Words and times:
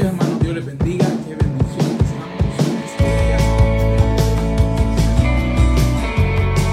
días, 0.00 0.12
hermano. 0.12 0.38
Dios 0.40 0.54
les 0.54 0.66
bendiga. 0.66 1.06
Qué 1.26 1.34
bendición. 1.34 1.98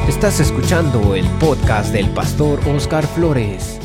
Estás 0.07 0.39
escuchando 0.39 1.15
el 1.15 1.25
podcast 1.39 1.91
del 1.93 2.09
pastor 2.09 2.59
Oscar 2.67 3.05
Flores. 3.05 3.79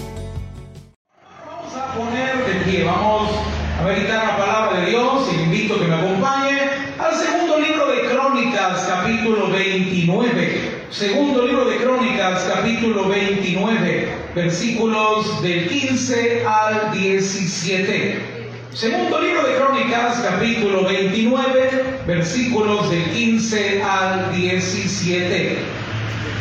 Vamos 1.46 1.76
a 1.76 1.95
poner 1.95 2.46
de 2.46 2.70
pie, 2.70 2.84
vamos 2.84 3.30
a 3.78 3.82
meditar 3.84 4.27
la 4.27 4.36
palabra 4.38 4.80
de 4.80 4.91
Dios 4.91 5.28
y 5.32 5.36
le 5.36 5.43
invito 5.45 5.74
a 5.74 5.79
que 5.79 5.86
me 5.86 5.95
acompañe 5.95 6.59
al 6.98 7.14
segundo 7.14 7.59
libro 7.59 7.86
de 7.88 8.09
Crónicas, 8.09 8.86
capítulo 8.88 9.50
29. 9.50 10.82
Segundo 10.90 11.46
libro 11.46 11.64
de 11.64 11.77
Crónicas, 11.79 12.50
capítulo 12.54 13.09
29, 13.09 14.09
versículos 14.34 15.43
del 15.43 15.68
15 15.68 16.45
al 16.46 16.93
17. 16.93 18.31
Segundo 18.74 19.20
libro 19.20 19.46
de 19.46 19.56
Crónicas, 19.56 20.22
capítulo 20.22 20.86
29, 20.86 22.00
versículos 22.06 22.90
del 22.90 23.04
15 23.10 23.82
al 23.82 24.34
17. 24.34 25.58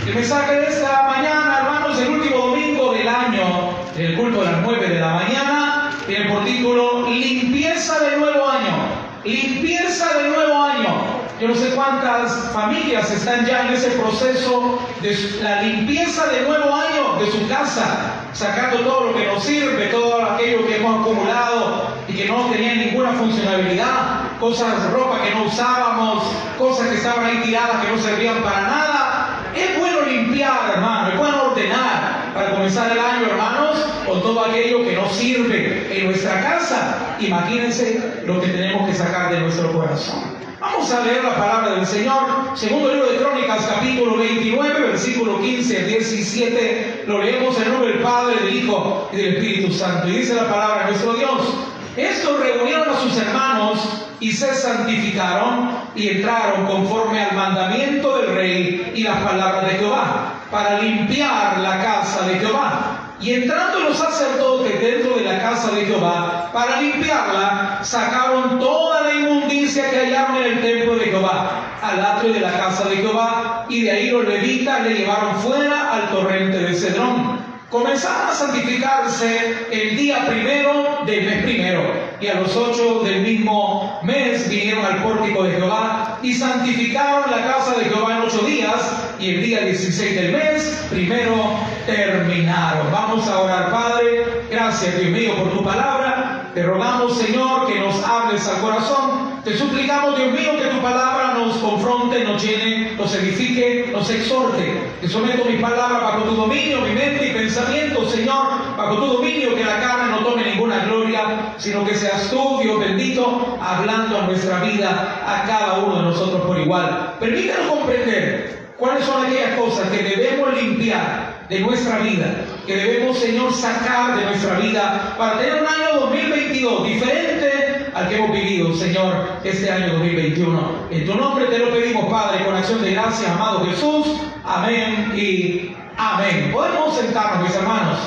El 0.08 0.16
mensaje 0.16 0.56
de 0.56 0.68
esta 0.68 1.04
mañana, 1.08 1.60
hermanos, 1.60 2.00
el 2.00 2.08
último 2.08 2.38
domingo 2.38 2.94
del 2.94 3.10
año, 3.10 3.72
el 3.98 4.16
culto 4.16 4.42
a 4.42 4.46
las 4.46 4.62
9 4.62 4.88
de 4.88 5.00
la 5.02 5.14
mañana, 5.14 5.92
tiene 6.08 6.30
por 6.30 6.46
título 6.46 7.10
Limpieza 7.10 8.00
de 8.00 8.18
nuevo 8.18 8.50
año. 8.50 8.78
Limpieza 9.26 10.18
de 10.18 10.30
nuevo 10.30 10.64
año. 10.64 11.11
Yo 11.42 11.48
no 11.48 11.56
sé 11.56 11.72
cuántas 11.72 12.52
familias 12.54 13.10
están 13.10 13.48
ya 13.48 13.66
en 13.66 13.74
ese 13.74 13.90
proceso 13.92 14.78
de 15.02 15.40
la 15.42 15.64
limpieza 15.64 16.28
de 16.28 16.42
nuevo 16.42 16.72
año 16.72 17.16
de 17.20 17.32
su 17.32 17.48
casa, 17.50 18.28
sacando 18.32 18.82
todo 18.82 19.06
lo 19.06 19.16
que 19.16 19.26
nos 19.26 19.44
sirve, 19.44 19.88
todo 19.88 20.24
aquello 20.24 20.68
que 20.68 20.76
hemos 20.76 21.02
acumulado 21.02 21.96
y 22.08 22.14
que 22.14 22.26
no 22.26 22.46
tenía 22.52 22.76
ninguna 22.76 23.14
funcionalidad, 23.14 24.38
cosas, 24.40 24.92
ropa 24.92 25.24
que 25.24 25.34
no 25.34 25.46
usábamos, 25.46 26.26
cosas 26.60 26.90
que 26.90 26.98
estaban 26.98 27.26
ahí 27.26 27.42
tiradas 27.44 27.84
que 27.84 27.92
no 27.92 27.98
servían 27.98 28.44
para 28.44 28.62
nada. 28.62 29.40
Es 29.56 29.80
bueno 29.80 30.02
limpiar, 30.02 30.74
hermano, 30.76 31.10
es 31.10 31.18
bueno 31.18 31.44
ordenar 31.46 32.34
para 32.36 32.52
comenzar 32.52 32.92
el 32.92 33.00
año, 33.00 33.26
hermanos, 33.26 33.84
con 34.06 34.22
todo 34.22 34.46
aquello 34.46 34.86
que 34.86 34.96
nos 34.96 35.12
sirve 35.12 35.90
en 35.92 36.06
nuestra 36.06 36.40
casa. 36.40 37.16
Imagínense 37.20 38.22
lo 38.28 38.40
que 38.40 38.50
tenemos 38.50 38.88
que 38.88 38.94
sacar 38.94 39.32
de 39.32 39.40
nuestro 39.40 39.72
corazón. 39.72 40.51
Vamos 40.62 40.92
a 40.92 41.04
leer 41.04 41.24
la 41.24 41.36
palabra 41.36 41.72
del 41.72 41.88
Señor. 41.88 42.52
Segundo 42.54 42.94
libro 42.94 43.12
de 43.12 43.18
Crónicas, 43.18 43.66
capítulo 43.66 44.16
29, 44.18 44.90
versículo 44.90 45.42
15 45.42 45.80
al 45.80 45.88
17. 45.88 47.04
Lo 47.08 47.18
leemos 47.20 47.60
en 47.60 47.72
nombre 47.72 47.94
del 47.94 48.04
Padre, 48.04 48.36
del 48.44 48.58
Hijo 48.58 49.10
y 49.12 49.16
del 49.16 49.38
Espíritu 49.38 49.74
Santo. 49.74 50.08
Y 50.08 50.18
dice 50.18 50.36
la 50.36 50.48
palabra 50.48 50.84
de 50.84 50.92
nuestro 50.92 51.16
Dios. 51.16 51.56
Estos 51.98 52.40
reunieron 52.40 52.90
a 52.90 53.00
sus 53.00 53.18
hermanos 53.18 54.06
y 54.20 54.32
se 54.32 54.54
santificaron 54.54 55.72
y 55.96 56.10
entraron 56.10 56.68
conforme 56.68 57.24
al 57.24 57.36
mandamiento 57.36 58.20
del 58.20 58.36
rey 58.36 58.94
y 58.96 59.02
las 59.02 59.18
palabras 59.24 59.66
de 59.66 59.80
Jehová, 59.80 60.44
para 60.52 60.80
limpiar 60.80 61.58
la 61.58 61.82
casa 61.82 62.28
de 62.28 62.36
Jehová. 62.38 63.01
Y 63.22 63.34
entrando 63.34 63.82
los 63.82 63.98
sacerdotes 63.98 64.82
dentro 64.82 65.16
de 65.16 65.24
la 65.24 65.40
casa 65.40 65.70
de 65.72 65.86
Jehová, 65.86 66.50
para 66.52 66.82
limpiarla, 66.82 67.80
sacaron 67.84 68.58
toda 68.60 69.02
la 69.02 69.14
inmundicia 69.14 69.92
que 69.92 69.98
hallaron 69.98 70.38
en 70.38 70.44
el 70.44 70.62
templo 70.62 70.96
de 70.96 71.06
Jehová, 71.06 71.78
al 71.84 72.04
atrio 72.04 72.34
de 72.34 72.40
la 72.40 72.52
casa 72.52 72.90
de 72.90 72.96
Jehová, 72.98 73.68
y 73.70 73.82
de 73.82 73.92
ahí 73.92 74.10
los 74.10 74.28
levitas 74.28 74.82
le 74.82 74.96
llevaron 74.96 75.36
fuera 75.36 75.94
al 75.94 76.10
torrente 76.10 76.58
de 76.58 76.74
Cedrón. 76.74 77.40
Comenzaron 77.70 78.30
a 78.30 78.34
santificarse 78.34 79.68
el 79.72 79.96
día 79.96 80.26
primero 80.26 81.04
del 81.06 81.24
mes 81.24 81.44
primero, 81.44 81.94
y 82.20 82.28
a 82.28 82.34
los 82.34 82.56
ocho 82.58 83.02
del 83.02 83.22
mismo 83.22 84.00
mes 84.04 84.50
vinieron 84.50 84.84
al 84.84 85.04
pórtico 85.04 85.44
de 85.44 85.54
Jehová 85.54 86.20
y 86.22 86.34
santificaron 86.34 87.32
la 87.32 87.46
casa 87.46 87.76
de 87.78 87.86
Jehová 87.86 88.18
en 88.18 88.24
ocho 88.24 88.40
días, 88.40 89.14
y 89.20 89.36
el 89.36 89.44
día 89.44 89.62
16 89.62 90.16
del 90.16 90.32
mes 90.32 90.86
primero 90.90 91.60
terminaron. 91.96 92.92
Vamos 92.92 93.28
a 93.28 93.40
orar, 93.40 93.72
Padre. 93.72 94.46
Gracias, 94.50 95.00
Dios 95.00 95.12
mío, 95.12 95.36
por 95.36 95.52
tu 95.52 95.64
palabra. 95.64 96.50
Te 96.54 96.64
rogamos, 96.64 97.18
Señor, 97.18 97.68
que 97.68 97.80
nos 97.80 98.04
hables 98.04 98.48
al 98.48 98.62
corazón. 98.62 99.42
Te 99.44 99.58
suplicamos, 99.58 100.18
Dios 100.18 100.32
mío, 100.32 100.52
que 100.60 100.70
tu 100.70 100.82
palabra 100.82 101.34
nos 101.34 101.56
confronte, 101.58 102.24
nos 102.24 102.44
llene, 102.44 102.92
nos 102.98 103.16
edifique, 103.16 103.90
nos 103.92 104.10
exhorte. 104.10 104.92
Te 105.02 105.08
someto 105.08 105.46
mis 105.46 105.60
palabras 105.60 106.02
bajo 106.02 106.24
tu 106.24 106.36
dominio, 106.36 106.82
mi 106.82 106.92
mente 106.92 107.28
y 107.28 107.34
pensamiento, 107.34 108.08
Señor, 108.08 108.48
bajo 108.78 108.98
tu 108.98 109.08
dominio, 109.14 109.56
que 109.56 109.64
la 109.64 109.80
carne 109.80 110.12
no 110.12 110.20
tome 110.20 110.44
ninguna 110.44 110.86
gloria, 110.86 111.54
sino 111.58 111.84
que 111.86 111.96
seas 111.96 112.30
tú, 112.30 112.60
Dios 112.62 112.80
bendito, 112.80 113.58
hablando 113.60 114.20
a 114.20 114.22
nuestra 114.28 114.60
vida, 114.60 115.24
a 115.26 115.48
cada 115.48 115.80
uno 115.80 115.96
de 115.98 116.04
nosotros 116.04 116.42
por 116.42 116.60
igual. 116.60 117.16
Permítanos 117.20 117.66
comprender 117.66 118.74
cuáles 118.78 119.06
son 119.06 119.26
aquellas 119.26 119.58
cosas 119.58 119.90
que 119.90 120.04
debemos 120.04 120.54
limpiar 120.54 121.31
de 121.52 121.60
nuestra 121.60 122.00
vida, 122.00 122.46
que 122.66 122.78
debemos, 122.78 123.20
Señor, 123.20 123.54
sacar 123.54 124.18
de 124.18 124.24
nuestra 124.24 124.58
vida 124.58 125.16
para 125.18 125.38
tener 125.38 125.56
un 125.56 125.68
año 125.68 126.00
2022 126.00 126.88
diferente 126.88 127.88
al 127.94 128.08
que 128.08 128.16
hemos 128.16 128.32
vivido, 128.32 128.74
Señor, 128.74 129.34
este 129.44 129.70
año 129.70 129.96
2021. 129.96 130.88
En 130.92 131.06
tu 131.06 131.14
nombre 131.14 131.48
te 131.48 131.58
lo 131.58 131.72
pedimos, 131.72 132.10
Padre, 132.10 132.46
con 132.46 132.56
acción 132.56 132.82
de 132.82 132.92
gracias, 132.92 133.30
amado 133.30 133.66
Jesús. 133.66 134.08
Amén 134.46 135.12
y 135.14 135.76
amén. 135.98 136.52
Podemos 136.54 136.96
sentarnos, 136.96 137.46
mis 137.46 137.58
hermanos. 137.58 138.00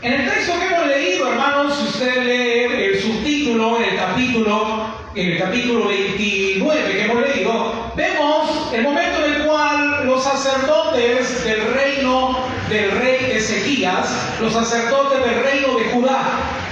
En 0.00 0.12
el 0.12 0.30
texto 0.30 0.52
que 0.60 0.76
hemos 0.76 0.86
leído, 0.86 1.28
hermanos, 1.28 1.76
si 1.76 1.88
usted 1.88 2.22
lee 2.22 2.84
el 2.84 3.02
subtítulo 3.02 3.78
el 3.80 3.96
capítulo, 3.96 4.86
en 5.16 5.32
el 5.32 5.38
capítulo 5.38 5.88
29 5.88 6.92
que 6.92 7.04
hemos 7.04 7.20
leído, 7.20 7.92
vemos 7.96 8.72
el 8.72 8.82
momento 8.82 9.24
en 9.24 9.33
los 10.04 10.24
sacerdotes 10.24 11.44
del 11.44 11.74
reino 11.74 12.36
del 12.68 12.90
rey 12.90 13.30
Ezequías, 13.30 14.08
los 14.40 14.52
sacerdotes 14.52 15.20
del 15.24 15.44
reino 15.44 15.78
de 15.78 15.84
Judá, 15.92 16.22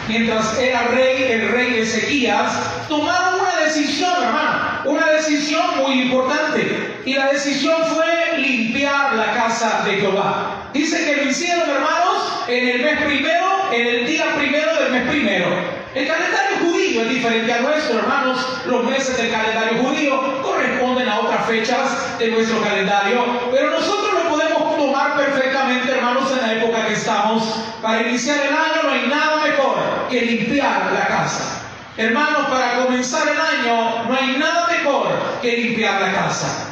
mientras 0.09 0.59
era 0.59 0.89
rey 0.89 1.31
el 1.31 1.53
rey 1.53 1.79
Ezequías, 1.79 2.53
tomaron 2.89 3.41
una 3.41 3.65
decisión, 3.65 4.13
hermano, 4.21 4.81
una 4.87 5.07
decisión 5.13 5.63
muy 5.79 6.03
importante. 6.03 7.01
Y 7.05 7.15
la 7.15 7.33
decisión 7.33 7.77
fue 7.95 8.39
limpiar 8.39 9.15
la 9.15 9.33
casa 9.33 9.83
de 9.85 9.99
Jehová. 9.99 10.71
Dice 10.73 11.05
que 11.05 11.25
lo 11.25 11.31
hicieron, 11.31 11.69
hermanos, 11.71 12.45
en 12.49 12.69
el 12.69 12.83
mes 12.83 13.03
primero, 13.05 13.47
en 13.73 13.87
el 13.87 14.07
día 14.07 14.25
primero 14.37 14.75
del 14.75 14.93
mes 14.93 15.09
primero. 15.09 15.82
El 15.95 16.09
calendario 16.09 16.57
judío 16.63 17.03
es 17.03 17.09
diferente 17.11 17.53
a 17.53 17.61
nuestro, 17.61 17.99
hermanos. 17.99 18.39
Los 18.67 18.85
meses 18.85 19.15
del 19.15 19.31
calendario 19.31 19.83
judío 19.83 20.43
corresponden 20.43 21.07
a 21.07 21.21
otras 21.21 21.45
fechas 21.45 22.19
de 22.19 22.29
nuestro 22.29 22.63
calendario, 22.63 23.23
pero 23.51 23.71
nosotros 23.71 24.25
lo 24.25 24.31
podemos 24.31 24.77
tomar 24.79 25.17
perfectamente, 25.17 25.93
hermanos, 25.93 26.33
en 26.33 26.41
la 26.41 26.55
época 26.55 26.87
que 26.87 26.95
estamos. 26.95 27.43
Para 27.83 28.09
iniciar 28.09 28.39
el 28.39 28.55
año 28.55 28.83
no 28.85 28.91
hay 28.91 29.07
nada 29.07 29.45
mejor 29.45 29.77
que 30.09 30.23
limpiar 30.23 30.93
la 30.95 31.07
casa. 31.09 31.61
Hermanos, 31.99 32.47
para 32.49 32.85
comenzar 32.85 33.29
el 33.29 33.39
año 33.39 34.05
no 34.09 34.17
hay 34.17 34.39
nada 34.39 34.67
mejor 34.69 35.09
que 35.43 35.57
limpiar 35.59 36.01
la 36.01 36.13
casa. 36.13 36.69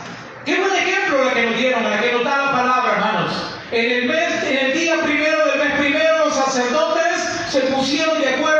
Qué 0.46 0.58
buen 0.58 0.74
ejemplo 0.74 1.24
la 1.24 1.34
que 1.34 1.44
nos 1.44 1.58
dieron, 1.58 1.84
la 1.84 2.00
que 2.00 2.12
nos 2.12 2.24
da 2.24 2.38
la 2.38 2.52
palabra, 2.52 2.92
hermanos. 2.92 3.32
En 3.70 3.90
el, 3.90 4.08
mes, 4.08 4.44
en 4.44 4.66
el 4.66 4.72
día 4.72 4.94
primero 5.02 5.44
del 5.46 5.58
mes 5.58 5.78
primero, 5.78 6.24
los 6.24 6.34
sacerdotes 6.34 7.00
se 7.50 7.60
pusieron 7.62 8.18
de 8.20 8.36
acuerdo 8.36 8.59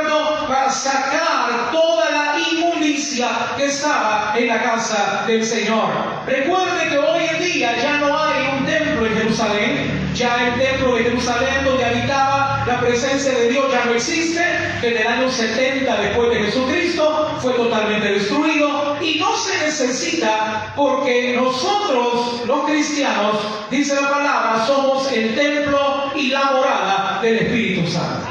para 0.61 0.73
sacar 0.73 1.71
toda 1.73 2.11
la 2.11 2.39
inmundicia 2.39 3.29
que 3.57 3.67
estaba 3.67 4.35
en 4.37 4.49
la 4.49 4.63
casa 4.63 5.25
del 5.27 5.45
Señor. 5.45 5.89
Recuerde 6.27 6.89
que 6.91 6.99
hoy 6.99 7.23
en 7.31 7.39
día 7.43 7.77
ya 7.81 7.97
no 7.99 8.19
hay 8.19 8.59
un 8.59 8.67
templo 8.67 9.07
en 9.07 9.17
Jerusalén, 9.17 10.13
ya 10.15 10.49
el 10.49 10.61
templo 10.61 10.97
de 10.97 11.05
Jerusalén 11.05 11.65
donde 11.65 11.85
habitaba 11.85 12.63
la 12.67 12.79
presencia 12.79 13.33
de 13.33 13.49
Dios 13.49 13.73
ya 13.73 13.87
no 13.87 13.95
existe, 13.95 14.45
desde 14.83 15.01
el 15.01 15.07
año 15.07 15.31
70 15.31 15.97
después 15.97 16.29
de 16.31 16.45
Jesucristo 16.45 17.39
fue 17.41 17.55
totalmente 17.55 18.13
destruido 18.13 18.99
y 19.01 19.19
no 19.19 19.35
se 19.37 19.65
necesita 19.65 20.75
porque 20.77 21.37
nosotros 21.37 22.43
los 22.47 22.65
cristianos, 22.67 23.37
dice 23.71 23.95
la 23.95 24.11
palabra, 24.11 24.67
somos 24.67 25.11
el 25.11 25.35
templo 25.35 26.13
y 26.15 26.29
la 26.29 26.51
morada 26.53 27.19
del 27.23 27.39
Espíritu 27.39 27.91
Santo. 27.91 28.29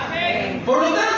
Por 0.66 0.78
lo 0.78 0.94
tanto, 0.94 1.09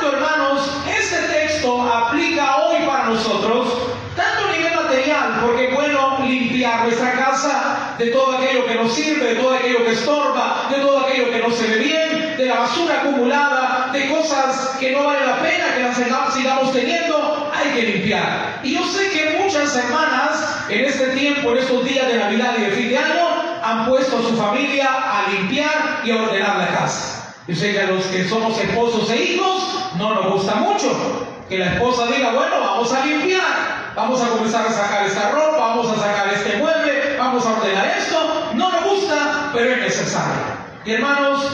aplica 1.91 2.57
hoy 2.57 2.85
para 2.85 3.05
nosotros, 3.05 3.67
tanto 4.15 4.47
a 4.47 4.57
nivel 4.57 4.75
material, 4.75 5.39
porque 5.41 5.67
es 5.67 5.75
bueno 5.75 6.19
limpiar 6.25 6.83
nuestra 6.83 7.13
casa 7.13 7.95
de 7.97 8.07
todo 8.07 8.37
aquello 8.37 8.65
que 8.65 8.75
nos 8.75 8.93
sirve, 8.93 9.33
de 9.33 9.35
todo 9.35 9.53
aquello 9.53 9.85
que 9.85 9.91
estorba, 9.91 10.67
de 10.69 10.77
todo 10.77 10.99
aquello 11.05 11.31
que 11.31 11.39
no 11.39 11.51
se 11.51 11.67
ve 11.67 11.77
bien, 11.77 12.37
de 12.37 12.45
la 12.45 12.59
basura 12.61 13.01
acumulada, 13.01 13.89
de 13.91 14.09
cosas 14.09 14.77
que 14.79 14.91
no 14.91 15.03
vale 15.03 15.25
la 15.25 15.41
pena 15.41 15.75
que 15.75 15.83
las 15.83 16.33
sigamos 16.33 16.71
teniendo, 16.73 17.51
hay 17.53 17.69
que 17.71 17.81
limpiar. 17.83 18.59
Y 18.63 18.75
yo 18.75 18.85
sé 18.85 19.09
que 19.09 19.39
muchas 19.43 19.75
hermanas 19.75 20.65
en 20.69 20.85
este 20.85 21.07
tiempo, 21.07 21.51
en 21.51 21.57
estos 21.57 21.83
días 21.85 22.07
de 22.07 22.17
Navidad 22.17 22.55
y 22.57 22.61
de 22.61 22.71
fin 22.71 22.89
de 22.89 22.97
año, 22.97 23.27
han 23.63 23.87
puesto 23.87 24.17
a 24.17 24.21
su 24.21 24.35
familia 24.35 24.89
a 24.89 25.29
limpiar 25.31 26.01
y 26.03 26.11
a 26.11 26.23
ordenar 26.23 26.57
la 26.57 26.67
casa. 26.67 27.35
Yo 27.47 27.55
sé 27.55 27.73
que 27.73 27.81
a 27.81 27.87
los 27.87 28.05
que 28.05 28.27
somos 28.27 28.57
esposos 28.57 29.09
e 29.11 29.23
hijos 29.23 29.91
no 29.97 30.13
nos 30.15 30.33
gusta 30.33 30.55
mucho 30.55 31.27
que 31.51 31.57
la 31.57 31.73
esposa 31.73 32.07
diga, 32.07 32.31
bueno, 32.31 32.61
vamos 32.61 32.93
a 32.93 33.05
limpiar, 33.05 33.91
vamos 33.93 34.21
a 34.21 34.29
comenzar 34.29 34.65
a 34.65 34.71
sacar 34.71 35.05
esta 35.05 35.31
ropa, 35.31 35.57
vamos 35.57 35.97
a 35.97 35.99
sacar 35.99 36.33
este 36.33 36.55
mueble, 36.55 37.17
vamos 37.17 37.45
a 37.45 37.51
ordenar 37.51 37.87
esto. 37.87 38.51
No 38.53 38.71
nos 38.71 38.85
gusta, 38.85 39.49
pero 39.51 39.71
es 39.71 39.81
necesario. 39.81 40.43
Y 40.85 40.91
hermanos, 40.93 41.45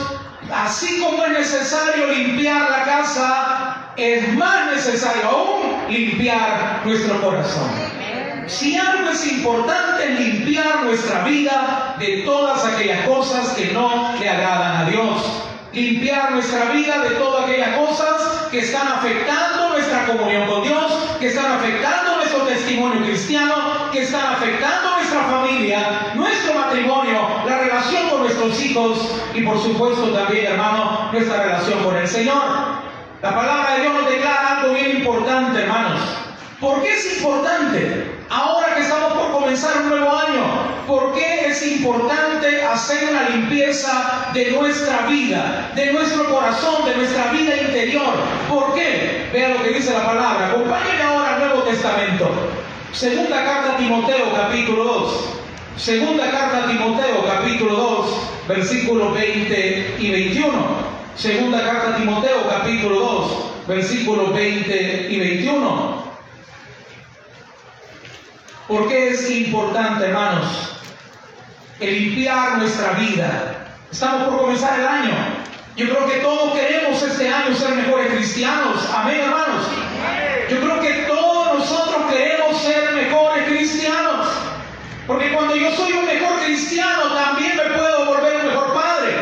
así 0.54 1.00
como 1.00 1.24
es 1.24 1.32
necesario 1.32 2.06
limpiar 2.12 2.70
la 2.70 2.84
casa, 2.84 3.92
es 3.96 4.32
más 4.34 4.70
necesario 4.70 5.24
aún 5.28 5.90
limpiar 5.90 6.82
nuestro 6.84 7.20
corazón. 7.20 7.68
Si 8.46 8.78
algo 8.78 9.10
es 9.10 9.26
importante 9.26 10.10
limpiar 10.10 10.84
nuestra 10.84 11.24
vida 11.24 11.96
de 11.98 12.22
todas 12.24 12.64
aquellas 12.64 13.04
cosas 13.04 13.48
que 13.54 13.72
no 13.72 14.14
le 14.16 14.28
agradan 14.28 14.86
a 14.86 14.90
Dios 14.90 15.48
limpiar 15.72 16.32
nuestra 16.32 16.70
vida 16.70 16.98
de 17.02 17.10
todas 17.16 17.44
aquellas 17.44 17.76
cosas 17.76 18.48
que 18.50 18.60
están 18.60 18.88
afectando 18.88 19.67
nuestra 19.78 20.06
comunión 20.06 20.48
con 20.48 20.62
Dios, 20.62 21.16
que 21.20 21.28
están 21.28 21.52
afectando 21.52 22.16
nuestro 22.16 22.40
testimonio 22.40 23.00
cristiano, 23.04 23.54
que 23.92 24.02
están 24.02 24.34
afectando 24.34 24.96
nuestra 24.96 25.22
familia, 25.22 26.12
nuestro 26.14 26.54
matrimonio, 26.54 27.28
la 27.46 27.58
relación 27.58 28.08
con 28.08 28.22
nuestros 28.22 28.60
hijos 28.60 29.22
y 29.34 29.42
por 29.42 29.62
supuesto 29.62 30.08
también, 30.08 30.46
hermano, 30.46 31.10
nuestra 31.12 31.44
relación 31.44 31.84
con 31.84 31.96
el 31.96 32.08
Señor. 32.08 32.42
La 33.22 33.34
palabra 33.34 33.74
de 33.74 33.82
Dios 33.82 33.94
nos 33.94 34.10
declara 34.10 34.58
algo 34.58 34.74
bien 34.74 34.96
importante, 34.96 35.62
hermanos. 35.62 36.17
¿Por 36.60 36.82
qué 36.82 36.92
es 36.92 37.18
importante? 37.18 38.18
Ahora 38.28 38.74
que 38.74 38.80
estamos 38.80 39.12
por 39.12 39.30
comenzar 39.30 39.76
un 39.80 39.90
nuevo 39.90 40.10
año, 40.10 40.42
¿por 40.88 41.14
qué 41.14 41.46
es 41.46 41.64
importante 41.64 42.64
hacer 42.64 43.10
una 43.10 43.28
limpieza 43.28 44.30
de 44.34 44.50
nuestra 44.50 45.06
vida, 45.06 45.70
de 45.76 45.92
nuestro 45.92 46.24
corazón, 46.28 46.84
de 46.84 46.96
nuestra 46.96 47.30
vida 47.30 47.56
interior? 47.62 48.12
¿Por 48.48 48.74
qué? 48.74 49.28
Vea 49.32 49.50
lo 49.50 49.62
que 49.62 49.70
dice 49.70 49.92
la 49.92 50.04
palabra. 50.04 50.48
Acompáñenme 50.48 51.02
ahora 51.02 51.36
al 51.36 51.40
Nuevo 51.46 51.62
Testamento. 51.62 52.28
Segunda 52.92 53.44
carta 53.44 53.74
a 53.74 53.76
Timoteo, 53.76 54.34
capítulo 54.34 54.84
2. 54.84 55.24
Segunda 55.76 56.28
carta 56.28 56.64
a 56.64 56.66
Timoteo, 56.66 57.24
capítulo 57.24 57.72
2, 57.72 58.30
versículos 58.48 59.14
20 59.14 59.96
y 60.00 60.10
21. 60.10 60.52
Segunda 61.14 61.62
carta 61.62 61.90
a 61.90 61.96
Timoteo, 61.96 62.48
capítulo 62.48 62.98
2, 62.98 63.68
versículos 63.68 64.34
20 64.34 65.06
y 65.08 65.20
21. 65.20 66.07
¿Por 68.68 68.86
qué 68.86 69.08
es 69.08 69.30
importante, 69.30 70.04
hermanos, 70.04 70.44
el 71.80 71.90
limpiar 71.90 72.58
nuestra 72.58 72.92
vida? 72.92 73.66
Estamos 73.90 74.28
por 74.28 74.42
comenzar 74.42 74.78
el 74.78 74.86
año. 74.86 75.14
Yo 75.74 75.88
creo 75.88 76.06
que 76.06 76.18
todos 76.18 76.52
queremos 76.52 77.02
este 77.02 77.32
año 77.32 77.56
ser 77.56 77.74
mejores 77.74 78.12
cristianos. 78.12 78.86
Amén, 78.94 79.20
hermanos. 79.22 79.64
Yo 80.50 80.60
creo 80.60 80.80
que 80.82 80.92
todos 81.08 81.58
nosotros 81.58 82.12
queremos 82.12 82.60
ser 82.60 82.92
mejores 82.92 83.48
cristianos. 83.48 84.28
Porque 85.06 85.32
cuando 85.32 85.56
yo 85.56 85.74
soy 85.74 85.92
un 85.92 86.04
mejor 86.04 86.38
cristiano, 86.44 87.04
también 87.14 87.56
me 87.56 87.74
puedo 87.74 88.04
volver 88.04 88.36
un 88.36 88.46
mejor 88.48 88.74
padre. 88.74 89.14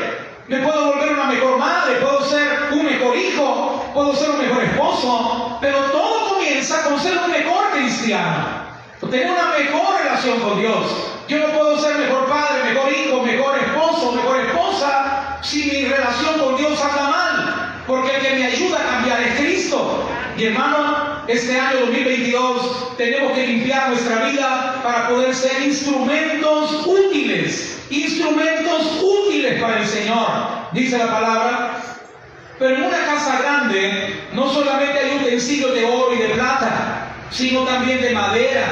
Me 0.48 0.58
puedo 0.58 0.86
volver 0.86 1.12
una 1.12 1.26
mejor 1.26 1.56
madre. 1.58 1.94
Puedo 2.00 2.28
ser 2.28 2.48
un 2.72 2.84
mejor 2.84 3.16
hijo. 3.16 3.92
Puedo 3.94 4.12
ser 4.16 4.30
un 4.30 4.38
mejor 4.38 4.64
esposo. 4.64 5.58
Pero 5.60 5.78
todo 5.92 6.34
comienza 6.34 6.82
con 6.82 6.98
ser 6.98 7.16
un 7.16 7.30
mejor 7.30 7.70
cristiano. 7.70 8.65
Tener 9.10 9.30
una 9.30 9.52
mejor 9.56 9.98
relación 10.02 10.40
con 10.40 10.58
Dios. 10.58 10.84
Yo 11.28 11.38
no 11.38 11.46
puedo 11.46 11.78
ser 11.80 11.96
mejor 11.98 12.26
padre, 12.26 12.72
mejor 12.72 12.90
hijo, 12.92 13.22
mejor 13.22 13.58
esposo, 13.58 14.12
mejor 14.12 14.40
esposa 14.40 15.38
si 15.42 15.64
mi 15.64 15.84
relación 15.84 16.38
con 16.40 16.56
Dios 16.56 16.80
anda 16.80 17.08
mal. 17.08 17.82
Porque 17.86 18.16
el 18.16 18.22
que 18.22 18.34
me 18.34 18.46
ayuda 18.46 18.78
a 18.80 18.96
cambiar 18.96 19.22
es 19.22 19.40
Cristo. 19.40 20.08
Y 20.36 20.44
hermano, 20.46 21.22
este 21.28 21.58
año 21.58 21.80
2022 21.80 22.96
tenemos 22.96 23.32
que 23.32 23.46
limpiar 23.46 23.90
nuestra 23.90 24.24
vida 24.26 24.80
para 24.82 25.08
poder 25.08 25.34
ser 25.34 25.62
instrumentos 25.62 26.84
útiles. 26.84 27.78
Instrumentos 27.90 29.00
útiles 29.00 29.60
para 29.60 29.80
el 29.80 29.86
Señor. 29.86 30.26
Dice 30.72 30.98
la 30.98 31.06
palabra. 31.06 31.82
Pero 32.58 32.74
en 32.74 32.82
una 32.84 33.04
casa 33.04 33.38
grande 33.40 34.28
no 34.32 34.52
solamente 34.52 34.98
hay 34.98 35.16
utensilios 35.18 35.74
de 35.74 35.84
oro 35.84 36.14
y 36.14 36.18
de 36.18 36.28
plata 36.30 37.05
sino 37.30 37.62
también 37.64 38.00
de 38.00 38.10
madera 38.10 38.66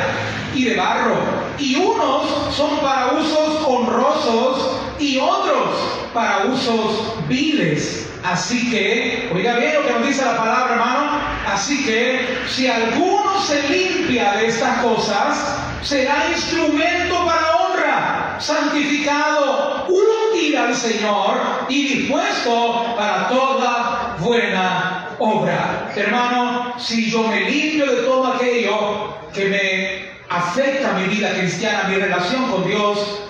y 0.55 0.65
de 0.65 0.77
barro. 0.77 1.17
Y 1.59 1.77
unos 1.77 2.55
son 2.55 2.79
para 2.79 3.13
usos 3.13 3.65
honrosos 3.67 4.81
y 4.99 5.19
otros 5.19 5.77
para 6.13 6.45
usos 6.47 7.15
viles. 7.29 8.11
Así 8.25 8.71
que, 8.71 9.31
oiga 9.35 9.57
bien 9.57 9.75
lo 9.75 9.87
que 9.87 9.93
nos 9.93 10.07
dice 10.07 10.25
la 10.25 10.37
palabra, 10.37 10.75
hermano. 10.75 11.21
Así 11.53 11.85
que, 11.85 12.27
si 12.49 12.67
alguno 12.67 13.41
se 13.41 13.69
limpia 13.69 14.33
de 14.33 14.47
estas 14.47 14.79
cosas, 14.79 15.59
será 15.83 16.31
instrumento 16.31 17.27
para 17.27 17.57
honra, 17.57 18.37
santificado, 18.41 19.87
útil 19.89 20.57
al 20.57 20.75
Señor 20.75 21.67
y 21.69 21.99
dispuesto 21.99 22.95
para 22.97 23.29
toda 23.29 24.17
buena 24.21 24.94
obra. 25.19 25.91
Hermano, 25.95 26.75
si 26.79 27.11
yo 27.11 27.23
me 27.25 27.41
limpio 27.49 27.87
de 27.87 28.03
todo 28.03 28.35
aquello 28.35 29.17
que 29.33 29.45
me 29.47 30.15
afecta 30.29 30.93
mi 30.93 31.05
vida 31.15 31.31
cristiana, 31.31 31.89
mi 31.89 31.97
relación 31.97 32.51
con 32.51 32.67
Dios, 32.67 33.21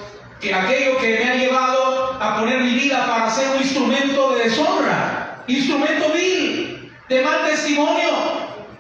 que 0.40 0.54
aquello 0.54 0.98
que 0.98 1.18
me 1.18 1.30
ha 1.30 1.34
llevado 1.36 2.16
a 2.20 2.38
poner 2.38 2.60
mi 2.60 2.74
vida 2.74 3.06
para 3.06 3.30
ser 3.30 3.48
un 3.50 3.62
instrumento 3.62 4.34
de 4.34 4.44
deshonra, 4.44 5.42
instrumento 5.46 6.12
vil, 6.12 6.92
de 7.08 7.22
mal 7.22 7.44
testimonio. 7.48 8.10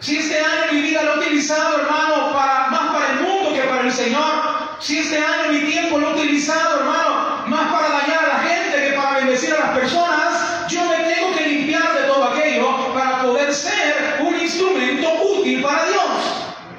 Si 0.00 0.18
este 0.18 0.38
año 0.38 0.72
mi 0.72 0.82
vida 0.82 1.02
lo 1.02 1.14
he 1.14 1.18
utilizado, 1.18 1.80
hermano, 1.80 2.32
para, 2.34 2.68
más 2.68 2.92
para 2.92 3.12
el 3.12 3.20
mundo 3.20 3.54
que 3.54 3.62
para 3.62 3.82
el 3.82 3.92
Señor, 3.92 4.78
si 4.80 4.98
este 4.98 5.18
año 5.18 5.52
mi 5.52 5.60
tiempo 5.70 5.98
lo 5.98 6.10
he 6.10 6.12
utilizado, 6.12 6.80
hermano, 6.80 7.44
más 7.46 7.72
para 7.72 7.88
dañar 7.88 8.23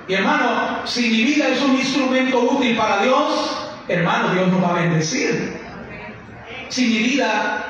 Y 0.08 0.14
hermano, 0.14 0.82
si 0.86 1.10
mi 1.10 1.24
vida 1.24 1.48
es 1.50 1.62
un 1.62 1.76
instrumento 1.76 2.40
útil 2.40 2.78
para 2.78 3.02
Dios, 3.02 3.70
hermano, 3.88 4.34
Dios 4.34 4.48
nos 4.50 4.64
va 4.64 4.70
a 4.70 4.82
bendecir. 4.82 5.60
Si 6.70 6.86
mi 6.86 7.00
vida 7.00 7.66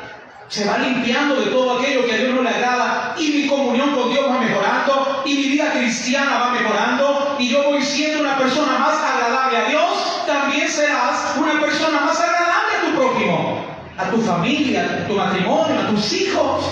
se 0.50 0.66
va 0.66 0.78
limpiando 0.78 1.36
de 1.38 1.48
todo 1.48 1.80
aquello 1.80 2.06
que 2.06 2.14
a 2.14 2.18
Dios 2.18 2.36
no 2.36 2.42
le 2.42 2.50
agrada 2.50 3.16
y 3.18 3.30
mi 3.30 3.48
comunión 3.48 3.96
con 3.96 4.12
Dios 4.12 4.30
va 4.30 4.39
mejorando 4.39 5.24
y 5.25 5.34
mi 5.34 5.44
vida 5.44 5.72
cristiana 5.72 6.39
va 6.39 6.51
mejorando 6.51 7.36
y 7.39 7.50
yo 7.50 7.63
voy 7.63 7.82
siendo 7.82 8.22
una 8.22 8.38
persona 8.38 8.80
más 8.80 8.96
agradable 9.01 9.58
a 9.58 9.70
Dios, 9.70 10.25
también 10.27 10.70
serás 10.70 11.36
una 11.38 11.60
persona 11.60 12.01
más 12.01 12.20
agradable 12.20 12.75
a 12.77 12.86
tu 12.86 12.96
prójimo, 12.96 13.65
a 13.98 14.10
tu 14.10 14.22
familia, 14.22 15.04
a 15.04 15.08
tu 15.08 15.13
matrimonio, 15.13 15.80
a 15.80 15.88
tus 15.88 16.12
hijos. 16.13 16.65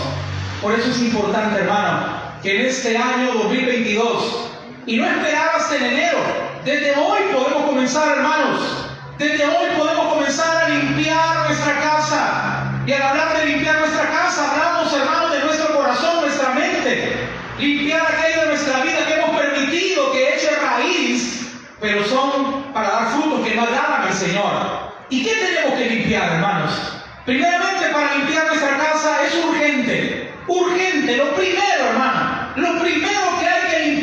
Por 0.61 0.73
eso 0.73 0.91
es 0.91 1.01
importante, 1.01 1.59
hermano, 1.59 2.07
que 2.41 2.59
en 2.59 2.65
este 2.67 2.97
año 2.97 3.33
2022, 3.33 4.52
y 4.85 4.97
no 4.97 5.05
esperar 5.05 5.51
hasta 5.55 5.75
en 5.77 5.83
enero, 5.85 6.19
desde 6.65 6.95
hoy 6.95 7.21
podemos 7.33 7.63
comenzar, 7.63 8.17
hermanos, 8.17 8.87
desde 9.17 9.45
hoy 9.45 9.67
podemos 9.77 10.13
comenzar 10.13 10.65
a 10.65 10.69
limpiar 10.69 11.47
nuestra 11.47 11.79
casa. 11.79 12.71
Y 12.85 12.91
al 12.91 13.01
hablar 13.01 13.37
de 13.37 13.45
limpiar 13.45 13.79
nuestra 13.79 14.09
casa, 14.09 14.51
hablamos, 14.51 14.93
hermanos, 14.93 15.31
de 15.31 15.39
nuestro 15.39 15.75
corazón, 15.77 16.21
nuestra 16.21 16.49
mente. 16.49 17.13
Limpiar 17.59 18.01
aquello 18.01 18.41
de 18.41 18.47
nuestra 18.47 18.81
vida 18.81 19.05
que 19.07 19.13
hemos 19.13 19.39
permitido 19.39 20.11
que 20.11 20.35
eche 20.35 20.49
raíz, 20.55 21.47
pero 21.79 22.03
son 22.05 22.63
para 22.73 22.89
dar 22.89 23.07
frutos 23.11 23.47
que 23.47 23.55
no 23.55 23.63
agradan 23.63 24.07
al 24.07 24.13
Señor. 24.13 24.91
¿Y 25.09 25.23
qué 25.23 25.33
tenemos 25.35 25.79
que 25.79 25.89
limpiar, 25.89 26.33
hermanos? 26.33 26.71
Primeramente, 27.25 27.87
para 27.93 28.15
limpiar 28.15 28.47
nuestra 28.47 28.77
casa 28.77 29.25
es 29.25 29.35
urgente. 29.45 30.33
Urgente, 30.47 31.15
lo 31.15 31.33
primero, 31.35 31.85
hermano. 31.89 32.49
Lo 32.55 32.79
primero 32.81 33.39
que 33.39 33.47
hay 33.47 33.69
que 33.69 33.79
limpiar. 33.79 34.02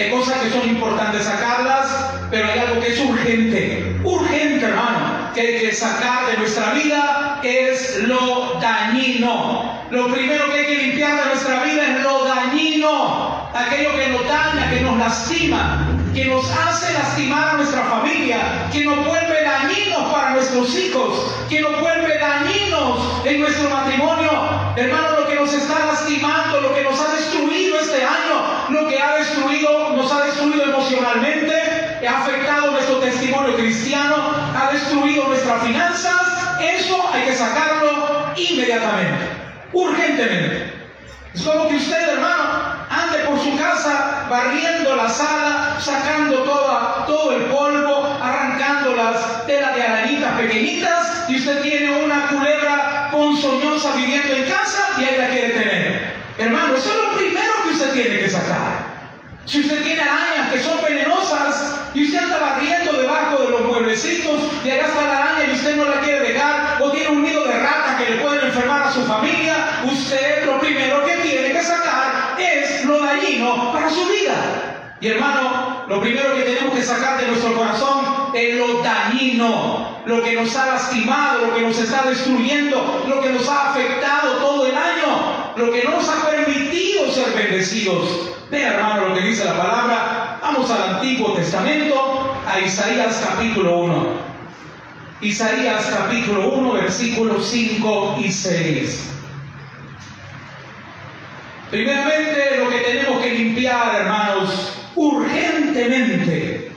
Hay 0.00 0.10
cosas 0.10 0.40
que 0.40 0.50
son 0.50 0.66
importantes 0.66 1.24
sacarlas, 1.24 2.14
pero 2.30 2.48
hay 2.48 2.58
algo 2.58 2.80
que 2.80 2.88
es 2.88 3.00
urgente. 3.00 4.00
Urgente, 4.02 4.64
hermano, 4.64 5.30
que 5.34 5.40
hay 5.42 5.60
que 5.60 5.74
sacar 5.74 6.26
de 6.30 6.38
nuestra 6.38 6.72
vida 6.72 7.40
es 7.42 7.98
lo 8.04 8.58
dañino. 8.62 9.84
Lo 9.90 10.10
primero 10.10 10.50
que 10.50 10.60
hay 10.60 10.66
que 10.66 10.82
limpiar 10.84 11.18
de 11.18 11.24
nuestra 11.26 11.64
vida 11.64 11.96
es 11.96 12.02
lo 12.02 12.24
dañino. 12.24 13.50
Aquello 13.52 13.90
que 13.94 14.08
nos 14.08 14.26
daña, 14.26 14.70
que 14.70 14.80
nos 14.80 14.96
lastima, 14.96 15.86
que 16.14 16.24
nos 16.24 16.50
hace 16.50 16.94
lastimar 16.94 17.48
a 17.48 17.52
nuestra 17.58 17.82
familia, 17.84 18.68
que 18.72 18.84
nos 18.84 19.04
vuelve 19.04 19.42
dañinos 19.42 20.12
para 20.12 20.30
nuestros 20.30 20.78
hijos, 20.78 21.34
que 21.50 21.60
nos 21.60 21.78
vuelve 21.78 22.16
dañinos 22.18 23.26
en 23.26 23.40
nuestro 23.40 23.68
matrimonio. 23.68 24.30
Hermano, 24.76 25.20
lo 25.20 25.28
que 25.28 25.34
nos 25.34 25.52
está 25.52 25.84
lastimando, 25.84 26.60
lo 26.62 26.74
que 26.74 26.84
nos 26.84 26.98
ha 27.00 27.14
destruido 27.16 27.80
este 27.80 28.02
año, 28.02 28.70
lo 28.70 28.88
que 28.88 28.98
ha 28.98 29.16
destruido, 29.16 29.90
nos 29.96 30.12
ha 30.12 30.24
destruido 30.26 30.60
emocionalmente, 31.00 32.06
ha 32.06 32.18
afectado 32.18 32.72
nuestro 32.72 32.96
testimonio 32.96 33.56
cristiano, 33.56 34.16
ha 34.54 34.72
destruido 34.72 35.28
nuestras 35.28 35.62
finanzas, 35.62 36.20
eso 36.60 37.10
hay 37.12 37.24
que 37.24 37.34
sacarlo 37.34 38.32
inmediatamente, 38.36 39.24
urgentemente. 39.72 40.72
Es 41.34 41.42
como 41.42 41.68
que 41.68 41.76
usted, 41.76 42.08
hermano, 42.08 42.44
ande 42.90 43.18
por 43.20 43.38
su 43.38 43.56
casa 43.56 44.26
barriendo 44.28 44.96
la 44.96 45.08
sala, 45.08 45.76
sacando 45.80 46.42
todo 47.06 47.36
el 47.36 47.44
polvo, 47.44 48.18
arrancando 48.20 48.94
las 48.96 49.46
telas 49.46 49.74
de 49.74 49.82
arañitas 49.82 50.32
pequeñitas, 50.38 51.24
y 51.28 51.36
usted 51.36 51.62
tiene 51.62 52.04
una 52.04 52.26
culebra 52.26 53.08
ponzoñosa 53.12 53.94
viviendo 53.96 54.34
en 54.34 54.50
casa 54.50 54.88
y 54.98 55.04
ahí 55.04 55.18
la 55.18 55.28
quiere 55.28 55.50
tener. 55.50 56.14
Hermano, 56.38 56.74
eso 56.74 56.90
es 56.90 56.96
lo 56.96 57.16
primero 57.16 57.52
que 57.62 57.70
usted 57.70 57.92
tiene 57.92 58.18
que 58.18 58.28
sacar. 58.28 58.89
Si 59.46 59.60
usted 59.60 59.82
tiene 59.82 60.02
arañas 60.02 60.52
que 60.52 60.60
son 60.60 60.80
venenosas 60.82 61.74
y 61.94 62.04
usted 62.04 62.18
anda 62.18 62.38
barriendo 62.38 62.92
debajo 62.92 63.42
de 63.42 63.50
los 63.50 63.62
mueblecitos 63.62 64.40
y 64.64 64.70
allá 64.70 64.86
está 64.86 65.06
la 65.06 65.18
araña 65.18 65.50
y 65.50 65.54
usted 65.54 65.76
no 65.76 65.84
la 65.84 66.00
quiere 66.00 66.32
dejar, 66.32 66.78
o 66.80 66.90
tiene 66.90 67.08
un 67.08 67.22
nido 67.22 67.44
de 67.46 67.58
rata 67.58 67.96
que 67.98 68.14
le 68.14 68.20
pueden 68.22 68.46
enfermar 68.46 68.82
a 68.82 68.92
su 68.92 69.02
familia, 69.04 69.80
usted 69.84 70.46
lo 70.46 70.60
primero 70.60 71.04
que 71.04 71.16
tiene 71.16 71.52
que 71.52 71.62
sacar 71.62 72.36
es 72.38 72.84
lo 72.84 73.00
dañino 73.00 73.72
para 73.72 73.90
su 73.90 74.06
vida. 74.06 74.90
Y 75.00 75.08
hermano, 75.08 75.84
lo 75.88 76.00
primero 76.00 76.34
que 76.36 76.42
tenemos 76.42 76.74
que 76.74 76.82
sacar 76.82 77.18
de 77.18 77.28
nuestro 77.28 77.54
corazón 77.56 78.30
es 78.34 78.54
lo 78.54 78.82
dañino, 78.82 80.02
lo 80.04 80.22
que 80.22 80.34
nos 80.34 80.54
ha 80.54 80.66
lastimado, 80.66 81.46
lo 81.46 81.54
que 81.54 81.62
nos 81.62 81.78
está 81.78 82.02
destruyendo, 82.02 83.04
lo 83.08 83.20
que 83.20 83.30
nos 83.30 83.48
ha 83.48 83.70
afectado 83.70 84.34
todo 84.34 84.66
el 84.66 84.76
año, 84.76 85.54
lo 85.56 85.72
que 85.72 85.82
no 85.84 85.92
nos 85.92 86.08
ha 86.08 86.30
permitido 86.30 87.10
ser 87.10 87.32
bendecidos. 87.34 88.39
Vea 88.50 88.74
hermano 88.74 89.08
lo 89.08 89.14
que 89.14 89.20
dice 89.20 89.44
la 89.44 89.56
palabra. 89.56 90.38
Vamos 90.42 90.68
al 90.72 90.94
Antiguo 90.94 91.34
Testamento, 91.34 92.34
a 92.44 92.58
Isaías 92.58 93.24
capítulo 93.24 93.78
1. 93.78 94.08
Isaías 95.20 95.86
capítulo 95.86 96.48
1, 96.54 96.72
versículos 96.72 97.46
5 97.46 98.16
y 98.24 98.32
6. 98.32 99.10
Primeramente 101.70 102.56
lo 102.58 102.70
que 102.70 102.78
tenemos 102.78 103.22
que 103.22 103.30
limpiar, 103.30 103.94
hermanos, 104.00 104.72
urgentemente 104.96 106.72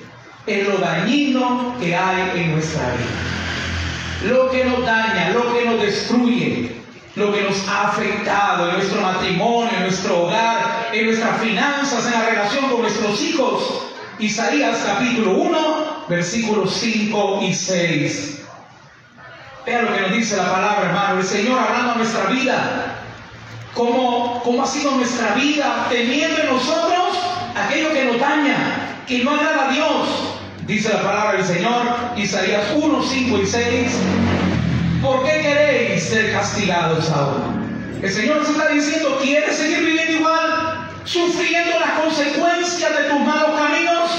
es 0.46 0.68
lo 0.68 0.78
dañino 0.78 1.76
que 1.80 1.96
hay 1.96 2.34
en 2.36 2.52
nuestra 2.52 2.84
vida. 2.84 4.32
Lo 4.32 4.52
que 4.52 4.64
nos 4.64 4.86
daña, 4.86 5.32
lo 5.32 5.52
que 5.52 5.66
nos 5.66 5.82
destruye, 5.82 6.76
lo 7.16 7.34
que 7.34 7.42
nos 7.42 7.68
ha 7.68 7.88
afectado 7.88 8.70
en 8.70 8.76
nuestro 8.76 9.02
matrimonio, 9.02 9.72
en 9.76 9.84
nuestro 9.84 10.24
hogar, 10.24 10.73
en 10.94 11.08
nuestras 11.08 11.42
finanzas, 11.42 12.06
en 12.06 12.12
la 12.14 12.26
relación 12.30 12.70
con 12.70 12.82
nuestros 12.82 13.20
hijos. 13.22 13.88
Isaías 14.20 14.78
capítulo 14.86 15.32
1, 15.32 16.06
versículos 16.08 16.76
5 16.76 17.40
y 17.42 17.54
6. 17.54 18.44
Vea 19.66 19.82
lo 19.82 19.94
que 19.94 20.02
nos 20.02 20.12
dice 20.12 20.38
la 20.38 20.52
palabra, 20.52 20.90
hermano. 20.90 21.20
El 21.20 21.26
Señor 21.26 21.60
hablando 21.60 21.94
a 21.94 21.96
nuestra 21.96 22.26
vida. 22.26 23.00
¿Cómo, 23.74 24.40
¿Cómo 24.44 24.62
ha 24.62 24.68
sido 24.68 24.92
nuestra 24.92 25.34
vida 25.34 25.88
teniendo 25.90 26.42
en 26.42 26.48
nosotros 26.48 27.18
aquello 27.56 27.92
que 27.92 28.06
nos 28.06 28.20
daña, 28.20 29.04
que 29.08 29.24
no 29.24 29.32
agrada 29.32 29.70
a 29.70 29.72
Dios? 29.72 30.08
Dice 30.68 30.94
la 30.94 31.02
palabra 31.02 31.34
del 31.34 31.46
Señor, 31.46 31.88
Isaías 32.16 32.66
1, 32.76 33.04
5 33.04 33.40
y 33.40 33.46
6. 33.48 33.92
¿Por 35.02 35.24
qué 35.24 35.42
queréis 35.42 36.04
ser 36.04 36.32
castigados 36.34 37.10
ahora? 37.10 37.46
El 38.04 38.12
Señor 38.12 38.38
nos 38.38 38.50
está 38.50 38.68
diciendo, 38.68 39.18
¿quieres 39.24 39.56
seguir 39.58 39.80
viviendo 39.80 40.12
igual? 40.12 40.73
¿Sufriendo 41.06 41.80
las 41.82 42.00
consecuencias 42.00 42.98
de 42.98 43.04
tus 43.10 43.20
malos 43.20 43.60
caminos? 43.60 44.10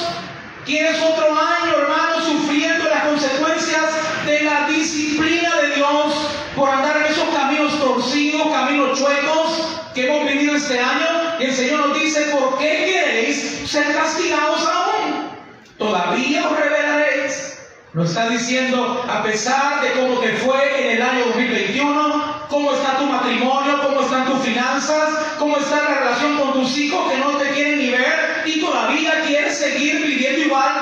¿Quieres 0.67 1.01
otro 1.03 1.29
año, 1.31 1.79
hermano, 1.79 2.21
sufriendo 2.21 2.85
las 2.89 3.05
consecuencias 3.05 3.85
de 4.27 4.43
la 4.43 4.67
disciplina 4.69 5.57
de 5.63 5.77
Dios 5.77 6.15
por 6.55 6.69
andar 6.69 6.99
en 6.99 7.05
esos 7.05 7.29
caminos 7.35 7.79
torcidos, 7.81 8.49
caminos 8.49 8.99
chuecos 8.99 9.81
que 9.95 10.07
hemos 10.07 10.31
vivido 10.31 10.57
este 10.57 10.79
año? 10.79 11.39
El 11.41 11.55
Señor 11.55 11.89
nos 11.89 11.99
dice, 11.99 12.27
¿por 12.27 12.59
qué 12.59 12.85
queréis 12.93 13.71
ser 13.71 13.95
castigados 13.95 14.61
aún? 14.67 15.31
¿Todavía 15.79 16.49
os 16.49 16.59
revelaréis? 16.59 17.54
Nos 17.95 18.09
está 18.09 18.29
diciendo, 18.29 19.05
a 19.09 19.23
pesar 19.23 19.81
de 19.81 19.93
cómo 19.93 20.19
te 20.19 20.33
fue 20.39 20.81
en 20.81 20.97
el 20.97 21.03
año 21.03 21.27
2021, 21.27 22.47
cómo 22.49 22.73
está 22.73 22.99
tu 22.99 23.07
matrimonio, 23.07 23.81
cómo 23.85 24.01
están 24.01 24.27
tus 24.27 24.41
finanzas, 24.41 25.11
cómo 25.39 25.57
está 25.59 25.77
la 25.77 25.95
relación 26.01 26.37
con 26.37 26.55
tus 26.55 26.77
hijos 26.77 27.09
que 27.13 27.19
no 27.19 27.37
te 27.37 27.51
quieren 27.51 27.79
ni 27.79 27.91
ver 27.91 28.43
y 28.47 28.61
todavía 28.61 29.23
quieres 29.25 29.57
seguir 29.57 30.05
viviendo 30.05 30.41
igual. 30.41 30.73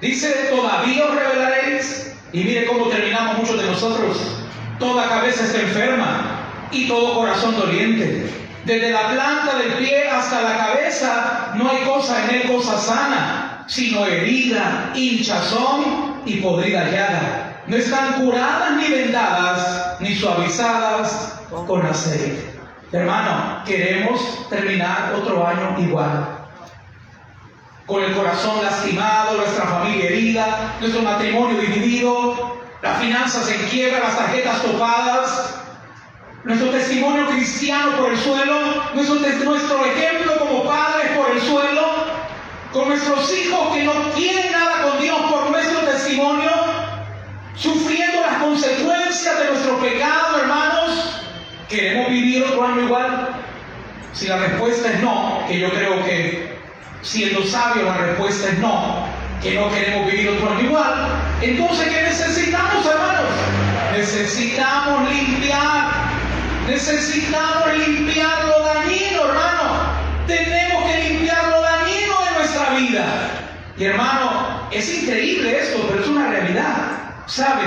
Dice, 0.00 0.50
todavía 0.50 1.04
os 1.04 1.14
revelaréis. 1.14 2.12
Y 2.32 2.42
mire 2.42 2.66
cómo 2.66 2.86
terminamos 2.86 3.38
muchos 3.38 3.62
de 3.62 3.66
nosotros. 3.68 4.16
Toda 4.80 5.08
cabeza 5.08 5.44
está 5.44 5.60
enferma 5.60 6.40
y 6.72 6.88
todo 6.88 7.14
corazón 7.14 7.56
doliente. 7.56 8.28
Desde 8.64 8.90
la 8.90 9.10
planta 9.10 9.58
del 9.58 9.74
pie 9.74 10.08
hasta 10.08 10.42
la 10.42 10.56
cabeza 10.56 11.52
no 11.54 11.70
hay 11.70 11.84
cosa 11.84 12.24
en 12.24 12.34
él, 12.34 12.50
cosa 12.50 12.80
sana, 12.80 13.64
sino 13.68 14.04
herida, 14.06 14.90
hinchazón 14.96 16.11
y 16.24 16.36
podrida 16.36 16.84
llaga. 16.90 17.62
No 17.66 17.76
están 17.76 18.14
curadas 18.14 18.76
ni 18.76 18.88
vendadas, 18.88 20.00
ni 20.00 20.14
suavizadas 20.14 21.38
con 21.66 21.86
aceite. 21.86 22.52
Hermano, 22.90 23.62
queremos 23.64 24.48
terminar 24.48 25.14
otro 25.14 25.46
año 25.46 25.76
igual. 25.78 26.38
Con 27.86 28.02
el 28.04 28.14
corazón 28.14 28.62
lastimado, 28.62 29.36
nuestra 29.36 29.64
familia 29.64 30.06
herida, 30.06 30.74
nuestro 30.80 31.02
matrimonio 31.02 31.60
dividido, 31.60 32.60
las 32.82 32.98
finanzas 33.00 33.48
en 33.50 33.68
quiebra, 33.68 34.00
las 34.00 34.16
tarjetas 34.16 34.62
topadas, 34.62 35.62
nuestro 36.44 36.70
testimonio 36.70 37.26
cristiano 37.28 37.96
por 37.96 38.10
el 38.10 38.18
suelo, 38.18 38.54
nuestro, 38.94 39.16
nuestro 39.44 39.84
ejemplo 39.86 40.38
como 40.38 40.64
padres 40.64 41.12
por 41.16 41.30
el 41.30 41.40
suelo, 41.40 41.82
con 42.72 42.88
nuestros 42.88 43.32
hijos 43.32 43.74
que 43.74 43.84
no 43.84 43.92
tienen 44.14 44.50
nada 44.52 44.82
con 44.82 45.00
Dios 45.00 45.18
por 45.30 45.51
sufriendo 47.56 48.20
las 48.20 48.42
consecuencias 48.42 49.38
de 49.38 49.50
nuestro 49.50 49.78
pecado, 49.78 50.40
hermanos, 50.40 51.22
¿queremos 51.68 52.10
vivir 52.10 52.44
otro 52.44 52.66
año 52.66 52.82
igual? 52.82 53.28
Si 54.12 54.26
la 54.26 54.38
respuesta 54.38 54.90
es 54.90 55.00
no, 55.00 55.44
que 55.48 55.58
yo 55.58 55.70
creo 55.70 56.04
que 56.04 56.58
siendo 57.02 57.42
sabio 57.44 57.84
la 57.84 57.96
respuesta 57.96 58.48
es 58.48 58.58
no, 58.58 59.06
que 59.42 59.54
no 59.54 59.70
queremos 59.70 60.10
vivir 60.10 60.28
otro 60.30 60.50
año 60.50 60.60
igual, 60.60 60.94
entonces 61.40 61.88
¿qué 61.88 62.02
necesitamos, 62.02 62.84
hermanos? 62.86 63.30
Necesitamos 63.96 65.08
limpiar, 65.10 65.90
necesitamos 66.68 67.76
limpiar 67.76 68.44
lo 68.44 68.64
dañino, 68.64 69.28
hermano. 69.28 69.92
Tenemos 70.26 70.84
que 70.84 71.08
limpiar 71.08 71.48
lo 71.48 71.60
dañino 71.60 72.14
de 72.24 72.38
nuestra 72.38 72.70
vida. 72.76 73.04
Y 73.76 73.84
hermano, 73.84 74.68
es 74.70 75.02
increíble 75.02 75.58
esto, 75.58 75.86
pero 75.88 76.02
es 76.02 76.08
una 76.08 76.28
realidad. 76.28 76.76
¿Sabe? 77.26 77.64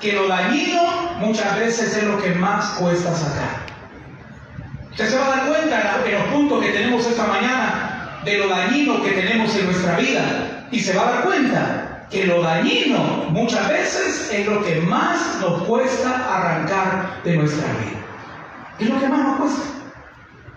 Que 0.00 0.12
lo 0.12 0.26
dañino 0.26 0.82
muchas 1.18 1.56
veces 1.58 1.96
es 1.96 2.04
lo 2.04 2.20
que 2.20 2.30
más 2.30 2.64
cuesta 2.70 3.14
sacar. 3.14 3.68
Usted 4.90 5.10
se 5.10 5.18
va 5.18 5.26
a 5.26 5.36
dar 5.36 5.46
cuenta 5.46 6.02
en 6.06 6.14
los 6.14 6.22
puntos 6.28 6.62
que 6.62 6.70
tenemos 6.70 7.06
esta 7.06 7.26
mañana 7.26 8.20
de 8.24 8.38
lo 8.38 8.48
dañino 8.48 9.02
que 9.02 9.10
tenemos 9.10 9.54
en 9.54 9.66
nuestra 9.66 9.96
vida. 9.96 10.66
Y 10.70 10.80
se 10.80 10.94
va 10.94 11.08
a 11.08 11.12
dar 11.12 11.24
cuenta 11.24 12.06
que 12.10 12.26
lo 12.26 12.42
dañino 12.42 13.26
muchas 13.30 13.68
veces 13.68 14.30
es 14.32 14.46
lo 14.46 14.64
que 14.64 14.80
más 14.80 15.38
nos 15.40 15.62
cuesta 15.64 16.36
arrancar 16.36 17.22
de 17.24 17.36
nuestra 17.36 17.66
vida. 17.68 17.98
Es 18.80 18.88
lo 18.88 19.00
que 19.00 19.08
más 19.08 19.20
nos 19.20 19.36
cuesta 19.38 19.77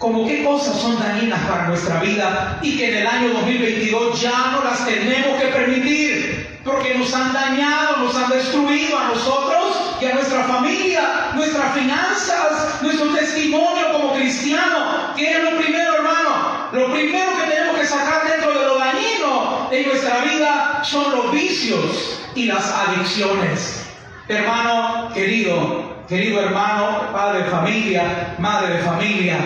como 0.01 0.27
qué 0.27 0.43
cosas 0.43 0.81
son 0.81 0.99
dañinas 0.99 1.39
para 1.47 1.67
nuestra 1.67 1.99
vida 1.99 2.57
y 2.63 2.75
que 2.75 2.89
en 2.89 2.97
el 2.97 3.07
año 3.07 3.33
2022 3.35 4.19
ya 4.19 4.51
no 4.51 4.63
las 4.63 4.83
tenemos 4.83 5.39
que 5.39 5.47
permitir, 5.49 6.59
porque 6.65 6.95
nos 6.95 7.13
han 7.13 7.31
dañado, 7.31 7.97
nos 7.97 8.15
han 8.15 8.31
destruido 8.31 8.97
a 8.97 9.09
nosotros 9.09 9.97
y 10.01 10.05
a 10.05 10.15
nuestra 10.15 10.43
familia, 10.45 11.31
nuestras 11.35 11.75
finanzas, 11.75 12.81
nuestro 12.81 13.13
testimonio 13.13 13.91
como 13.91 14.13
cristiano. 14.15 15.13
¿Qué 15.15 15.37
es 15.37 15.43
lo 15.43 15.59
primero, 15.59 15.93
hermano? 15.93 16.67
Lo 16.71 16.91
primero 16.91 17.37
que 17.37 17.51
tenemos 17.51 17.77
que 17.77 17.85
sacar 17.85 18.27
dentro 18.27 18.57
de 18.57 18.65
lo 18.65 18.79
dañino 18.79 19.67
de 19.69 19.85
nuestra 19.85 20.17
vida 20.23 20.81
son 20.83 21.11
los 21.11 21.31
vicios 21.31 22.23
y 22.33 22.45
las 22.45 22.73
adicciones. 22.73 23.85
Hermano 24.27 25.11
querido, 25.13 26.05
querido 26.07 26.41
hermano, 26.41 27.11
padre 27.13 27.43
de 27.43 27.49
familia, 27.51 28.35
madre 28.39 28.77
de 28.77 28.79
familia, 28.79 29.37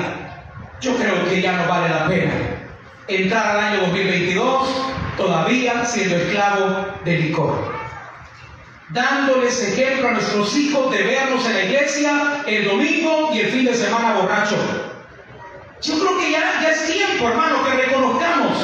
yo 0.82 0.96
creo 0.96 1.27
que 1.29 1.41
ya 1.41 1.53
no 1.53 1.67
vale 1.67 1.89
la 1.89 2.08
pena 2.08 2.34
entrar 3.08 3.58
al 3.58 3.60
año 3.60 3.82
2022 3.88 4.70
todavía 5.17 5.86
siendo 5.86 6.15
esclavo 6.15 6.86
del 7.03 7.22
licor. 7.22 7.74
Dándoles 8.89 9.62
ejemplo 9.63 10.10
a 10.10 10.12
nuestros 10.13 10.55
hijos 10.55 10.91
de 10.91 11.03
vernos 11.03 11.46
en 11.46 11.53
la 11.53 11.63
iglesia 11.63 12.44
el 12.46 12.65
domingo 12.65 13.32
y 13.34 13.39
el 13.39 13.48
fin 13.48 13.65
de 13.65 13.74
semana 13.74 14.13
borracho. 14.13 14.55
Yo 15.82 16.00
creo 16.00 16.17
que 16.17 16.32
ya, 16.32 16.70
es 16.70 16.91
tiempo, 16.91 17.29
hermano, 17.29 17.63
que 17.63 17.86
reconozcamos 17.86 18.58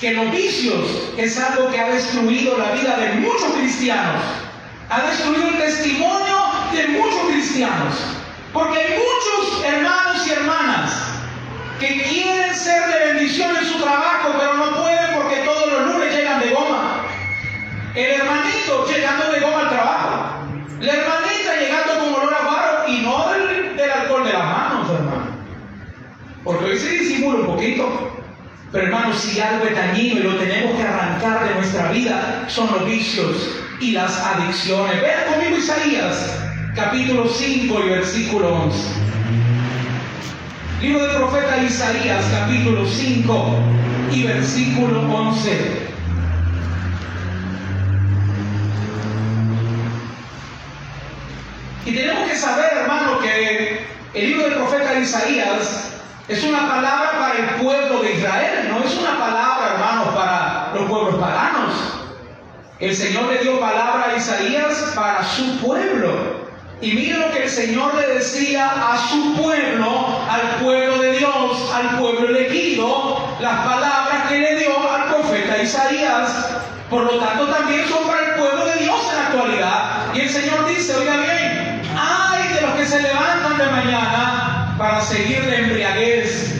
que 0.00 0.12
los 0.12 0.30
vicios 0.30 1.12
es 1.16 1.38
algo 1.38 1.70
que 1.70 1.80
ha 1.80 1.88
destruido 1.90 2.58
la 2.58 2.72
vida 2.72 2.96
de 2.96 3.14
muchos 3.20 3.52
cristianos. 3.54 4.22
Ha 4.90 5.02
destruido 5.02 5.48
el 5.48 5.58
testimonio 5.58 6.36
de 6.72 6.88
muchos 6.88 7.20
cristianos. 7.30 7.94
Que 11.80 12.02
quieren 12.02 12.54
ser 12.54 12.86
de 12.86 13.12
bendición 13.12 13.56
en 13.56 13.64
su 13.64 13.78
trabajo, 13.82 14.34
pero 14.38 14.54
no 14.54 14.76
pueden 14.76 15.14
porque 15.14 15.36
todos 15.44 15.72
los 15.72 15.92
lunes 15.92 16.14
llegan 16.14 16.40
de 16.40 16.50
goma. 16.50 17.06
El 17.94 18.20
hermanito 18.20 18.86
llegando 18.86 19.32
de 19.32 19.40
goma 19.40 19.60
al 19.60 19.68
trabajo. 19.68 20.34
La 20.80 20.92
hermanita 20.92 21.56
llegando 21.58 22.04
con 22.04 22.14
olor 22.14 22.34
a 22.34 22.44
barro 22.44 22.88
y 22.88 22.98
no 23.02 23.28
del, 23.30 23.90
alcohol 23.90 24.24
de 24.24 24.32
las 24.32 24.44
manos, 24.44 24.90
hermano. 24.90 25.26
Porque 26.44 26.64
hoy 26.64 26.78
se 26.78 26.90
disimula 26.90 27.40
un 27.40 27.46
poquito. 27.46 28.10
Pero 28.70 28.86
hermano, 28.86 29.14
si 29.14 29.40
algo 29.40 29.66
es 29.66 29.76
dañino 29.76 30.20
y 30.20 30.22
lo 30.24 30.36
tenemos 30.36 30.76
que 30.76 30.82
arrancar 30.82 31.48
de 31.48 31.54
nuestra 31.54 31.92
vida, 31.92 32.44
son 32.48 32.70
los 32.72 32.86
vicios 32.86 33.60
y 33.80 33.92
las 33.92 34.18
adicciones. 34.18 35.00
Vean 35.00 35.32
conmigo 35.32 35.56
Isaías, 35.56 36.38
capítulo 36.74 37.28
5 37.28 37.80
y 37.84 37.88
versículo 37.88 38.52
11. 38.64 39.04
Libro 40.84 41.02
del 41.02 41.16
profeta 41.16 41.62
Isaías, 41.62 42.26
capítulo 42.30 42.86
5 42.86 43.46
y 44.12 44.24
versículo 44.24 45.00
11. 45.00 45.88
Y 51.86 51.94
tenemos 51.94 52.28
que 52.28 52.36
saber, 52.36 52.70
hermano, 52.82 53.18
que 53.20 53.86
el 54.12 54.26
libro 54.26 54.42
del 54.44 54.58
profeta 54.58 55.00
Isaías 55.00 56.02
es 56.28 56.44
una 56.44 56.68
palabra 56.68 57.12
para 57.18 57.34
el 57.38 57.62
pueblo 57.62 58.02
de 58.02 58.12
Israel, 58.12 58.68
no 58.68 58.84
es 58.84 58.94
una 58.98 59.18
palabra, 59.18 59.72
hermanos, 59.72 60.14
para 60.14 60.72
los 60.74 60.90
pueblos 60.90 61.14
paganos. 61.14 61.72
El 62.78 62.94
Señor 62.94 63.32
le 63.32 63.38
dio 63.38 63.58
palabra 63.58 64.10
a 64.10 64.16
Isaías 64.18 64.92
para 64.94 65.24
su 65.24 65.56
pueblo. 65.60 66.43
Y 66.80 66.92
miren 66.92 67.20
lo 67.20 67.30
que 67.30 67.44
el 67.44 67.50
Señor 67.50 67.94
le 67.94 68.14
decía 68.14 68.68
a 68.68 68.98
su 69.08 69.34
pueblo, 69.34 70.20
al 70.28 70.62
pueblo 70.62 70.98
de 70.98 71.18
Dios, 71.18 71.72
al 71.72 71.98
pueblo 71.98 72.28
elegido, 72.28 73.36
las 73.40 73.64
palabras 73.64 74.28
que 74.28 74.38
le 74.38 74.56
dio 74.56 74.90
al 74.90 75.08
profeta 75.08 75.62
Isaías. 75.62 76.50
Por 76.90 77.04
lo 77.04 77.18
tanto, 77.18 77.46
también 77.46 77.88
son 77.88 78.06
para 78.06 78.26
el 78.26 78.34
pueblo 78.34 78.66
de 78.66 78.84
Dios 78.84 79.00
en 79.10 79.16
la 79.16 79.26
actualidad. 79.26 80.14
Y 80.14 80.20
el 80.20 80.28
Señor 80.28 80.66
dice, 80.68 80.94
oiga 80.96 81.16
bien, 81.16 81.82
ay 81.96 82.54
de 82.54 82.60
los 82.60 82.70
que 82.72 82.86
se 82.86 83.02
levantan 83.02 83.56
de 83.56 83.66
mañana 83.66 84.74
para 84.76 85.00
seguir 85.00 85.44
la 85.44 85.56
embriaguez, 85.56 86.54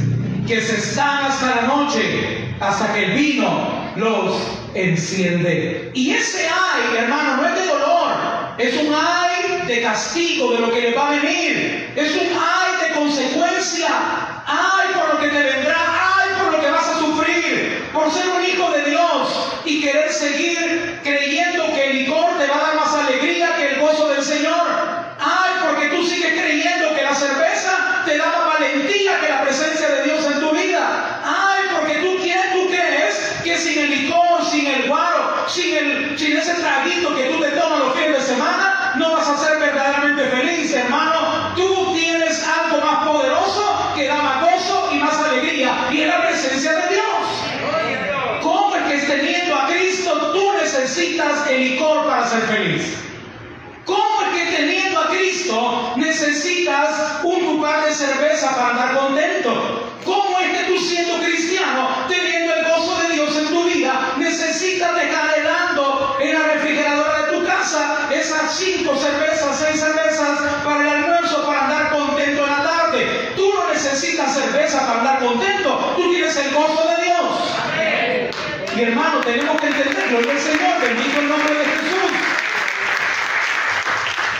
que 0.47 0.61
se 0.61 0.77
están 0.77 1.27
hasta 1.27 1.57
la 1.57 1.63
noche, 1.63 2.55
hasta 2.61 2.93
que 2.95 3.05
el 3.05 3.13
vino 3.13 3.93
los 3.97 4.37
enciende. 4.75 5.91
Y 5.95 6.11
ese 6.11 6.49
ay, 6.49 6.97
hermano, 6.97 7.37
no 7.37 7.49
es 7.49 7.55
de 7.55 7.67
dolor, 7.67 8.13
es 8.59 8.77
un 8.79 8.95
ay 8.95 9.54
de 9.67 9.83
castigo 9.83 10.53
de 10.53 10.59
lo 10.61 10.73
que 10.73 10.81
le 10.81 10.95
va 10.95 11.09
a 11.09 11.11
venir, 11.21 11.93
es 11.97 12.15
un 12.17 12.29
ay 12.39 12.89
de 12.89 12.95
consecuencia, 12.95 13.89
ay 14.47 14.89
por 14.95 15.15
lo 15.15 15.21
que 15.21 15.29
te 15.29 15.43
vendrá, 15.43 15.77
ay 16.17 16.31
por 16.43 16.53
lo 16.53 16.61
que 16.61 16.71
vas 16.71 16.87
a 16.87 16.99
sufrir, 16.99 17.85
por 17.93 18.11
ser 18.13 18.29
un 18.29 18.45
hijo 18.45 18.71
de 18.71 18.91
Dios 18.91 19.63
y 19.65 19.81
querer 19.81 20.13
seguir 20.13 21.01
creyendo 21.03 21.73
que 21.75 21.91
el 21.91 21.99
licor 21.99 22.39
te 22.39 22.47
va 22.47 22.57
a 22.57 22.63
dar 22.63 22.77
más 22.77 22.95
alegría 22.95 23.34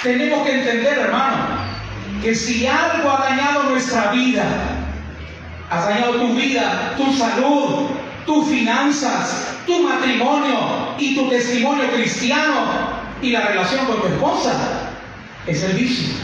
Tenemos 0.05 0.47
que 0.47 0.53
entender, 0.53 0.99
hermano, 0.99 1.37
que 2.23 2.35
si 2.35 2.67
algo 2.67 3.11
ha 3.11 3.25
dañado 3.31 3.63
nuestra 3.71 4.13
vida, 4.13 4.45
ha 5.71 5.81
dañado 5.81 6.21
tu 6.21 6.35
vida, 6.35 6.93
tu 6.97 7.11
salud, 7.15 7.87
tus 8.27 8.47
finanzas, 8.49 9.55
tu 9.67 9.83
matrimonio 9.83 10.95
y 10.99 11.15
tu 11.15 11.31
testimonio 11.31 11.91
cristiano 11.91 12.67
y 13.23 13.31
la 13.31 13.49
relación 13.49 13.87
con 13.87 14.03
tu 14.03 14.09
esposa, 14.09 14.53
es 15.47 15.63
el 15.63 15.73
vicio. 15.73 16.15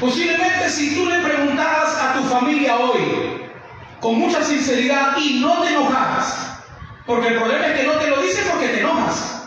Posiblemente 0.00 0.68
si 0.70 0.96
tú 0.96 1.06
le 1.06 1.20
preguntaras 1.20 1.96
a 2.02 2.14
tu 2.14 2.24
familia 2.24 2.76
hoy, 2.78 3.44
con 4.00 4.18
mucha 4.18 4.42
sinceridad 4.42 5.16
y 5.18 5.38
no 5.38 5.62
te 5.62 5.68
enojas, 5.68 6.49
porque 7.06 7.28
el 7.28 7.34
problema 7.34 7.66
es 7.66 7.80
que 7.80 7.86
no 7.86 7.92
te 7.94 8.08
lo 8.08 8.22
dice 8.22 8.42
porque 8.50 8.68
te 8.68 8.80
enojas. 8.80 9.40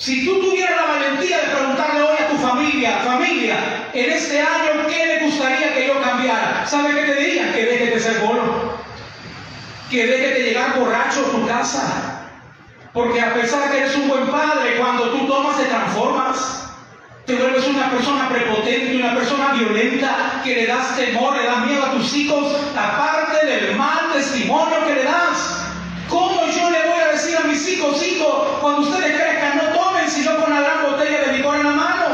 Si 0.00 0.24
tú 0.24 0.40
tuvieras 0.40 0.76
la 0.76 0.92
valentía 0.94 1.40
de 1.40 1.56
preguntarle 1.56 2.00
hoy 2.00 2.16
a 2.18 2.28
tu 2.28 2.36
familia, 2.38 3.00
familia, 3.04 3.56
en 3.92 4.10
este 4.10 4.40
año, 4.40 4.86
¿qué 4.88 5.06
le 5.06 5.26
gustaría 5.26 5.74
que 5.74 5.88
yo 5.88 6.00
cambiara? 6.00 6.66
¿Sabe 6.66 6.94
qué 6.94 7.12
te 7.12 7.20
diría? 7.20 7.52
Que 7.52 7.66
dejes 7.66 7.90
de 7.94 8.00
ser 8.00 8.20
bolo. 8.20 8.78
Que 9.90 10.06
dejes 10.06 10.38
de 10.38 10.42
llegar 10.42 10.78
borracho 10.78 11.20
a 11.20 11.30
tu 11.32 11.46
casa. 11.46 12.28
Porque 12.94 13.20
a 13.20 13.34
pesar 13.34 13.64
de 13.64 13.70
que 13.70 13.82
eres 13.82 13.96
un 13.96 14.08
buen 14.08 14.26
padre, 14.28 14.76
cuando 14.78 15.10
tú 15.10 15.26
tomas 15.26 15.58
te 15.58 15.64
transformas. 15.64 16.70
Te 17.26 17.36
vuelves 17.36 17.68
una 17.68 17.90
persona 17.90 18.28
prepotente, 18.30 18.96
una 18.96 19.14
persona 19.14 19.52
violenta, 19.52 20.40
que 20.42 20.54
le 20.54 20.66
das 20.66 20.96
temor, 20.96 21.36
le 21.36 21.44
das 21.44 21.66
miedo 21.66 21.84
a 21.84 21.92
tus 21.92 22.14
hijos, 22.14 22.56
aparte 22.74 23.46
del 23.46 23.76
mal 23.76 24.12
testimonio 24.14 24.86
que 24.86 24.94
le 24.94 25.04
das. 25.04 25.58
¿Cómo 26.08 26.46
yo 26.46 26.70
le 26.70 26.88
voy 26.88 27.00
a 27.00 27.10
hijos, 27.80 28.06
hijos, 28.06 28.46
cuando 28.60 28.82
ustedes 28.82 29.16
crezcan, 29.16 29.56
no 29.56 29.62
tomen 29.78 30.08
sino 30.08 30.36
con 30.36 30.52
la 30.52 30.60
gran 30.60 30.82
botella 30.82 31.20
de 31.26 31.38
licor 31.38 31.56
en 31.56 31.64
la 31.64 31.70
mano? 31.70 32.06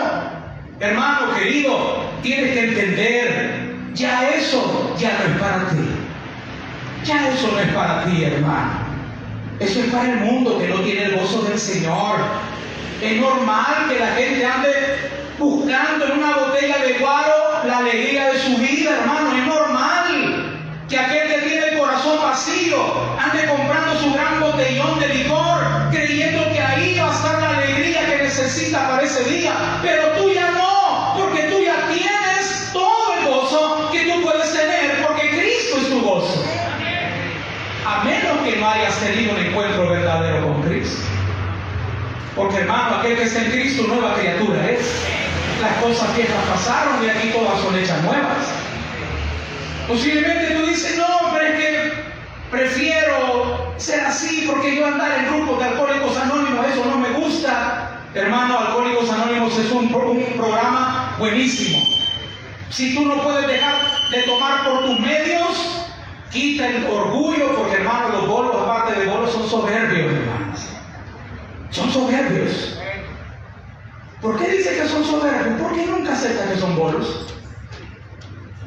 Hermano 0.79 1.35
querido, 1.35 2.05
tienes 2.23 2.53
que 2.53 2.61
entender, 2.61 3.75
ya 3.95 4.29
eso 4.31 4.95
ya 4.99 5.19
no 5.19 5.35
es 5.35 5.41
para 5.41 5.69
ti. 5.71 5.77
Ya 7.05 7.29
eso 7.29 7.49
no 7.53 7.59
es 7.59 7.69
para 7.73 8.05
ti, 8.05 8.25
hermano. 8.25 8.87
Eso 9.59 9.81
es 9.81 9.87
para 9.87 10.13
el 10.13 10.21
mundo 10.21 10.59
que 10.59 10.69
no 10.69 10.77
tiene 10.81 11.05
el 11.05 11.17
gozo 11.17 11.43
del 11.43 11.59
Señor. 11.59 12.17
Es 13.01 13.21
normal 13.21 13.87
que 13.89 13.99
la 13.99 14.09
gente 14.09 14.45
ande 14.45 14.73
buscando 15.39 16.07
en 16.07 16.13
una 16.19 16.37
botella 16.37 16.79
de 16.79 16.95
guaro 16.95 17.65
la 17.67 17.79
alegría 17.79 18.33
de 18.33 18.39
su 18.39 18.57
vida, 18.59 18.99
hermano. 19.01 19.37
Es 19.37 19.47
normal 19.47 20.57
que 20.89 20.99
aquel 20.99 21.29
que 21.29 21.49
tiene 21.49 21.69
el 21.69 21.79
corazón 21.79 22.19
vacío 22.23 22.77
ande 23.31 23.47
comprando 23.47 23.99
su 23.99 24.13
gran 24.13 24.41
botellón 24.41 25.01
de 25.01 25.09
licor, 25.09 25.59
creyendo 25.91 26.53
que 26.53 26.61
ahí 26.61 26.99
va 26.99 27.11
a 27.11 27.15
estar 27.15 27.41
la 27.41 27.59
alegría 27.59 28.07
que 28.07 28.23
necesita 28.23 28.89
para 28.89 29.03
ese 29.03 29.25
día. 29.25 29.53
Pero 29.83 30.09
tú 30.13 30.31
ya 30.31 30.51
no, 30.51 31.15
porque 31.17 31.43
tú 31.45 31.61
ya 31.65 31.89
tienes 31.89 32.71
todo 32.73 33.15
el 33.19 33.27
gozo 33.27 33.91
que 33.93 34.05
tú 34.05 34.23
puedes 34.23 34.53
tener, 34.53 35.07
porque 35.07 35.31
Cristo 35.31 35.79
es 35.79 35.89
tu 35.89 36.01
gozo. 36.01 36.45
A 37.87 38.05
menos 38.05 38.39
que 38.45 38.57
no 38.57 38.69
hayas 38.69 38.99
tenido 38.99 39.33
un 39.33 39.39
encuentro 39.39 39.89
verdadero 39.91 40.47
con 40.47 40.63
Cristo. 40.63 41.07
Porque 42.35 42.59
hermano, 42.59 42.97
aquel 42.97 43.17
que 43.17 43.23
está 43.25 43.43
en 43.43 43.51
Cristo, 43.51 43.85
nueva 43.89 44.15
criatura 44.15 44.71
es. 44.71 44.81
Las 45.63 45.73
cosas 45.83 46.15
viejas 46.15 46.37
pasaron 46.51 47.03
y 47.03 47.09
aquí 47.09 47.31
todas 47.31 47.59
son 47.61 47.79
hechas 47.79 48.03
nuevas. 48.03 48.45
Posiblemente 49.89 50.55
tú 50.55 50.67
dices, 50.67 50.99
no, 50.99 51.33
pero 51.33 51.47
es 51.47 51.59
que 51.59 51.76
prefiero 52.51 53.75
ser 53.77 54.01
así 54.01 54.45
porque 54.47 54.77
yo 54.77 54.87
andar 54.87 55.19
en 55.19 55.35
grupos 55.35 55.59
de 55.59 55.65
alcohólicos 55.65 56.17
anónimos, 56.17 56.67
eso 56.67 56.85
no 56.85 56.99
me 56.99 57.11
gusta. 57.11 57.87
Hermano, 58.17 58.59
Alcohólicos 58.59 59.11
Anónimos 59.11 59.59
es 59.59 59.71
un, 59.71 59.91
programa 59.91 61.17
buenísimo. 61.19 61.79
Si 62.71 62.95
tú 62.95 63.05
no 63.05 63.23
puedes 63.23 63.47
dejar 63.47 63.75
de 64.11 64.23
tomar 64.23 64.65
por 64.65 64.87
tus 64.87 65.01
medios, 65.01 65.87
quita 66.33 66.67
el 66.67 66.87
orgullo, 66.87 67.55
porque 67.55 67.77
hermano, 67.77 68.09
los 68.09 68.27
bolos, 68.27 68.57
aparte 68.57 68.99
de 68.99 69.07
bolos, 69.07 69.33
son 69.33 69.47
soberbios, 69.47 70.15
hermanos. 70.15 70.61
Son 71.71 71.91
soberbios. 71.93 72.79
¿Por 74.23 74.39
qué 74.39 74.49
dice 74.49 74.77
que 74.77 74.89
son 74.89 75.05
soberbios? 75.05 75.61
Porque 75.61 75.85
nunca 75.85 76.15
aceptan 76.15 76.49
que 76.49 76.57
son 76.57 76.75
bolos. 76.75 77.35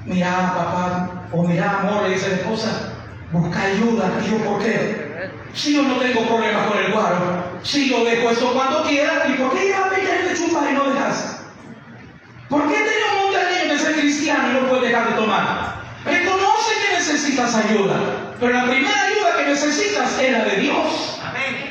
mira 0.05 0.53
papá, 0.55 1.09
o 1.31 1.41
mira 1.41 1.79
amor, 1.79 2.03
le 2.03 2.13
dice 2.13 2.29
la 2.29 2.35
esposa, 2.35 2.93
busca 3.31 3.61
ayuda. 3.61 4.11
Yo, 4.29 4.37
¿por 4.37 4.61
qué? 4.61 5.09
Si 5.53 5.75
yo 5.75 5.83
no 5.83 5.95
tengo 5.95 6.27
problemas 6.27 6.67
con 6.67 6.77
el 6.77 6.91
guaro, 6.91 7.43
si 7.63 7.89
yo 7.89 8.03
dejo 8.05 8.29
esto 8.29 8.53
cuando 8.53 8.83
quiera, 8.83 9.25
¿y 9.27 9.33
por 9.33 9.51
qué 9.51 9.69
ya 9.69 9.89
me 9.89 10.29
de 10.29 10.35
chupar 10.35 10.69
y 10.69 10.73
no 10.73 10.89
dejas? 10.89 11.41
¿Por 12.49 12.67
qué 12.67 12.75
tenía 12.75 13.13
un 13.13 13.25
montón 13.25 13.69
de 13.69 13.77
ser 13.77 13.93
cristiano 13.99 14.49
y 14.49 14.53
no 14.53 14.69
puede 14.69 14.87
dejar 14.87 15.09
de 15.09 15.15
tomar? 15.15 15.75
Reconoce 16.05 16.73
que 16.87 16.95
necesitas 16.95 17.55
ayuda, 17.55 17.95
pero 18.39 18.53
la 18.53 18.65
primera 18.65 19.03
ayuda 19.03 19.37
que 19.37 19.45
necesitas 19.45 20.19
es 20.19 20.31
la 20.31 20.45
de 20.45 20.55
Dios, 20.57 21.19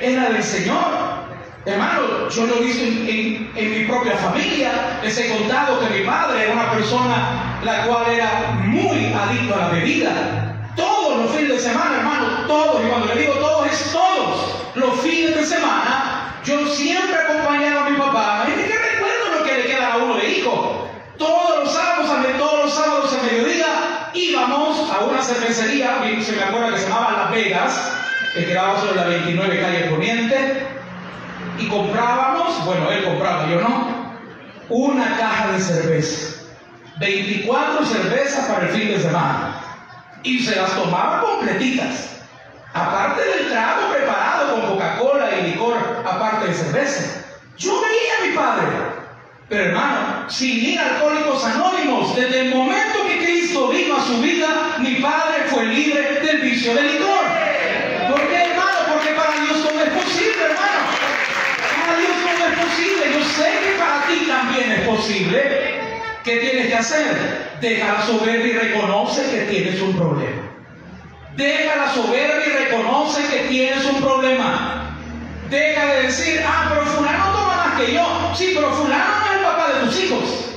es 0.00 0.16
la 0.16 0.30
del 0.30 0.42
Señor. 0.42 1.18
Hermano, 1.64 2.28
yo 2.30 2.46
lo 2.46 2.56
he 2.56 2.60
visto 2.64 2.84
en, 2.84 3.70
mi 3.70 3.84
propia 3.86 4.16
familia. 4.16 5.00
Les 5.02 5.18
he 5.18 5.28
contado 5.28 5.80
que 5.80 5.98
mi 5.98 6.06
padre 6.06 6.44
era 6.44 6.52
una 6.52 6.70
persona 6.72 7.58
la 7.62 7.84
cual 7.84 8.10
era 8.10 8.52
muy 8.64 9.12
adicto 9.12 9.54
a 9.54 9.58
la 9.58 9.68
bebida. 9.68 10.37
Los 11.22 11.32
fines 11.32 11.48
de 11.48 11.58
semana, 11.58 11.96
hermano, 11.98 12.26
todos, 12.46 12.84
y 12.84 12.88
cuando 12.88 13.12
le 13.12 13.20
digo 13.20 13.34
todos, 13.34 13.66
es 13.66 13.92
todos 13.92 14.54
los 14.74 15.00
fines 15.00 15.34
de 15.34 15.44
semana, 15.44 16.34
yo 16.44 16.66
siempre 16.68 17.16
acompañaba 17.16 17.86
a 17.86 17.90
mi 17.90 17.96
papá. 17.96 18.46
Y 18.46 18.52
que 18.52 18.78
recuerdo 18.78 19.38
lo 19.38 19.44
que 19.44 19.54
le 19.54 19.64
queda 19.64 19.94
a 19.94 19.96
uno 19.96 20.16
de 20.16 20.28
hijo. 20.28 20.88
Todos 21.18 21.64
los 21.64 21.74
sábados, 21.74 22.10
todos 22.38 22.64
los 22.64 22.74
sábados 22.74 23.12
a 23.12 23.22
mediodía, 23.24 24.10
íbamos 24.14 24.90
a 24.90 25.04
una 25.04 25.20
cervecería, 25.20 25.98
se 26.22 26.32
me 26.32 26.42
acuerda 26.42 26.70
que 26.70 26.78
se 26.78 26.88
llamaba 26.88 27.24
Las 27.24 27.30
Vegas, 27.32 27.92
que 28.34 28.46
quedaba 28.46 28.80
sobre 28.80 28.94
la 28.94 29.04
29 29.08 29.60
calle 29.60 29.90
Poniente 29.90 30.66
y 31.58 31.66
comprábamos, 31.66 32.64
bueno, 32.64 32.90
él 32.90 33.04
compraba, 33.04 33.48
yo 33.48 33.60
no, 33.60 33.88
una 34.68 35.16
caja 35.18 35.52
de 35.52 35.60
cerveza. 35.60 36.34
24 37.00 37.84
cervezas 37.84 38.46
para 38.46 38.68
el 38.68 38.70
fin 38.70 38.88
de 38.88 39.00
semana. 39.00 39.67
Y 40.22 40.40
se 40.40 40.56
las 40.56 40.74
tomaba 40.74 41.20
completitas. 41.20 42.20
Aparte 42.74 43.22
del 43.22 43.48
trago 43.48 43.92
preparado 43.92 44.52
con 44.52 44.66
Coca-Cola 44.66 45.28
y 45.38 45.50
licor, 45.50 45.76
aparte 46.04 46.48
de 46.48 46.54
cerveza. 46.54 47.24
Yo 47.56 47.80
veía 47.80 48.18
a 48.18 48.26
mi 48.26 48.36
padre. 48.36 48.66
Pero 49.48 49.64
hermano, 49.64 50.28
sin 50.28 50.62
ir 50.62 50.78
alcohólicos 50.78 51.42
anónimos, 51.44 52.14
desde 52.14 52.40
el 52.40 52.54
momento 52.54 53.06
que 53.06 53.24
Cristo 53.24 53.68
vino 53.68 53.96
a 53.96 54.04
su 54.04 54.20
vida, 54.20 54.76
mi 54.78 54.96
padre 54.96 55.44
fue 55.46 55.64
libre 55.64 56.20
del 56.20 56.40
vicio 56.42 56.74
del 56.74 56.92
licor. 56.92 57.24
¿Por 58.10 58.28
qué, 58.28 58.42
hermano? 58.42 58.78
Porque 58.92 59.12
para 59.12 59.32
Dios 59.40 59.62
todo 59.62 59.82
es 59.82 59.90
posible, 59.90 60.44
hermano 60.44 60.78
es 62.46 62.58
posible. 62.58 63.12
Yo 63.12 63.24
sé 63.24 63.58
que 63.64 63.78
para 63.78 64.06
ti 64.06 64.26
también 64.26 64.72
es 64.72 64.80
posible. 64.86 65.77
¿Qué 66.28 66.36
tienes 66.40 66.66
que 66.66 66.74
hacer? 66.74 67.56
Deja 67.58 67.90
la 67.90 68.02
soberbia 68.02 68.52
y 68.52 68.52
reconoce 68.52 69.22
que 69.30 69.46
tienes 69.50 69.80
un 69.80 69.96
problema. 69.96 70.42
Deja 71.34 71.74
la 71.74 71.94
soberbia 71.94 72.46
y 72.46 72.64
reconoce 72.66 73.22
que 73.28 73.48
tienes 73.48 73.82
un 73.86 74.02
problema. 74.02 74.94
Deja 75.48 75.86
de 75.86 76.02
decir, 76.02 76.42
ah, 76.46 76.66
pero 76.68 76.84
fulano 76.84 77.32
toma 77.32 77.56
más 77.56 77.80
que 77.80 77.94
yo. 77.94 78.34
Sí, 78.36 78.52
pero 78.54 78.70
fulano 78.74 79.20
no 79.20 79.24
es 79.24 79.38
el 79.38 79.42
papá 79.42 79.68
de 79.72 79.86
tus 79.86 80.00
hijos. 80.04 80.54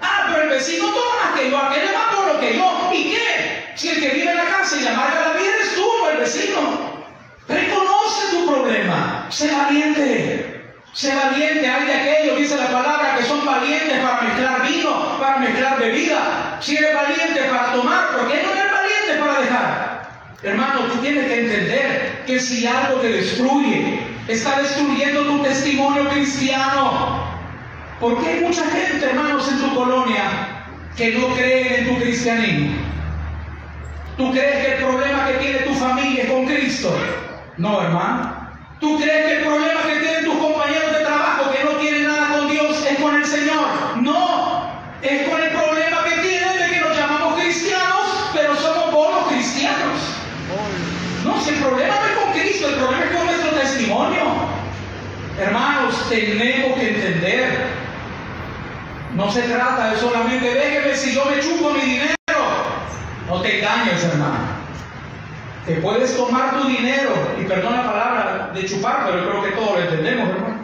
Ah, 0.00 0.28
pero 0.28 0.44
el 0.44 0.48
vecino 0.50 0.84
toma 0.84 1.24
más 1.24 1.40
que 1.40 1.50
yo. 1.50 1.58
¿A 1.58 1.74
qué 1.74 1.80
le 1.80 1.92
va 1.92 2.10
por 2.14 2.32
lo 2.32 2.38
que 2.38 2.56
yo? 2.56 2.90
¿Y 2.94 3.10
qué? 3.10 3.72
Si 3.74 3.88
el 3.88 4.00
que 4.00 4.10
vive 4.10 4.30
en 4.30 4.36
la 4.36 4.44
casa 4.44 4.76
y 4.76 4.84
la 4.84 4.92
marca 4.92 5.32
la 5.32 5.32
vida 5.32 5.54
eres 5.56 5.74
tú, 5.74 6.06
el 6.12 6.18
vecino. 6.18 7.04
Reconoce 7.48 8.30
tu 8.30 8.46
problema. 8.46 9.26
Sé 9.28 9.50
valiente. 9.50 10.49
Sé 10.92 11.14
valiente, 11.14 11.68
hay 11.68 11.86
de 11.86 11.94
aquellos, 11.94 12.38
dice 12.38 12.56
la 12.56 12.66
palabra, 12.66 13.16
que 13.16 13.22
son 13.24 13.44
valientes 13.44 13.98
para 14.00 14.22
mezclar 14.22 14.68
vino, 14.68 15.18
para 15.20 15.38
mezclar 15.38 15.78
bebida. 15.78 16.58
Si 16.60 16.76
eres 16.76 16.94
valiente 16.94 17.40
para 17.48 17.72
tomar, 17.72 18.08
¿por 18.08 18.28
qué 18.28 18.42
no 18.42 18.50
eres 18.50 18.72
valiente 18.72 19.24
para 19.24 19.40
dejar? 19.40 20.10
Hermano, 20.42 20.80
tú 20.92 20.98
tienes 20.98 21.26
que 21.26 21.40
entender 21.40 22.24
que 22.26 22.40
si 22.40 22.66
algo 22.66 23.00
te 23.00 23.08
destruye, 23.08 24.00
está 24.26 24.60
destruyendo 24.60 25.22
tu 25.24 25.42
testimonio 25.42 26.08
cristiano. 26.08 27.24
Porque 28.00 28.26
hay 28.26 28.40
mucha 28.40 28.64
gente, 28.64 29.04
hermanos, 29.04 29.48
en 29.48 29.58
tu 29.58 29.74
colonia 29.74 30.66
que 30.96 31.12
no 31.12 31.28
creen 31.34 31.74
en 31.74 31.88
tu 31.88 32.02
cristianismo. 32.02 32.76
¿Tú 34.16 34.32
crees 34.32 34.66
que 34.66 34.74
el 34.74 34.82
problema 34.82 35.26
que 35.28 35.34
tiene 35.34 35.58
tu 35.60 35.74
familia 35.74 36.24
es 36.24 36.30
con 36.30 36.46
Cristo? 36.46 36.94
No, 37.58 37.80
hermano. 37.80 38.39
¿Tú 38.80 38.98
crees 38.98 39.26
que 39.26 39.38
el 39.40 39.44
problema 39.44 39.82
que 39.82 39.96
tienen 39.96 40.24
tus 40.24 40.36
compañeros 40.36 40.92
de 40.92 41.04
trabajo 41.04 41.52
que 41.52 41.64
no 41.64 41.72
tienen 41.72 42.06
nada 42.06 42.38
con 42.38 42.48
Dios 42.48 42.82
es 42.90 42.98
con 42.98 43.14
el 43.14 43.26
Señor? 43.26 43.66
No, 43.96 44.70
es 45.02 45.28
con 45.28 45.42
el 45.42 45.50
problema 45.50 46.02
que 46.04 46.22
tienen 46.22 46.58
de 46.58 46.74
que 46.74 46.80
nos 46.80 46.96
llamamos 46.96 47.38
cristianos, 47.38 48.30
pero 48.32 48.56
somos 48.56 48.90
bolos 48.90 49.28
cristianos. 49.28 50.00
No, 51.24 51.38
si 51.42 51.50
el 51.50 51.56
problema 51.56 51.94
no 51.94 52.06
es 52.06 52.12
con 52.12 52.32
Cristo, 52.32 52.68
el 52.68 52.74
problema 52.76 53.04
es 53.04 53.16
con 53.16 53.26
nuestro 53.26 53.50
testimonio. 53.50 54.22
Hermanos, 55.38 56.08
tenemos 56.08 56.78
que 56.78 56.88
entender. 56.88 57.66
No 59.14 59.30
se 59.30 59.42
trata 59.42 59.90
de 59.90 59.98
solamente 59.98 60.54
déjeme 60.54 60.96
si 60.96 61.14
yo 61.14 61.26
me 61.26 61.38
chupo 61.40 61.70
mi 61.70 61.80
dinero. 61.80 62.16
No 63.28 63.42
te 63.42 63.58
engañes, 63.58 64.02
hermano. 64.04 64.59
Te 65.70 65.76
puedes 65.76 66.16
tomar 66.16 66.60
tu 66.60 66.66
dinero, 66.66 67.12
y 67.40 67.44
perdón 67.44 67.76
la 67.76 67.84
palabra 67.84 68.50
de 68.52 68.64
chupar, 68.64 69.06
pero 69.06 69.22
yo 69.22 69.30
creo 69.30 69.44
que 69.44 69.50
todos 69.52 69.78
lo 69.78 69.80
entendemos, 69.80 70.28
hermano. 70.30 70.58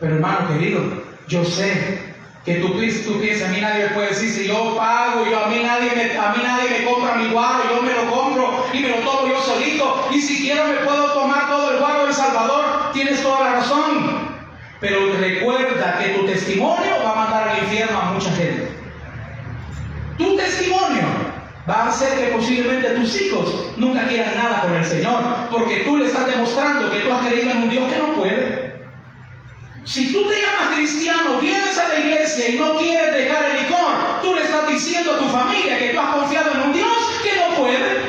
Pero 0.00 0.14
hermano 0.14 0.48
querido, 0.48 0.80
yo 1.28 1.44
sé 1.44 2.14
que 2.46 2.54
tú, 2.54 2.68
tú 2.68 3.20
piensas, 3.20 3.50
a 3.50 3.52
mí 3.52 3.60
nadie 3.60 3.88
puede 3.88 4.08
decir, 4.08 4.30
si 4.30 4.48
yo 4.48 4.74
pago, 4.78 5.26
yo, 5.30 5.44
a, 5.44 5.48
mí 5.48 5.60
nadie 5.62 5.90
me, 5.94 6.18
a 6.18 6.32
mí 6.32 6.42
nadie 6.42 6.70
me 6.70 6.90
compra 6.90 7.16
mi 7.16 7.30
guaro, 7.30 7.64
yo 7.68 7.82
me 7.82 7.92
lo 7.92 8.10
compro 8.10 8.64
y 8.72 8.78
me 8.78 8.88
lo 8.88 8.96
tomo 8.96 9.28
yo 9.28 9.42
solito, 9.42 10.08
y 10.10 10.22
si 10.22 10.40
quiero 10.40 10.66
me 10.66 10.76
puedo 10.76 11.12
tomar 11.12 11.48
todo 11.48 11.72
el 11.72 11.80
guaro 11.80 12.06
del 12.06 12.14
Salvador, 12.14 12.92
tienes 12.94 13.22
toda 13.22 13.40
la 13.40 13.52
razón. 13.56 14.40
Pero 14.80 15.12
recuerda 15.20 15.98
que 15.98 16.14
tu 16.14 16.24
testimonio 16.24 16.92
va 17.04 17.12
a 17.12 17.14
mandar 17.14 17.48
al 17.48 17.58
infierno 17.58 18.00
a 18.00 18.12
mucha 18.12 18.30
gente. 18.30 18.70
Tu 20.16 20.34
testimonio 20.38 21.29
va 21.68 21.74
a 21.74 21.88
hacer 21.88 22.18
que 22.18 22.36
posiblemente 22.36 22.90
tus 22.90 23.20
hijos 23.20 23.72
nunca 23.76 24.06
quieran 24.06 24.34
nada 24.36 24.62
con 24.62 24.74
el 24.74 24.84
Señor, 24.84 25.22
porque 25.50 25.80
tú 25.80 25.96
le 25.96 26.06
estás 26.06 26.26
demostrando 26.26 26.90
que 26.90 27.00
tú 27.00 27.12
has 27.12 27.26
creído 27.26 27.50
en 27.50 27.58
un 27.58 27.70
Dios 27.70 27.92
que 27.92 27.98
no 27.98 28.14
puede. 28.14 28.70
Si 29.84 30.12
tú 30.12 30.28
te 30.28 30.36
llamas 30.40 30.76
cristiano, 30.76 31.38
vienes 31.40 31.76
a 31.78 31.88
la 31.88 31.98
iglesia 31.98 32.48
y 32.50 32.58
no 32.58 32.76
quieres 32.76 33.14
dejar 33.14 33.44
el 33.50 33.62
licor, 33.62 34.20
tú 34.22 34.34
le 34.34 34.42
estás 34.42 34.68
diciendo 34.68 35.14
a 35.14 35.18
tu 35.18 35.24
familia 35.26 35.78
que 35.78 35.88
tú 35.90 36.00
has 36.00 36.14
confiado 36.14 36.52
en 36.52 36.60
un 36.60 36.72
Dios 36.72 37.20
que 37.22 37.40
no 37.40 37.56
puede. 37.56 38.00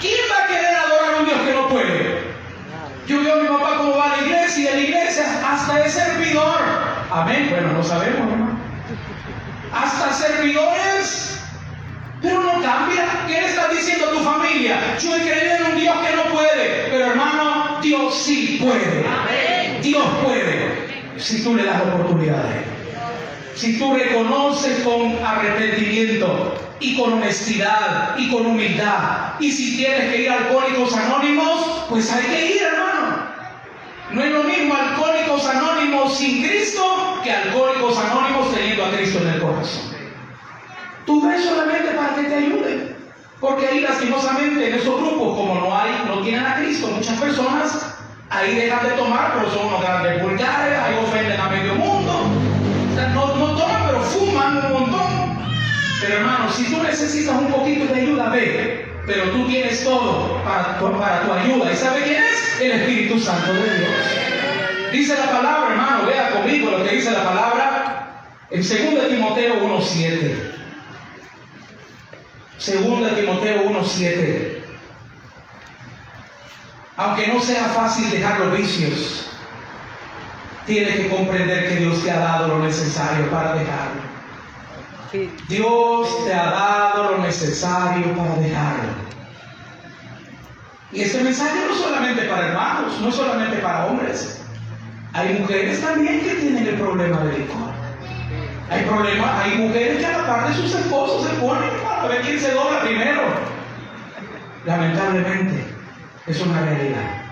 ¿Quién 0.00 0.20
va 0.30 0.44
a 0.44 0.46
querer 0.46 0.76
adorar 0.76 1.14
a 1.14 1.18
un 1.18 1.26
Dios 1.26 1.40
que 1.40 1.52
no 1.52 1.68
puede? 1.68 2.18
Yo 3.06 3.22
veo 3.22 3.34
a 3.34 3.42
mi 3.42 3.48
papá 3.48 3.78
cómo 3.78 3.96
va 3.96 4.12
a 4.12 4.16
la 4.16 4.22
iglesia 4.26 4.64
y 4.64 4.66
en 4.66 4.76
la 4.76 4.82
iglesia 4.82 5.40
hasta 5.48 5.84
es 5.84 5.92
servidor. 5.92 6.60
Amén. 7.10 7.48
Bueno, 7.50 7.72
no 7.72 7.82
sabemos, 7.82 8.30
hermano. 8.30 8.58
Hasta 9.72 10.12
servidores 10.12 11.37
pero 12.22 12.42
no 12.42 12.62
cambia. 12.62 13.24
¿Qué 13.26 13.34
le 13.40 13.46
estás 13.46 13.70
diciendo 13.70 14.06
a 14.06 14.10
tu 14.10 14.18
familia? 14.20 14.96
Yo 14.98 15.16
he 15.16 15.20
creído 15.20 15.56
en 15.56 15.72
un 15.72 15.80
Dios 15.80 15.96
que 15.98 16.16
no 16.16 16.22
puede. 16.34 16.88
Pero 16.90 17.06
hermano, 17.06 17.78
Dios 17.82 18.14
sí 18.14 18.58
puede. 18.60 19.04
Dios 19.82 20.04
puede. 20.24 20.88
Si 21.16 21.42
tú 21.42 21.54
le 21.54 21.64
das 21.64 21.82
oportunidades. 21.82 22.64
Si 23.54 23.78
tú 23.78 23.94
reconoces 23.94 24.80
con 24.80 25.18
arrepentimiento 25.24 26.54
y 26.80 26.96
con 26.96 27.14
honestidad 27.14 28.16
y 28.16 28.30
con 28.30 28.46
humildad. 28.46 29.34
Y 29.40 29.50
si 29.50 29.76
tienes 29.76 30.12
que 30.12 30.22
ir 30.22 30.30
a 30.30 30.34
alcohólicos 30.34 30.94
anónimos, 30.96 31.86
pues 31.88 32.12
hay 32.12 32.24
que 32.24 32.46
ir, 32.54 32.62
hermano. 32.62 33.28
No 34.12 34.22
es 34.22 34.32
lo 34.32 34.44
mismo 34.44 34.74
alcohólicos 34.74 35.46
anónimos 35.46 36.16
sin 36.16 36.42
Cristo 36.42 37.20
que 37.22 37.32
alcohólicos 37.32 37.98
anónimos 37.98 38.54
teniendo 38.54 38.86
a 38.86 38.90
Cristo 38.92 39.18
en 39.22 39.28
el 39.28 39.40
corazón. 39.40 39.97
Tú 41.08 41.26
ves 41.26 41.42
solamente 41.42 41.92
para 41.92 42.14
que 42.16 42.24
te 42.24 42.34
ayuden. 42.34 42.94
Porque 43.40 43.66
ahí 43.66 43.80
lastimosamente 43.80 44.68
en 44.68 44.74
esos 44.74 45.00
grupos, 45.00 45.38
como 45.38 45.54
no 45.54 45.74
hay, 45.74 45.90
no 46.06 46.20
tienen 46.20 46.44
a 46.44 46.56
Cristo, 46.56 46.88
muchas 46.88 47.18
personas 47.18 47.96
ahí 48.28 48.56
dejan 48.56 48.84
de 48.84 48.90
tomar, 48.90 49.32
pero 49.32 49.50
son 49.50 49.68
unos 49.68 49.80
grandes 49.80 50.22
vulgares, 50.22 50.78
ahí 50.78 50.94
ofenden 51.02 51.40
a 51.40 51.48
medio 51.48 51.76
mundo. 51.76 52.12
no, 53.14 53.36
no 53.36 53.56
toman, 53.56 53.86
pero 53.86 54.00
fuman 54.02 54.66
un 54.66 54.72
montón. 54.80 55.38
Pero 56.02 56.16
hermano, 56.18 56.52
si 56.52 56.64
tú 56.64 56.82
necesitas 56.82 57.34
un 57.36 57.52
poquito 57.52 57.86
de 57.86 58.02
ayuda, 58.02 58.28
ve. 58.28 58.86
Pero 59.06 59.30
tú 59.30 59.46
tienes 59.46 59.82
todo 59.82 60.42
para, 60.44 60.78
para 60.78 61.22
tu 61.22 61.32
ayuda. 61.32 61.72
¿Y 61.72 61.74
sabe 61.76 62.02
quién 62.02 62.22
es? 62.22 62.60
El 62.60 62.72
Espíritu 62.72 63.18
Santo 63.18 63.54
de 63.54 63.78
Dios. 63.78 64.92
Dice 64.92 65.16
la 65.16 65.30
palabra, 65.30 65.70
hermano, 65.70 66.06
vea 66.06 66.32
conmigo 66.32 66.70
lo 66.70 66.84
que 66.84 66.96
dice 66.96 67.12
la 67.12 67.24
palabra 67.24 68.24
en 68.50 68.60
2 68.60 69.08
Timoteo 69.08 69.54
1.7. 69.62 70.57
Segunda 72.58 73.14
Timoteo 73.14 73.70
1.7. 73.70 74.58
Aunque 76.96 77.28
no 77.28 77.40
sea 77.40 77.64
fácil 77.68 78.10
dejar 78.10 78.40
los 78.40 78.58
vicios, 78.58 79.30
tienes 80.66 80.96
que 80.96 81.08
comprender 81.08 81.68
que 81.68 81.76
Dios 81.76 82.02
te 82.02 82.10
ha 82.10 82.18
dado 82.18 82.48
lo 82.48 82.58
necesario 82.58 83.30
para 83.30 83.54
dejarlo. 83.54 84.08
Dios 85.48 86.24
te 86.26 86.34
ha 86.34 86.50
dado 86.50 87.12
lo 87.12 87.18
necesario 87.18 88.16
para 88.16 88.34
dejarlo. 88.34 89.08
Y 90.90 91.02
este 91.02 91.22
mensaje 91.22 91.54
no 91.64 91.74
es 91.74 91.80
solamente 91.80 92.22
para 92.22 92.48
hermanos, 92.48 93.00
no 93.00 93.08
es 93.08 93.14
solamente 93.14 93.58
para 93.58 93.86
hombres. 93.86 94.40
Hay 95.12 95.38
mujeres 95.38 95.80
también 95.80 96.20
que 96.22 96.34
tienen 96.34 96.66
el 96.66 96.74
problema 96.74 97.20
del 97.20 97.42
licor. 97.42 97.68
Hay 98.70 98.82
problemas, 98.82 99.44
hay 99.44 99.58
mujeres 99.58 99.98
que 99.98 100.06
a 100.06 100.18
la 100.18 100.26
par 100.26 100.48
de 100.48 100.54
sus 100.54 100.74
esposos 100.74 101.26
se 101.26 101.34
ponen 101.36 101.70
para 102.08 102.20
ver 102.20 102.26
quién 102.26 102.40
se 102.40 102.52
dobla 102.52 102.80
primero. 102.80 103.22
Lamentablemente, 104.64 105.64
es 106.26 106.40
una 106.40 106.62
realidad. 106.62 107.22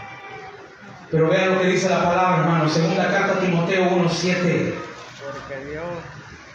Pero 1.10 1.28
vean 1.28 1.54
lo 1.54 1.60
que 1.60 1.68
dice 1.68 1.88
la 1.88 2.02
palabra, 2.02 2.42
hermano. 2.42 2.68
Segunda 2.68 3.10
carta 3.10 3.34
a 3.34 3.40
Timoteo 3.40 3.90
1.7. 3.90 4.74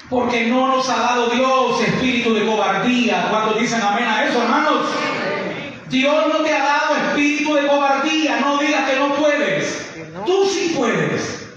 Porque 0.09 0.47
no 0.47 0.67
nos 0.67 0.89
ha 0.89 0.97
dado 0.97 1.29
Dios 1.29 1.81
espíritu 1.81 2.33
de 2.33 2.45
cobardía. 2.45 3.27
¿Cuántos 3.29 3.59
dicen 3.59 3.81
amén 3.81 4.05
a 4.05 4.25
eso, 4.25 4.41
hermanos? 4.41 4.87
Dios 5.89 6.27
no 6.27 6.43
te 6.43 6.53
ha 6.53 6.63
dado 6.63 6.95
espíritu 6.97 7.55
de 7.55 7.67
cobardía. 7.67 8.39
No 8.39 8.57
digas 8.59 8.89
que 8.89 8.99
no 8.99 9.15
puedes. 9.15 9.93
Tú 10.25 10.45
sí 10.45 10.75
puedes. 10.77 11.47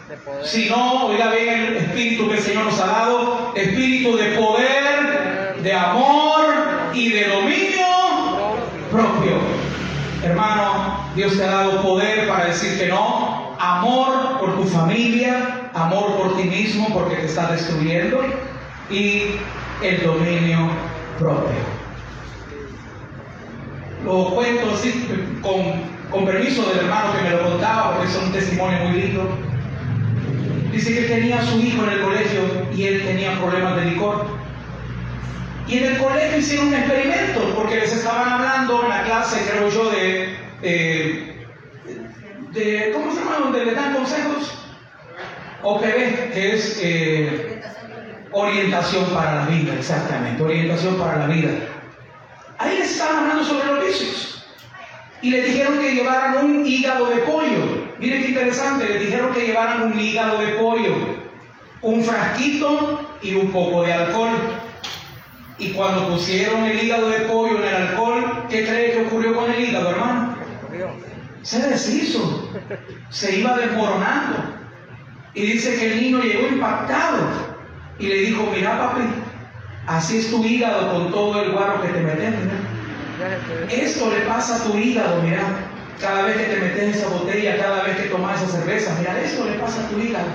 Si 0.44 0.68
no, 0.68 1.06
oiga 1.06 1.30
bien 1.32 1.60
el 1.60 1.76
espíritu 1.76 2.28
que 2.28 2.36
el 2.36 2.42
Señor 2.42 2.64
nos 2.66 2.80
ha 2.80 2.86
dado. 2.86 3.52
Espíritu 3.56 4.16
de 4.16 4.24
poder, 4.36 5.56
de 5.62 5.72
amor 5.72 6.33
y 6.94 7.08
de 7.10 7.28
dominio 7.28 7.86
propio. 8.90 9.38
Hermano, 10.22 10.98
Dios 11.14 11.36
te 11.36 11.44
ha 11.44 11.50
dado 11.50 11.82
poder 11.82 12.28
para 12.28 12.46
decir 12.46 12.78
que 12.78 12.86
no. 12.86 13.54
Amor 13.58 14.38
por 14.38 14.56
tu 14.56 14.64
familia, 14.64 15.70
amor 15.74 16.16
por 16.16 16.36
ti 16.36 16.44
mismo 16.44 16.88
porque 16.92 17.16
te 17.16 17.26
está 17.26 17.50
destruyendo. 17.52 18.20
Y 18.90 19.22
el 19.82 20.02
dominio 20.02 20.70
propio. 21.18 21.74
Lo 24.04 24.26
cuento 24.34 24.74
así 24.74 25.06
con, 25.42 25.62
con 26.10 26.26
permiso 26.26 26.62
del 26.68 26.84
hermano 26.84 27.12
que 27.16 27.22
me 27.22 27.30
lo 27.30 27.42
contaba 27.50 27.94
porque 27.94 28.10
es 28.10 28.16
un 28.16 28.32
testimonio 28.32 28.78
muy 28.80 29.00
lindo. 29.00 29.28
Dice 30.70 30.94
que 30.94 31.02
tenía 31.02 31.40
a 31.40 31.44
su 31.44 31.58
hijo 31.60 31.84
en 31.84 31.90
el 31.90 32.00
colegio 32.02 32.40
y 32.76 32.84
él 32.84 33.04
tenía 33.04 33.38
problemas 33.38 33.76
de 33.76 33.84
licor. 33.86 34.43
Y 35.74 35.78
en 35.78 35.86
el 35.86 35.98
colegio 35.98 36.38
hicieron 36.38 36.68
un 36.68 36.74
experimento 36.74 37.52
porque 37.56 37.80
les 37.80 37.92
estaban 37.92 38.34
hablando 38.34 38.84
en 38.84 38.90
la 38.90 39.02
clase, 39.02 39.44
creo 39.50 39.68
yo, 39.68 39.90
de, 39.90 40.36
de, 42.52 42.92
¿cómo 42.92 43.10
se 43.10 43.18
llama? 43.18 43.38
Donde 43.40 43.64
le 43.64 43.74
dan 43.74 43.92
consejos. 43.92 44.56
OPB, 45.64 46.32
que 46.32 46.54
es 46.54 46.78
eh, 46.80 47.60
orientación 48.30 49.04
para 49.06 49.34
la 49.34 49.46
vida, 49.46 49.74
exactamente, 49.74 50.44
orientación 50.44 50.96
para 50.96 51.18
la 51.18 51.26
vida. 51.26 51.50
Ahí 52.58 52.78
les 52.78 52.92
estaban 52.92 53.24
hablando 53.24 53.42
sobre 53.42 53.66
los 53.66 53.84
vicios. 53.84 54.46
Y 55.22 55.30
les 55.30 55.44
dijeron 55.44 55.80
que 55.80 55.92
llevaran 55.92 56.44
un 56.44 56.64
hígado 56.64 57.06
de 57.06 57.16
pollo. 57.16 57.88
Miren 57.98 58.22
qué 58.22 58.28
interesante, 58.28 58.88
les 58.88 59.00
dijeron 59.00 59.34
que 59.34 59.44
llevaran 59.44 59.82
un 59.82 59.98
hígado 59.98 60.38
de 60.38 60.52
pollo, 60.52 60.94
un 61.82 62.04
frasquito 62.04 63.10
y 63.22 63.34
un 63.34 63.50
poco 63.50 63.82
de 63.82 63.92
alcohol. 63.92 64.30
Y 65.58 65.70
cuando 65.70 66.08
pusieron 66.08 66.64
el 66.64 66.82
hígado 66.82 67.08
de 67.10 67.20
pollo 67.20 67.58
en 67.58 67.68
el 67.68 67.74
alcohol, 67.74 68.46
¿qué 68.48 68.64
cree 68.64 68.92
que 68.92 69.06
ocurrió 69.06 69.36
con 69.36 69.50
el 69.50 69.60
hígado, 69.60 69.90
hermano? 69.90 70.36
Se 71.42 71.60
deshizo, 71.60 72.50
se 73.10 73.38
iba 73.38 73.56
desmoronando. 73.56 74.38
Y 75.34 75.42
dice 75.42 75.76
que 75.76 75.92
el 75.92 76.00
niño 76.00 76.22
llegó 76.22 76.48
impactado 76.48 77.26
y 77.98 78.06
le 78.06 78.14
dijo, 78.16 78.50
mira 78.54 78.78
papi, 78.78 79.02
así 79.86 80.18
es 80.18 80.30
tu 80.30 80.44
hígado 80.44 80.92
con 80.92 81.12
todo 81.12 81.42
el 81.42 81.52
guarro 81.52 81.82
que 81.82 81.88
te 81.88 82.00
metes. 82.00 82.34
Esto 83.70 84.10
le 84.10 84.20
pasa 84.22 84.56
a 84.56 84.64
tu 84.64 84.76
hígado, 84.76 85.22
mira. 85.22 85.42
Cada 86.00 86.22
vez 86.22 86.36
que 86.36 86.44
te 86.44 86.60
metes 86.60 86.96
esa 86.96 87.08
botella, 87.08 87.56
cada 87.56 87.84
vez 87.84 87.96
que 87.96 88.08
tomas 88.08 88.42
esa 88.42 88.58
cerveza, 88.58 88.96
mira, 88.98 89.20
esto 89.20 89.44
le 89.44 89.58
pasa 89.58 89.84
a 89.84 89.88
tu 89.88 89.98
hígado. 90.00 90.26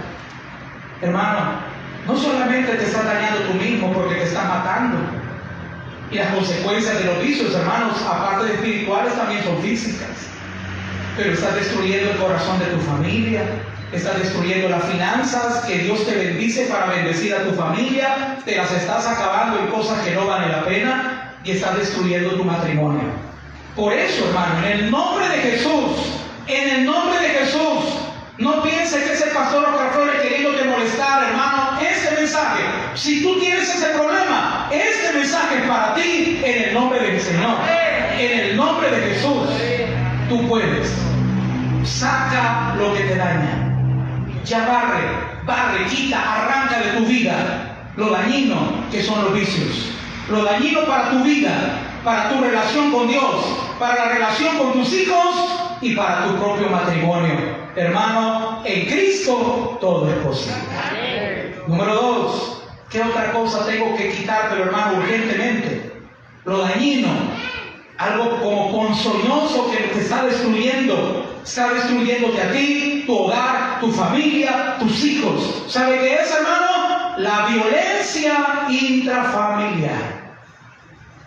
Hermano, 1.01 1.68
no 2.09 2.17
solamente 2.17 2.73
te 2.73 2.85
está 2.85 3.03
dañando 3.03 3.41
tú 3.41 3.53
mismo 3.53 3.93
porque 3.93 4.15
te 4.15 4.23
está 4.23 4.43
matando. 4.45 4.97
Y 6.11 6.15
las 6.15 6.33
consecuencias 6.33 6.97
de 6.97 7.05
los 7.05 7.21
vicios, 7.21 7.53
hermanos, 7.53 8.01
aparte 8.01 8.45
de 8.45 8.53
espirituales, 8.55 9.13
también 9.13 9.43
son 9.43 9.61
físicas. 9.61 10.09
Pero 11.15 11.33
estás 11.33 11.53
destruyendo 11.53 12.11
el 12.11 12.17
corazón 12.17 12.57
de 12.57 12.65
tu 12.65 12.79
familia, 12.79 13.43
estás 13.91 14.17
destruyendo 14.17 14.69
las 14.69 14.83
finanzas 14.85 15.65
que 15.65 15.77
Dios 15.79 16.03
te 16.05 16.15
bendice 16.15 16.65
para 16.65 16.87
bendecir 16.87 17.35
a 17.35 17.43
tu 17.43 17.51
familia, 17.53 18.37
te 18.43 18.55
las 18.55 18.71
estás 18.71 19.05
acabando 19.05 19.59
en 19.59 19.67
cosas 19.67 19.99
que 19.99 20.15
no 20.15 20.25
valen 20.25 20.51
la 20.51 20.65
pena 20.65 21.33
y 21.43 21.51
estás 21.51 21.77
destruyendo 21.77 22.31
tu 22.31 22.43
matrimonio. 22.43 23.03
Por 23.75 23.93
eso, 23.93 24.27
hermano, 24.29 24.65
en 24.65 24.71
el 24.71 24.91
nombre 24.91 25.29
de 25.29 25.37
Jesús, 25.37 25.91
en 26.47 26.69
el 26.69 26.85
nombre 26.85 27.19
de 27.19 27.29
Jesús, 27.29 27.99
no 28.39 28.63
pienses 28.63 29.03
que 29.03 29.13
ese 29.13 29.27
pastor 29.27 29.69
Flores 29.91 30.21
queriéndote 30.21 30.63
molestar, 30.65 31.23
hermano. 31.23 31.68
Este 31.81 32.15
mensaje, 32.15 32.63
si 32.95 33.23
tú 33.23 33.39
tienes 33.39 33.73
ese 33.73 33.87
problema, 33.89 34.69
este 34.71 35.13
mensaje 35.13 35.57
es 35.59 35.63
para 35.67 35.93
ti 35.95 36.41
en 36.43 36.63
el 36.63 36.73
nombre 36.73 36.99
del 36.99 37.21
Señor. 37.21 37.57
En 38.17 38.39
el 38.39 38.57
nombre 38.57 38.89
de 38.89 39.13
Jesús, 39.13 39.49
tú 40.27 40.47
puedes. 40.47 40.93
Saca 41.83 42.75
lo 42.77 42.93
que 42.93 43.03
te 43.03 43.15
daña. 43.15 43.75
Ya 44.43 44.65
barre, 44.65 45.45
barre, 45.45 45.85
quita, 45.85 46.19
arranca 46.19 46.79
de 46.79 46.99
tu 46.99 47.05
vida 47.05 47.69
lo 47.99 48.09
dañino 48.11 48.55
que 48.91 49.03
son 49.03 49.25
los 49.25 49.33
vicios. 49.33 49.91
Lo 50.29 50.43
dañino 50.43 50.85
para 50.85 51.11
tu 51.11 51.23
vida, 51.23 51.51
para 52.03 52.29
tu 52.29 52.41
relación 52.41 52.91
con 52.91 53.07
Dios, 53.07 53.35
para 53.77 53.95
la 53.95 54.13
relación 54.13 54.57
con 54.57 54.73
tus 54.73 54.93
hijos 54.93 55.77
y 55.81 55.95
para 55.95 56.25
tu 56.25 56.35
propio 56.37 56.69
matrimonio. 56.69 57.33
Hermano, 57.75 58.61
en 58.63 58.85
Cristo 58.85 59.77
todo 59.81 60.09
es 60.09 60.15
posible. 60.17 61.38
Número 61.69 61.93
dos, 61.93 62.63
¿qué 62.89 62.99
otra 62.99 63.31
cosa 63.31 63.63
tengo 63.67 63.95
que 63.95 64.09
quitar, 64.09 64.49
pero 64.49 64.63
hermano, 64.63 64.97
urgentemente? 64.97 66.01
Lo 66.43 66.57
dañino, 66.63 67.09
algo 67.99 68.39
como 68.39 68.71
ponzoñoso 68.71 69.69
que 69.69 69.77
te 69.77 69.99
está 70.01 70.25
destruyendo, 70.25 71.41
está 71.43 71.71
destruyéndote 71.71 72.41
a 72.41 72.51
ti, 72.51 73.03
tu 73.05 73.15
hogar, 73.15 73.79
tu 73.81 73.91
familia, 73.91 74.77
tus 74.79 75.03
hijos. 75.03 75.65
¿Sabe 75.67 75.99
qué 75.99 76.15
es, 76.15 76.31
hermano? 76.31 77.19
La 77.19 77.45
violencia 77.45 78.65
intrafamiliar. 78.67 80.39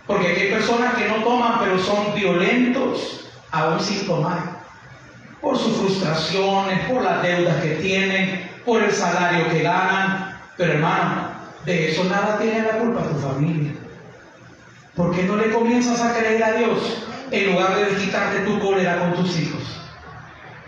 Porque 0.08 0.26
hay 0.26 0.50
personas 0.50 0.94
que 0.94 1.06
no 1.06 1.22
toman, 1.22 1.60
pero 1.60 1.78
son 1.78 2.16
violentos 2.16 3.28
aún 3.52 3.78
sin 3.78 4.08
tomar. 4.08 4.60
Por 5.40 5.56
sus 5.56 5.76
frustraciones, 5.76 6.80
por 6.90 7.02
las 7.02 7.22
deudas 7.22 7.62
que 7.62 7.76
tienen, 7.76 8.50
por 8.64 8.82
el 8.82 8.92
salario 8.92 9.48
que 9.48 9.62
ganan. 9.62 10.31
Pero 10.56 10.72
hermano, 10.72 11.28
de 11.64 11.90
eso 11.90 12.04
nada 12.04 12.38
tiene 12.38 12.62
la 12.62 12.78
culpa 12.78 13.02
tu 13.02 13.18
familia. 13.18 13.72
¿Por 14.94 15.14
qué 15.14 15.22
no 15.22 15.36
le 15.36 15.50
comienzas 15.50 16.00
a 16.02 16.14
creer 16.14 16.42
a 16.44 16.52
Dios 16.52 17.04
en 17.30 17.52
lugar 17.52 17.76
de 17.76 17.96
quitarte 17.96 18.40
tu 18.40 18.58
cólera 18.58 18.98
con 18.98 19.14
tus 19.14 19.38
hijos? 19.38 19.62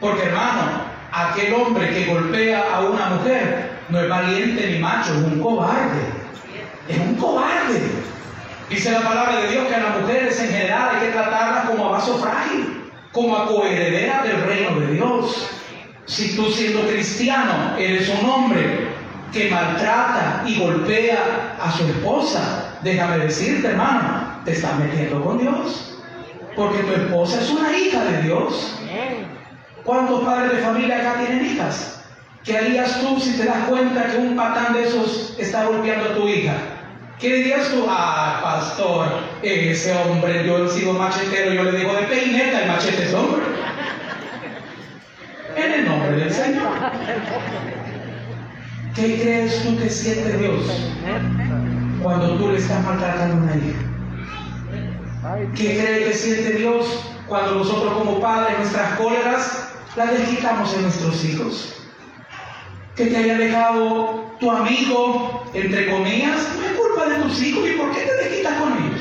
Porque 0.01 0.25
hermano, 0.25 0.85
aquel 1.13 1.53
hombre 1.55 1.91
que 1.91 2.07
golpea 2.07 2.75
a 2.75 2.81
una 2.81 3.07
mujer 3.11 3.71
no 3.91 4.01
es 4.01 4.09
valiente 4.09 4.71
ni 4.71 4.79
macho, 4.79 5.13
es 5.13 5.21
un 5.21 5.41
cobarde. 5.41 6.01
Es 6.89 6.99
un 6.99 7.15
cobarde. 7.17 7.81
Dice 8.71 8.93
la 8.93 9.03
palabra 9.03 9.41
de 9.41 9.51
Dios 9.51 9.69
que 9.69 9.75
a 9.75 9.83
las 9.83 10.01
mujeres 10.01 10.41
en 10.41 10.49
general 10.49 10.91
hay 10.95 11.07
que 11.07 11.13
tratarlas 11.13 11.67
como 11.67 11.89
a 11.89 11.93
vaso 11.93 12.19
frágil, 12.19 12.91
como 13.13 13.37
a 13.37 13.47
coheredera 13.47 14.23
del 14.23 14.41
reino 14.43 14.81
de 14.81 14.87
Dios. 14.95 15.51
Si 16.07 16.35
tú 16.35 16.51
siendo 16.51 16.87
cristiano 16.89 17.77
eres 17.79 18.09
un 18.09 18.29
hombre 18.29 18.94
que 19.35 19.51
maltrata 19.51 20.45
y 20.47 20.61
golpea 20.61 21.57
a 21.61 21.73
su 21.73 21.85
esposa, 21.85 22.77
déjame 22.83 23.19
decirte 23.19 23.69
hermano, 23.69 24.41
te 24.45 24.53
estás 24.53 24.79
metiendo 24.79 25.23
con 25.23 25.39
Dios. 25.39 25.99
Porque 26.55 26.85
tu 26.85 26.93
esposa 26.93 27.41
es 27.41 27.51
una 27.51 27.77
hija 27.77 28.05
de 28.05 28.23
Dios. 28.23 28.79
¿Cuántos 29.83 30.23
padres 30.23 30.53
de 30.53 30.59
familia 30.59 30.99
acá 30.99 31.15
tienen 31.27 31.45
hijas? 31.45 32.01
¿Qué 32.45 32.57
harías 32.57 33.01
tú 33.01 33.19
si 33.19 33.37
te 33.37 33.45
das 33.45 33.69
cuenta 33.69 34.07
que 34.07 34.19
un 34.19 34.37
patán 34.37 34.73
de 34.73 34.85
esos 34.85 35.35
está 35.37 35.65
golpeando 35.65 36.11
a 36.11 36.15
tu 36.15 36.29
hija? 36.29 36.55
¿Qué 37.19 37.35
dirías 37.35 37.71
tú? 37.71 37.87
Ah, 37.89 38.41
pastor, 38.43 39.07
ese 39.43 39.95
hombre, 39.97 40.47
yo 40.47 40.65
he 40.65 40.69
sido 40.69 40.93
machetero, 40.93 41.53
yo 41.53 41.65
le 41.65 41.79
digo 41.79 41.93
de 41.95 42.03
peineta, 42.03 42.63
el 42.63 42.69
machete 42.69 43.05
es 43.05 43.15
hombre. 43.15 43.43
En 45.57 45.73
el 45.73 45.87
nombre 45.87 46.13
del 46.13 46.33
Señor. 46.33 46.69
¿Qué 48.95 49.21
crees 49.21 49.63
tú 49.65 49.77
que 49.77 49.91
siente 49.91 50.39
Dios 50.39 50.63
cuando 52.01 52.37
tú 52.37 52.53
le 52.53 52.59
estás 52.59 52.85
maltratando 52.85 53.35
a 53.35 53.39
una 53.39 53.57
hija? 53.57 55.51
¿Qué 55.57 55.65
cree 55.65 56.05
que 56.05 56.15
siente 56.15 56.53
Dios 56.53 57.05
cuando 57.27 57.57
nosotros 57.57 57.93
como 57.95 58.21
padres 58.21 58.57
nuestras 58.59 58.97
cóleras 58.97 59.69
las 59.97 60.13
desquitamos 60.13 60.73
en 60.75 60.83
nuestros 60.83 61.25
hijos? 61.25 61.75
Que 62.95 63.07
te 63.07 63.17
haya 63.17 63.37
dejado 63.37 64.33
tu 64.39 64.49
amigo 64.49 65.45
entre 65.55 65.91
comillas, 65.91 66.49
no 66.57 66.65
es 66.65 66.73
culpa 66.75 67.09
de 67.09 67.17
tus 67.17 67.43
hijos. 67.43 67.69
¿Y 67.69 67.73
por 67.73 67.91
qué 67.93 68.01
te 68.01 68.15
desquitas 68.17 68.61
con 68.61 68.73
ellos? 68.75 69.01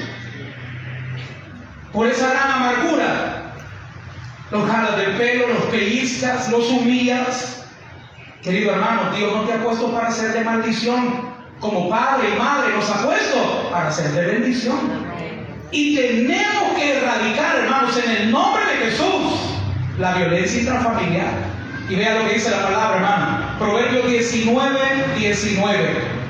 Por 1.92 2.08
esa 2.08 2.30
gran 2.32 2.52
amargura. 2.52 3.54
Los 4.50 4.70
jalas 4.70 4.98
del 4.98 5.18
pelo, 5.18 5.48
los 5.50 5.64
pellizcas, 5.66 6.50
los 6.50 6.68
humillas. 6.70 7.63
Querido 8.44 8.72
hermano, 8.72 9.16
Dios 9.16 9.34
no 9.34 9.44
te 9.44 9.54
ha 9.54 9.64
puesto 9.64 9.90
para 9.94 10.12
ser 10.12 10.34
de 10.34 10.44
maldición. 10.44 11.32
Como 11.62 11.90
padre 11.90 12.28
y 12.36 12.38
madre 12.38 12.76
nos 12.76 12.90
ha 12.90 13.06
puesto 13.06 13.70
para 13.72 13.90
ser 13.90 14.12
de 14.12 14.26
bendición. 14.26 14.80
Y 15.72 15.96
tenemos 15.96 16.74
que 16.76 16.98
erradicar, 16.98 17.56
hermanos, 17.60 17.98
en 18.06 18.12
el 18.12 18.32
nombre 18.32 18.64
de 18.66 18.92
Jesús, 18.92 19.40
la 19.98 20.16
violencia 20.16 20.60
intrafamiliar. 20.60 21.32
Y 21.90 21.96
vea 21.96 22.16
lo 22.16 22.28
que 22.28 22.34
dice 22.34 22.52
la 22.52 22.64
palabra, 22.64 22.98
hermano. 22.98 23.60
Proverbios 23.60 24.08
19, 24.10 24.80
19. 25.18 26.24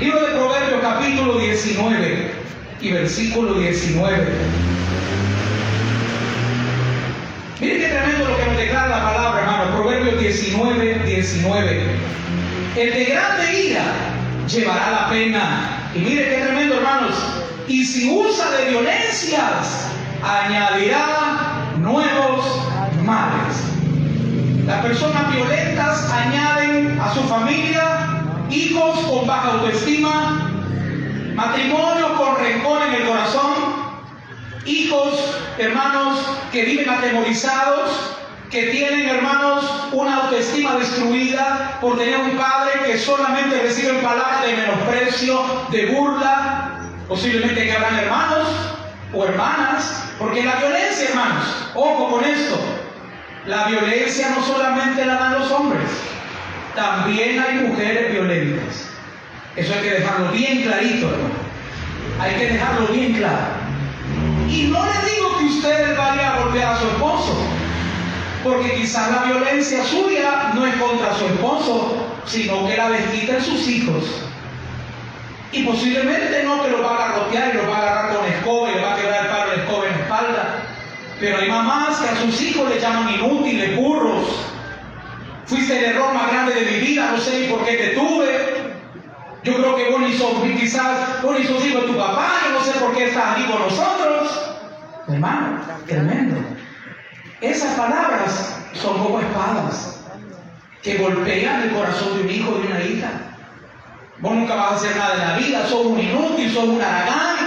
Libro 0.00 0.20
de 0.20 0.26
Proverbios 0.28 0.80
capítulo 0.80 1.38
19 1.38 2.30
y 2.80 2.90
versículo 2.90 3.54
19. 3.54 4.28
Miren 7.60 7.80
qué 7.80 7.88
tremendo 7.88 8.28
lo 8.28 8.38
que 8.38 8.46
nos 8.46 8.56
declara 8.56 8.88
la 8.88 9.02
palabra, 9.02 9.40
hermano. 9.40 9.76
Proverbios 9.98 10.20
19, 10.20 11.02
19. 11.06 11.82
El 12.76 12.94
de 12.94 13.04
grande 13.04 13.62
ira 13.66 13.82
llevará 14.46 14.90
la 14.92 15.10
pena. 15.10 15.90
Y 15.92 15.98
mire 15.98 16.28
qué 16.28 16.36
tremendo, 16.36 16.76
hermanos. 16.76 17.14
Y 17.66 17.84
si 17.84 18.08
usa 18.08 18.48
de 18.52 18.70
violencias, 18.70 19.90
añadirá 20.22 21.74
nuevos 21.78 22.46
males. 23.04 23.56
Las 24.66 24.84
personas 24.84 25.34
violentas 25.34 26.12
añaden 26.12 27.00
a 27.00 27.12
su 27.14 27.22
familia 27.24 28.24
hijos 28.50 29.00
con 29.00 29.26
baja 29.26 29.52
autoestima, 29.54 30.52
matrimonio 31.34 32.16
con 32.16 32.36
rencor 32.36 32.82
en 32.86 32.94
el 32.94 33.08
corazón, 33.08 33.54
hijos, 34.64 35.42
hermanos, 35.58 36.20
que 36.52 36.64
viven 36.64 36.88
atemorizados, 36.88 38.18
que 38.50 38.62
tienen, 38.64 39.08
hermanos, 39.08 39.88
una 39.92 40.16
autoestima 40.22 40.76
destruida 40.76 41.78
por 41.80 41.98
tener 41.98 42.18
un 42.18 42.36
padre 42.36 42.72
que 42.86 42.98
solamente 42.98 43.60
recibe 43.60 43.94
palabras 43.94 44.42
de 44.46 44.56
menosprecio, 44.56 45.66
de 45.70 45.86
burla, 45.86 46.80
posiblemente 47.06 47.64
que 47.64 47.72
habrán 47.72 47.98
hermanos 47.98 48.48
o 49.12 49.24
hermanas, 49.24 50.04
porque 50.18 50.44
la 50.44 50.56
violencia, 50.56 51.08
hermanos, 51.10 51.44
ojo 51.74 52.10
con 52.10 52.24
esto, 52.24 52.58
la 53.46 53.66
violencia 53.66 54.30
no 54.30 54.42
solamente 54.42 55.04
la 55.04 55.14
dan 55.14 55.38
los 55.38 55.50
hombres, 55.50 55.88
también 56.74 57.40
hay 57.40 57.54
mujeres 57.66 58.12
violentas. 58.12 58.88
Eso 59.56 59.74
hay 59.74 59.80
que 59.80 59.90
dejarlo 59.90 60.30
bien 60.30 60.62
clarito, 60.62 61.08
hermano. 61.08 61.48
Hay 62.20 62.34
que 62.34 62.52
dejarlo 62.52 62.86
bien 62.88 63.14
claro. 63.14 63.46
Y 64.48 64.64
no 64.64 64.84
le 64.84 65.10
digo 65.10 65.38
que 65.38 65.44
usted 65.44 65.96
vaya 65.96 66.34
a 66.34 66.38
golpear 66.40 66.74
a 66.74 66.78
su 66.78 66.86
esposo, 66.86 67.36
porque 68.44 68.72
quizás 68.74 69.10
la 69.10 69.22
violencia 69.24 69.84
suya 69.84 70.52
no 70.54 70.66
es 70.66 70.74
contra 70.76 71.14
su 71.14 71.26
esposo, 71.26 72.06
sino 72.26 72.66
que 72.66 72.76
la 72.76 72.90
desquita 72.90 73.36
en 73.36 73.44
sus 73.44 73.68
hijos. 73.68 74.04
Y 75.50 75.64
posiblemente 75.64 76.42
no 76.44 76.62
que 76.62 76.70
lo 76.70 76.82
va 76.82 76.94
a 76.94 77.08
garrotear 77.08 77.54
y 77.54 77.56
lo 77.56 77.68
va 77.68 77.76
a 77.76 77.80
agarrar 77.80 78.16
con 78.16 78.26
escoba 78.26 78.70
y 78.70 78.74
le 78.74 78.82
va 78.82 78.92
a 78.92 78.96
quebrar 78.96 79.24
el 79.24 79.30
palo 79.30 79.50
de 79.50 79.56
escoba 79.56 79.86
en 79.86 79.92
la 79.92 79.98
espalda. 79.98 80.54
Pero 81.20 81.38
hay 81.38 81.48
mamás 81.48 81.98
que 81.98 82.08
a 82.08 82.16
sus 82.16 82.40
hijos 82.42 82.68
le 82.68 82.80
llaman 82.80 83.14
inútiles, 83.14 83.76
burros. 83.76 84.26
Fuiste 85.46 85.78
el 85.78 85.96
error 85.96 86.12
más 86.12 86.30
grande 86.30 86.54
de 86.54 86.70
mi 86.70 86.86
vida, 86.86 87.10
no 87.10 87.18
sé 87.18 87.40
ni 87.40 87.46
por 87.46 87.64
qué 87.64 87.72
te 87.72 87.88
tuve. 87.88 88.28
Yo 89.42 89.54
creo 89.54 89.76
que 89.76 89.90
vos 89.90 90.00
ni 90.00 90.12
sos, 90.12 90.34
quizás 90.42 91.22
vos 91.22 91.38
ni 91.38 91.46
sos 91.46 91.64
hijo 91.64 91.80
de 91.80 91.86
tu 91.86 91.96
papá, 91.96 92.32
yo 92.44 92.52
no 92.52 92.62
sé 92.62 92.72
por 92.78 92.94
qué 92.94 93.08
estás 93.08 93.32
aquí 93.32 93.44
con 93.44 93.60
nosotros. 93.60 94.56
Hermano, 95.08 95.60
tremendo. 95.86 96.36
Esas 97.40 97.74
palabras 97.74 98.56
son 98.74 98.98
como 98.98 99.20
espadas 99.20 100.00
que 100.82 100.98
golpean 100.98 101.62
el 101.62 101.70
corazón 101.70 102.16
de 102.16 102.22
un 102.22 102.30
hijo 102.30 102.52
de 102.52 102.66
una 102.66 102.82
hija. 102.82 103.10
Vos 104.18 104.34
nunca 104.34 104.56
vas 104.56 104.72
a 104.72 104.74
hacer 104.74 104.96
nada 104.96 105.14
en 105.14 105.20
la 105.20 105.36
vida, 105.38 105.66
sos 105.68 105.86
un 105.86 106.00
inútil, 106.00 106.52
sos 106.52 106.64
un 106.64 106.82
aragán. 106.82 107.38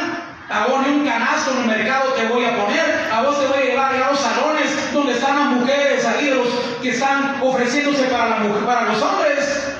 A 0.49 0.67
vos 0.67 0.85
ni 0.85 0.93
un 0.93 1.05
canasto 1.05 1.51
en 1.51 1.59
el 1.59 1.77
mercado 1.77 2.11
te 2.13 2.27
voy 2.27 2.43
a 2.43 2.57
poner, 2.57 3.09
a 3.11 3.21
vos 3.21 3.39
te 3.39 3.47
voy 3.47 3.57
a 3.57 3.65
llevar 3.65 3.95
a 3.95 4.11
los 4.11 4.19
salones 4.19 4.93
donde 4.93 5.13
están 5.13 5.39
las 5.39 5.59
mujeres 5.59 6.05
ahí, 6.05 6.29
los 6.29 6.47
que 6.81 6.89
están 6.89 7.41
ofreciéndose 7.41 8.03
para, 8.05 8.37
para 8.65 8.85
los 8.91 9.01
hombres. 9.01 9.73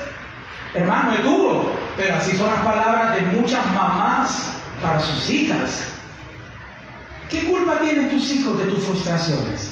Hermano, 0.74 1.12
es 1.12 1.22
duro, 1.22 1.72
pero 1.96 2.16
así 2.16 2.36
son 2.36 2.50
las 2.50 2.60
palabras 2.60 3.14
de 3.16 3.22
muchas 3.22 3.64
mamás 3.74 4.52
para 4.82 5.00
sus 5.00 5.28
hijas. 5.28 5.84
¿Qué 7.30 7.44
culpa 7.44 7.78
tienen 7.80 8.10
tus 8.10 8.30
hijos 8.30 8.58
de 8.58 8.64
tus 8.64 8.84
frustraciones? 8.84 9.71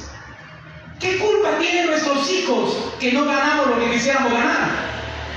¿Qué 1.00 1.16
culpa 1.16 1.56
tienen 1.58 1.86
nuestros 1.86 2.30
hijos 2.30 2.76
que 3.00 3.10
no 3.12 3.24
ganamos 3.24 3.68
lo 3.68 3.78
que 3.78 3.90
quisiéramos 3.92 4.32
ganar? 4.34 4.68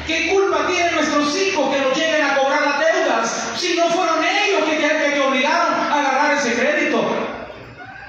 ¿Qué 0.06 0.28
culpa 0.28 0.67
tienen 0.67 0.93
nuestros 0.93 1.34
hijos 1.38 1.73
que 1.73 1.80
nos 1.80 1.97
lleguen 1.97 2.21
a 2.21 2.36
cobrar 2.36 2.62
las 2.63 2.80
deudas 2.80 3.54
si 3.56 3.73
no 3.76 3.88
fueron 3.88 4.21
ellos 4.26 4.65
que, 4.65 4.78
que 4.78 5.21
obligaron 5.21 5.73
a 5.73 5.99
agarrar 5.99 6.34
ese 6.34 6.56
crédito? 6.56 7.06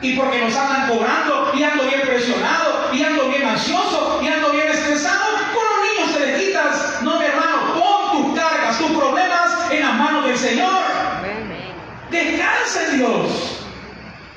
Y 0.00 0.16
porque 0.16 0.40
nos 0.40 0.56
andan 0.56 0.88
cobrando 0.88 1.52
y 1.54 1.62
ando 1.62 1.84
bien 1.84 2.00
presionado 2.00 2.92
y 2.92 3.04
ando 3.04 3.28
bien 3.28 3.44
ansioso 3.44 4.18
y 4.20 4.26
ando 4.26 4.50
bien 4.50 4.66
estresado, 4.66 5.24
con 5.54 5.64
los 5.64 5.92
niños 5.92 6.18
te 6.18 6.26
le 6.26 6.44
quitas. 6.44 7.02
No, 7.02 7.20
mi 7.20 7.26
hermano, 7.26 7.74
pon 7.74 8.32
tus 8.32 8.40
cargas, 8.40 8.78
tus 8.78 8.90
problemas 8.90 9.70
en 9.70 9.80
las 9.80 9.94
manos 9.94 10.24
del 10.24 10.36
Señor. 10.36 10.82
Descansa 12.10 12.84
en 12.90 12.98
Dios. 12.98 13.60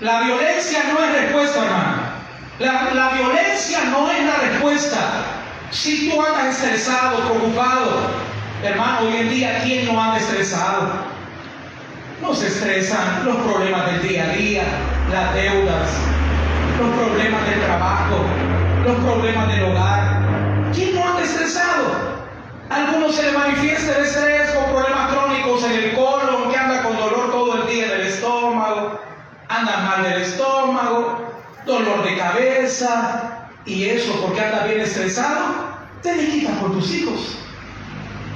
La 0.01 0.21
violencia 0.21 0.83
no 0.93 1.03
es 1.03 1.11
respuesta, 1.13 1.65
hermano. 1.65 2.06
La, 2.59 3.11
violencia 3.13 3.83
no 3.91 4.09
es 4.09 4.25
la 4.25 4.35
respuesta. 4.37 4.99
Si 5.69 6.09
tú 6.09 6.21
andas 6.21 6.55
estresado, 6.55 7.19
preocupado, 7.29 8.09
hermano, 8.63 9.01
hoy 9.01 9.17
en 9.17 9.29
día, 9.29 9.61
¿quién 9.63 9.85
no 9.85 10.01
anda 10.01 10.17
estresado? 10.17 10.89
Nos 12.21 12.41
estresan 12.41 13.25
los 13.25 13.35
problemas 13.37 13.91
del 13.91 14.07
día 14.07 14.23
a 14.23 14.29
día, 14.29 14.63
las 15.11 15.33
deudas, 15.35 15.89
los 16.79 16.95
problemas 16.95 17.47
del 17.47 17.61
trabajo, 17.61 18.25
los 18.85 18.95
problemas 19.05 19.47
del 19.49 19.63
hogar. 19.65 20.21
¿Quién 20.73 20.95
no 20.95 21.07
anda 21.07 21.23
estresado? 21.23 22.17
algunos 22.69 23.15
se 23.15 23.23
le 23.23 23.37
manifiesta 23.37 23.97
el 23.97 24.05
estrés 24.05 24.51
con 24.51 24.65
problemas 24.73 25.13
crónicos 25.13 25.63
en 25.63 25.71
el 25.71 25.95
colon, 25.95 26.51
que 26.51 26.57
anda 26.57 26.83
con 26.83 26.97
dolor 26.97 27.31
todo 27.31 27.61
el 27.61 27.67
día 27.67 27.85
en 27.85 27.91
el 27.91 28.07
estómago, 28.07 28.99
anda 29.47 29.77
mal 29.77 30.03
del 30.03 30.21
estómago, 30.21 31.27
dolor 31.65 32.03
de 32.03 32.17
cabeza, 32.17 32.46
y 33.65 33.85
eso 33.85 34.21
porque 34.21 34.41
anda 34.41 34.65
bien 34.65 34.81
estresado, 34.81 35.77
te 36.01 36.15
le 36.15 36.27
quitas 36.27 36.57
por 36.57 36.73
tus 36.73 36.93
hijos, 36.93 37.37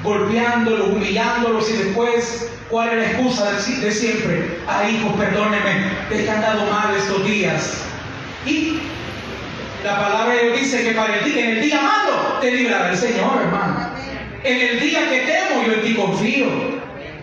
golpeándolos, 0.04 0.88
humillándolos 0.88 1.70
y 1.70 1.74
después, 1.74 2.50
¿cuál 2.70 2.90
es 2.90 2.96
la 2.96 3.12
excusa 3.12 3.52
de 3.52 3.92
siempre? 3.92 4.58
Ay, 4.68 4.96
hijos, 4.96 5.14
perdónenme, 5.18 5.92
te 6.10 6.30
han 6.30 6.42
dado 6.42 6.66
mal 6.72 6.96
estos 6.96 7.26
días. 7.26 7.84
Y 8.46 8.80
la 9.84 10.00
palabra 10.00 10.34
de 10.34 10.44
Dios 10.44 10.60
dice 10.60 10.84
que 10.84 10.92
para 10.92 11.18
el 11.18 11.26
día, 11.26 11.44
en 11.44 11.58
el 11.58 11.62
día 11.62 11.82
malo 11.82 12.40
te 12.40 12.52
librará 12.52 12.92
el 12.92 12.98
Señor, 12.98 13.42
hermano. 13.42 13.90
En 14.44 14.60
el 14.60 14.80
día 14.80 15.10
que 15.10 15.20
temo 15.20 15.64
yo 15.66 15.74
en 15.74 15.82
ti 15.82 15.96
confío. 15.96 16.48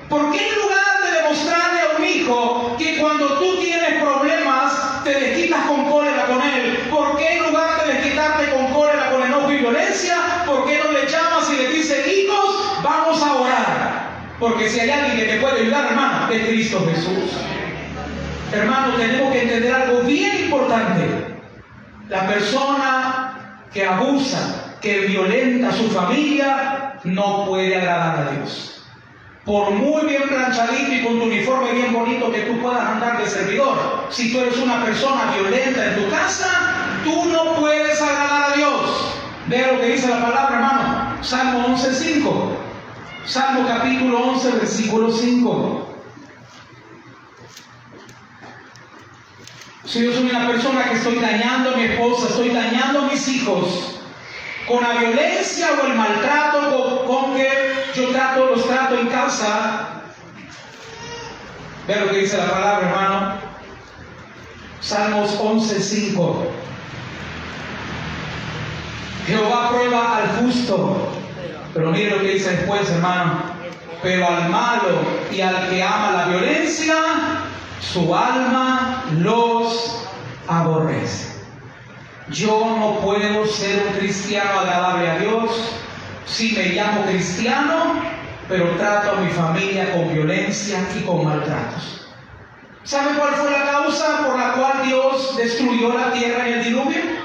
¿Por 0.09 0.31
qué 0.31 0.49
en 0.49 0.55
lugar 0.55 1.05
de 1.05 1.23
demostrarle 1.23 1.81
a 1.81 1.99
un 1.99 2.05
hijo 2.05 2.77
que 2.79 2.99
cuando 2.99 3.39
tú 3.39 3.61
tienes 3.61 4.03
problemas 4.03 5.05
te 5.05 5.11
desquitas 5.11 5.67
con 5.67 5.91
cólera 5.91 6.27
con 6.27 6.43
él? 6.43 6.79
¿Por 6.91 7.17
qué 7.19 7.39
en 7.39 7.51
lugar 7.51 7.85
de 7.85 7.93
desquitarte 7.93 8.51
con 8.53 8.73
cólera, 8.73 9.11
con 9.11 9.23
violencia, 9.99 10.45
por 10.47 10.67
qué 10.67 10.81
no 10.85 10.93
le 10.93 11.07
llamas 11.07 11.51
y 11.51 11.57
le 11.57 11.69
dices, 11.69 12.07
hijos, 12.07 12.83
vamos 12.83 13.23
a 13.23 13.35
orar? 13.35 14.09
Porque 14.39 14.69
si 14.69 14.81
hay 14.81 14.91
alguien 14.91 15.17
que 15.17 15.33
te 15.33 15.41
puede 15.41 15.63
ayudar, 15.63 15.87
hermano, 15.87 16.31
es 16.31 16.47
Cristo 16.47 16.87
Jesús. 16.89 17.33
Hermano, 18.53 18.95
tenemos 18.97 19.33
que 19.33 19.43
entender 19.43 19.75
algo 19.75 20.03
bien 20.03 20.45
importante. 20.45 21.35
La 22.09 22.27
persona 22.27 23.67
que 23.73 23.85
abusa, 23.85 24.77
que 24.81 25.01
violenta 25.01 25.69
a 25.69 25.73
su 25.73 25.91
familia, 25.91 26.95
no 27.05 27.47
puede 27.47 27.77
agradar 27.77 28.29
a 28.29 28.31
Dios. 28.31 28.87
Por 29.45 29.71
muy 29.71 30.07
bien 30.07 30.29
planchadito 30.29 30.93
y 30.93 31.03
con 31.03 31.19
tu 31.19 31.25
uniforme 31.25 31.73
bien 31.73 31.93
bonito 31.93 32.31
que 32.31 32.43
tú 32.43 32.61
puedas 32.61 32.87
andar 32.87 33.19
de 33.19 33.27
servidor, 33.27 34.07
si 34.11 34.33
tú 34.33 34.41
eres 34.41 34.59
una 34.59 34.85
persona 34.85 35.33
violenta 35.35 35.87
en 35.87 35.97
tu 35.97 36.11
casa, 36.11 36.49
tú 37.03 37.25
no 37.27 37.55
puedes 37.55 38.01
agradar 38.01 38.53
a 38.53 38.57
Dios. 38.57 39.08
Vea 39.49 39.73
lo 39.73 39.81
que 39.81 39.87
dice 39.87 40.09
la 40.09 40.21
palabra, 40.21 40.57
hermano. 40.57 41.25
Salmo 41.25 41.69
11.5. 41.69 42.31
Salmo 43.25 43.67
capítulo 43.67 44.33
11, 44.33 44.51
versículo 44.53 45.11
5. 45.11 45.89
Si 49.87 50.05
yo 50.05 50.13
soy 50.13 50.29
una 50.29 50.47
persona 50.49 50.85
que 50.85 50.97
estoy 50.97 51.19
dañando 51.19 51.71
a 51.71 51.77
mi 51.79 51.85
esposa, 51.85 52.29
estoy 52.29 52.51
dañando 52.51 53.01
a 53.01 53.03
mis 53.11 53.27
hijos, 53.27 54.01
con 54.67 54.83
la 54.83 54.93
violencia 55.01 55.69
o 55.83 55.87
el 55.87 55.95
maltrato 55.95 57.07
con, 57.07 57.35
que 57.35 57.49
yo 57.95 58.11
trato, 58.11 58.51
los 58.55 58.67
trato 58.67 58.99
en 58.99 59.07
casa. 59.07 60.03
Vean 61.87 62.05
lo 62.05 62.13
que 62.13 62.19
dice 62.19 62.37
la 62.37 62.51
palabra, 62.51 62.87
hermano. 62.87 63.35
Salmos 64.83 65.41
11:5. 65.41 66.37
Jehová 69.29 69.69
prueba 69.69 70.17
al 70.17 70.29
justo. 70.41 71.13
Pero 71.75 71.91
mire 71.91 72.11
lo 72.11 72.21
que 72.21 72.33
dice 72.33 72.51
después, 72.51 72.89
hermano. 72.91 73.43
Pero 74.03 74.27
al 74.27 74.49
malo 74.49 75.03
y 75.31 75.43
al 75.43 75.69
que 75.69 75.83
ama 75.83 76.13
la 76.13 76.27
violencia, 76.29 76.95
su 77.81 78.15
alma 78.15 79.05
los 79.19 80.07
aborrece. 80.47 81.29
Yo 82.31 82.77
no 82.79 83.01
puedo 83.01 83.47
ser 83.47 83.87
un 83.87 83.99
cristiano 83.99 84.61
agradable 84.61 85.11
a 85.11 85.19
Dios 85.19 85.51
si 86.27 86.53
me 86.53 86.71
llamo 86.71 87.05
cristiano, 87.05 88.01
pero 88.49 88.77
trato 88.77 89.13
a 89.13 89.21
mi 89.21 89.31
familia 89.31 89.93
con 89.93 90.13
violencia 90.13 90.79
y 90.99 91.03
con 91.03 91.25
maltratos. 91.25 92.09
¿Sabe 92.85 93.19
cuál 93.19 93.35
fue 93.35 93.51
la 93.51 93.65
causa 93.65 94.27
por 94.27 94.39
la 94.39 94.53
cual 94.53 94.87
Dios 94.87 95.37
destruyó 95.37 95.93
la 95.93 96.13
tierra 96.13 96.49
en 96.49 96.55
el 96.55 96.65
diluvio? 96.65 97.18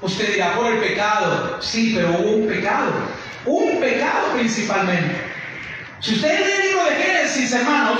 Usted 0.00 0.34
dirá, 0.34 0.54
por 0.54 0.66
el 0.66 0.78
pecado. 0.78 1.58
Sí, 1.60 1.92
pero 1.94 2.10
hubo 2.10 2.36
un 2.36 2.46
pecado. 2.46 2.92
Un 3.46 3.80
pecado 3.80 4.32
principalmente. 4.34 5.16
Si 6.00 6.14
usted 6.14 6.38
lee 6.38 6.52
el 6.52 6.68
libro 6.68 6.84
de 6.84 7.02
Génesis, 7.02 7.52
hermanos, 7.52 7.98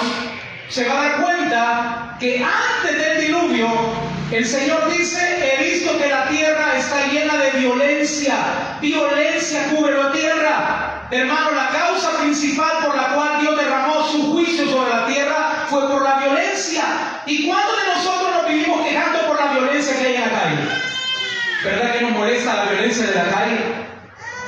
se 0.68 0.86
va 0.86 0.92
a 0.92 1.08
dar 1.08 1.22
cuenta 1.22 2.16
que 2.20 2.44
antes 2.44 2.98
del 2.98 3.26
diluvio, 3.26 3.68
el 4.30 4.44
Señor 4.44 4.92
dice, 4.96 5.18
he 5.42 5.64
visto 5.64 5.98
que 5.98 6.06
la 6.08 6.28
tierra 6.28 6.78
está 6.78 7.08
llena 7.08 7.36
de 7.36 7.58
violencia. 7.58 8.36
Violencia 8.80 9.68
cubre 9.70 9.96
la 10.00 10.12
tierra. 10.12 11.08
Hermano, 11.10 11.50
la 11.50 11.70
causa 11.70 12.20
principal 12.20 12.84
por 12.84 12.94
la 12.94 13.14
cual 13.14 13.40
Dios 13.40 13.58
derramó 13.58 14.06
su 14.06 14.32
juicio 14.32 14.68
sobre 14.68 14.90
la 14.90 15.06
tierra 15.06 15.66
fue 15.68 15.88
por 15.88 16.02
la 16.02 16.18
violencia. 16.18 16.84
¿Y 17.26 17.48
cuántos 17.48 17.76
de 17.82 17.88
nosotros 17.88 18.30
nos 18.36 18.46
vivimos 18.46 18.86
quejando 18.86 19.26
por 19.26 19.40
la 19.40 19.52
violencia 19.52 19.98
que 19.98 20.06
hay 20.06 20.14
en 20.14 20.20
la 20.20 20.30
calle? 20.30 20.97
¿Verdad 21.64 21.92
que 21.92 22.02
nos 22.02 22.12
molesta 22.12 22.54
la 22.54 22.70
violencia 22.70 23.06
de 23.06 23.14
la 23.14 23.30
calle? 23.30 23.58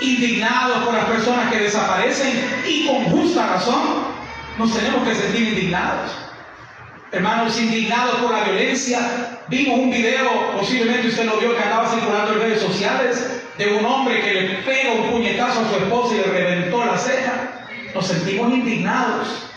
Indignados 0.01 0.85
por 0.85 0.95
las 0.95 1.05
personas 1.07 1.53
que 1.53 1.59
desaparecen 1.59 2.63
y 2.67 2.87
con 2.87 3.05
justa 3.07 3.47
razón 3.47 4.05
nos 4.57 4.73
tenemos 4.77 5.07
que 5.09 5.15
sentir 5.17 5.49
indignados. 5.49 6.13
Hermanos, 7.11 7.61
indignados 7.61 8.17
por 8.17 8.31
la 8.31 8.45
violencia. 8.45 9.41
Vimos 9.49 9.81
un 9.81 9.91
video, 9.91 10.53
posiblemente 10.57 11.09
usted 11.09 11.25
lo 11.25 11.39
vio, 11.39 11.57
que 11.57 11.63
andaba 11.65 11.91
circulando 11.91 12.35
en 12.35 12.39
redes 12.39 12.61
sociales, 12.61 13.43
de 13.59 13.75
un 13.75 13.85
hombre 13.85 14.21
que 14.21 14.35
le 14.35 14.49
pega 14.63 14.93
un 14.93 15.11
puñetazo 15.11 15.63
a 15.63 15.69
su 15.69 15.77
esposa 15.77 16.15
y 16.15 16.19
le 16.19 16.25
reventó 16.25 16.85
la 16.85 16.97
ceja. 16.97 17.67
Nos 17.93 18.07
sentimos 18.07 18.53
indignados. 18.53 19.51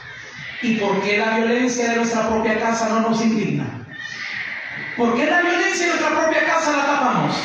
¿Y 0.64 0.78
por 0.78 1.00
qué 1.04 1.20
la 1.20 1.38
violencia 1.38 1.92
de 1.92 1.98
nuestra 1.98 2.28
propia 2.28 2.60
casa 2.60 2.90
no 2.90 3.02
nos 3.02 3.22
indigna? 3.22 3.83
¿Por 4.98 5.16
qué 5.16 5.26
la 5.26 5.42
violencia 5.42 5.88
de 5.88 5.94
nuestra 5.94 6.10
propia 6.10 6.46
casa 6.46 6.78
la 6.78 6.86
tapamos? 6.86 7.36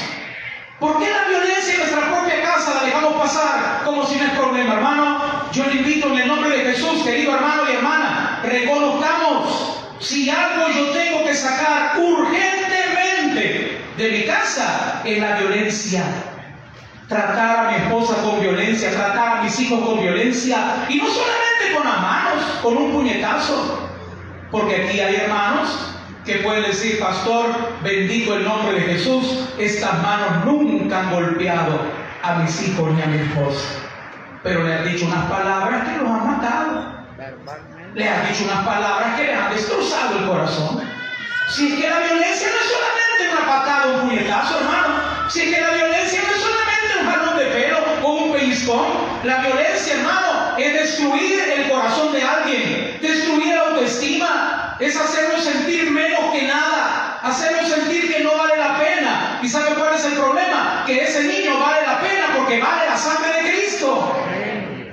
¿Por 0.78 0.99
qué 0.99 1.11
la 1.11 1.28
violencia 1.28 1.72
en 1.72 1.78
nuestra 1.80 2.11
propia 2.11 2.42
casa 2.42 2.74
la 2.74 2.84
dejamos 2.84 3.14
pasar 3.14 3.82
como 3.84 4.05
si 4.07 4.16
no 4.16 4.26
es 4.26 4.32
problema, 4.32 4.74
hermano? 4.74 5.49
Yo 5.53 5.64
le 5.64 5.76
invito 5.76 6.09
en 6.09 6.18
el 6.18 6.28
nombre 6.28 6.51
de 6.51 6.72
Jesús, 6.72 7.03
querido 7.03 7.34
hermano 7.34 7.62
y 7.68 7.74
hermana, 7.74 8.40
reconozcamos 8.44 9.78
si 9.99 10.28
algo 10.28 10.68
yo 10.68 10.90
tengo 10.90 11.24
que 11.24 11.34
sacar 11.34 11.99
urgentemente 11.99 13.80
de 13.96 14.11
mi 14.11 14.24
casa 14.24 15.01
es 15.05 15.18
la 15.18 15.38
violencia. 15.38 16.05
Tratar 17.09 17.66
a 17.66 17.70
mi 17.70 17.76
esposa 17.76 18.22
con 18.22 18.40
violencia, 18.42 18.90
tratar 18.90 19.38
a 19.38 19.42
mis 19.42 19.59
hijos 19.59 19.80
con 19.80 20.03
violencia, 20.03 20.84
y 20.90 20.96
no 20.96 21.07
solamente 21.07 21.74
con 21.74 21.88
las 21.88 22.03
manos, 22.03 22.44
con 22.62 22.76
un 22.76 22.92
puñetazo, 22.92 23.88
porque 24.51 24.84
aquí 24.84 25.01
hay 25.01 25.16
hermanos 25.16 25.97
que 26.29 26.37
puede 26.41 26.61
decir, 26.61 27.01
pastor, 27.01 27.47
bendito 27.83 28.35
el 28.35 28.45
nombre 28.45 28.79
de 28.79 28.81
Jesús, 28.93 29.49
estas 29.59 30.03
manos 30.03 30.45
nunca 30.45 31.01
han 31.01 31.11
golpeado 31.11 31.81
a 32.22 32.35
mis 32.35 32.68
hijos 32.68 32.93
ni 32.93 33.01
a 33.01 33.07
mi 33.07 33.18
esposa. 33.18 33.66
Pero 34.43 34.62
le 34.62 34.74
han 34.74 34.85
dicho 34.85 35.07
unas 35.07 35.24
palabras 35.24 35.89
que 35.89 35.97
los 35.97 36.07
han 36.07 36.26
matado. 36.26 36.99
Le 37.95 38.09
han 38.09 38.29
dicho 38.29 38.45
unas 38.45 38.66
palabras 38.66 39.16
que 39.16 39.26
les 39.26 39.39
han 39.39 39.55
destrozado 39.55 40.18
el 40.18 40.26
corazón. 40.26 40.83
Si 41.49 41.72
es 41.72 41.81
que 41.81 41.89
la 41.89 41.99
violencia 42.01 42.49
no 42.53 42.61
es 42.61 42.70
solamente 42.76 43.33
una 43.33 43.47
patada 43.47 43.87
un 43.87 44.09
puñetazo, 44.09 44.61
hermano. 44.61 44.95
Si 45.31 45.41
es 45.41 45.55
que 45.55 45.61
la 45.62 45.70
violencia 45.70 46.20
no 46.26 46.35
es 46.35 46.41
solamente 46.43 47.01
un 47.01 47.11
jalón 47.11 47.39
de 47.39 47.45
pelo 47.47 47.88
pellizcón. 48.33 48.87
La 49.24 49.39
violencia, 49.39 49.95
hermano, 49.95 50.57
es 50.59 50.72
destruir 50.74 51.41
el 51.41 51.70
corazón 51.70 52.12
de 52.12 52.22
alguien, 52.22 52.99
destruir 53.01 53.55
la 53.55 53.62
autoestima, 53.68 54.76
es 54.81 54.97
hacernos 54.97 55.45
sentir 55.45 55.91
menos 55.91 56.20
que 56.33 56.43
nada, 56.43 57.18
hacernos 57.22 57.68
sentir 57.68 58.12
que 58.12 58.22
no 58.22 58.37
vale 58.37 58.57
la 58.57 58.79
pena. 58.79 59.41
¿Y 59.43 59.49
sabe 59.49 59.74
cuál 59.74 59.95
es 59.95 60.05
el 60.05 60.14
problema? 60.14 60.85
Que 60.87 61.03
ese 61.03 61.24
niño 61.24 61.59
vale 61.59 61.87
la 61.87 62.01
pena 62.01 62.26
porque 62.37 62.61
vale 62.61 62.87
la 62.87 62.97
sangre 62.97 63.43
de 63.43 63.51
Cristo. 63.51 64.14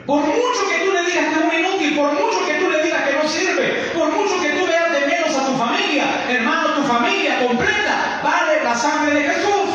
Por 0.06 0.22
mucho 0.22 0.70
que 0.70 0.86
tú 0.86 0.92
le 0.92 1.04
digas 1.04 1.26
que 1.26 1.40
es 1.40 1.46
un 1.46 1.60
inútil, 1.60 1.96
por 1.96 2.14
mucho 2.14 2.46
que 2.46 2.54
tú 2.56 2.70
le 2.70 2.84
digas 2.84 3.02
que 3.04 3.14
no 3.14 3.28
sirve, 3.28 3.92
por 3.96 4.12
mucho 4.12 4.40
que 4.40 4.50
tú 4.50 4.68
veas 4.68 4.92
de 4.92 5.08
menos 5.08 5.36
a 5.36 5.46
tu 5.48 5.58
familia, 5.58 6.06
hermano, 6.30 6.76
tu 6.76 6.84
familia 6.84 7.40
completa, 7.40 8.22
vale 8.24 8.64
la 8.64 8.76
sangre 8.76 9.20
de 9.20 9.30
Jesús. 9.30 9.70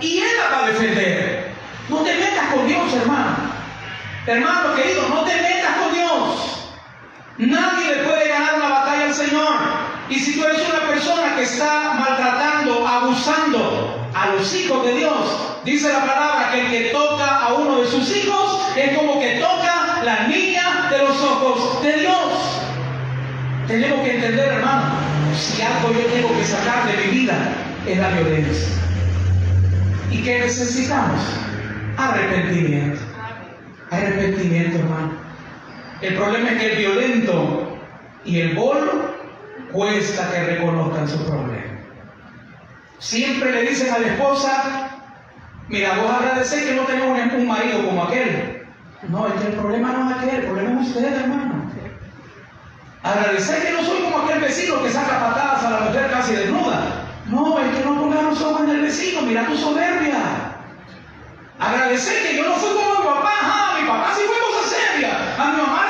Y 0.00 0.18
Él 0.18 0.36
la 0.38 0.56
va 0.56 0.64
a 0.64 0.68
defender. 0.68 1.49
No 1.90 1.96
te 2.02 2.14
metas 2.14 2.54
con 2.54 2.68
Dios, 2.68 2.94
hermano. 2.94 3.36
Hermano 4.24 4.76
querido, 4.76 5.08
no 5.08 5.24
te 5.24 5.34
metas 5.34 5.76
con 5.82 5.92
Dios. 5.92 6.70
Nadie 7.38 7.96
le 7.96 8.02
puede 8.04 8.28
ganar 8.28 8.54
una 8.58 8.68
batalla 8.68 9.06
al 9.06 9.14
Señor. 9.14 9.56
Y 10.08 10.14
si 10.14 10.38
tú 10.38 10.44
eres 10.44 10.62
una 10.68 10.86
persona 10.88 11.34
que 11.34 11.42
está 11.42 11.94
maltratando, 11.94 12.86
abusando 12.86 14.08
a 14.14 14.26
los 14.28 14.54
hijos 14.54 14.84
de 14.86 14.98
Dios, 14.98 15.18
dice 15.64 15.92
la 15.92 16.06
palabra 16.06 16.52
que 16.52 16.60
el 16.60 16.70
que 16.70 16.90
toca 16.90 17.38
a 17.38 17.54
uno 17.54 17.80
de 17.80 17.88
sus 17.88 18.16
hijos 18.16 18.60
es 18.76 18.96
como 18.96 19.18
que 19.18 19.40
toca 19.40 20.00
la 20.04 20.28
niña 20.28 20.88
de 20.90 20.98
los 20.98 21.20
ojos 21.20 21.82
de 21.82 21.92
Dios. 21.94 22.14
Tenemos 23.66 24.00
que 24.02 24.14
entender, 24.14 24.48
hermano, 24.48 24.84
si 25.36 25.60
algo 25.60 25.92
yo 25.92 26.06
tengo 26.06 26.36
que 26.38 26.44
sacar 26.44 26.86
de 26.86 27.04
mi 27.04 27.20
vida 27.20 27.34
es 27.84 27.98
la 27.98 28.10
violencia. 28.10 28.68
¿Y 30.12 30.22
qué 30.22 30.38
necesitamos? 30.38 31.49
Arrepentimiento. 32.00 33.00
Arrepentimiento, 33.90 34.78
hermano. 34.78 35.12
El 36.00 36.14
problema 36.14 36.50
es 36.50 36.58
que 36.58 36.72
el 36.72 36.78
violento 36.78 37.78
y 38.24 38.40
el 38.40 38.54
bolo 38.54 39.14
cuesta 39.70 40.30
que 40.32 40.44
reconozcan 40.44 41.06
su 41.06 41.24
problema. 41.26 41.78
Siempre 42.98 43.52
le 43.52 43.62
dicen 43.68 43.92
a 43.92 43.98
la 43.98 44.06
esposa, 44.08 44.90
mira, 45.68 45.98
vos 45.98 46.10
agradecés 46.10 46.64
que 46.64 46.74
no 46.74 46.82
tenemos 46.84 47.18
un 47.34 47.46
marido 47.46 47.84
como 47.84 48.04
aquel. 48.04 48.66
No, 49.08 49.26
es 49.26 49.34
que 49.34 49.48
el 49.48 49.54
problema 49.54 49.92
no 49.92 50.10
es 50.10 50.16
aquel, 50.16 50.40
el 50.40 50.46
problema 50.46 50.80
es 50.80 50.88
usted, 50.88 51.12
hermano. 51.12 51.70
Agradecer 53.02 53.62
que 53.62 53.72
no 53.72 53.82
soy 53.82 54.02
como 54.02 54.18
aquel 54.20 54.40
vecino 54.40 54.82
que 54.82 54.90
saca 54.90 55.20
patadas 55.20 55.64
a 55.64 55.70
la 55.70 55.80
mujer 55.80 56.10
casi 56.10 56.34
desnuda. 56.34 57.06
No, 57.26 57.58
es 57.58 57.76
que 57.76 57.84
no 57.84 58.00
pongas 58.00 58.22
los 58.24 58.42
ojos 58.42 58.62
en 58.62 58.70
el 58.70 58.82
vecino, 58.82 59.22
mira 59.22 59.46
tu 59.46 59.56
soberbia. 59.56 60.39
Agradecer 61.60 62.22
que 62.22 62.36
yo 62.36 62.44
no 62.48 62.56
fui 62.56 62.70
como 62.70 63.00
mi 63.00 63.06
papá, 63.06 63.34
ah, 63.42 63.76
mi 63.80 63.86
papá 63.86 64.12
sí 64.16 64.22
fue 64.26 64.36
cosa 64.38 64.68
seria. 64.68 65.34
A 65.38 65.52
mi 65.52 65.62
mamá 65.62 65.80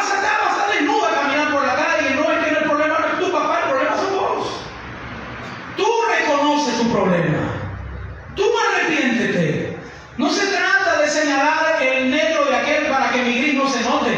problema. 6.91 7.39
Tú 8.35 8.45
arrepiéntete. 8.59 9.79
No 10.19 10.29
se 10.31 10.47
trata 10.47 11.01
de 11.01 11.09
señalar 11.09 11.83
el 11.83 12.11
negro 12.11 12.45
de 12.45 12.57
aquel 12.57 12.87
para 12.89 13.11
que 13.11 13.23
mi 13.23 13.39
gris 13.39 13.55
no 13.55 13.69
se 13.69 13.83
note, 13.83 14.17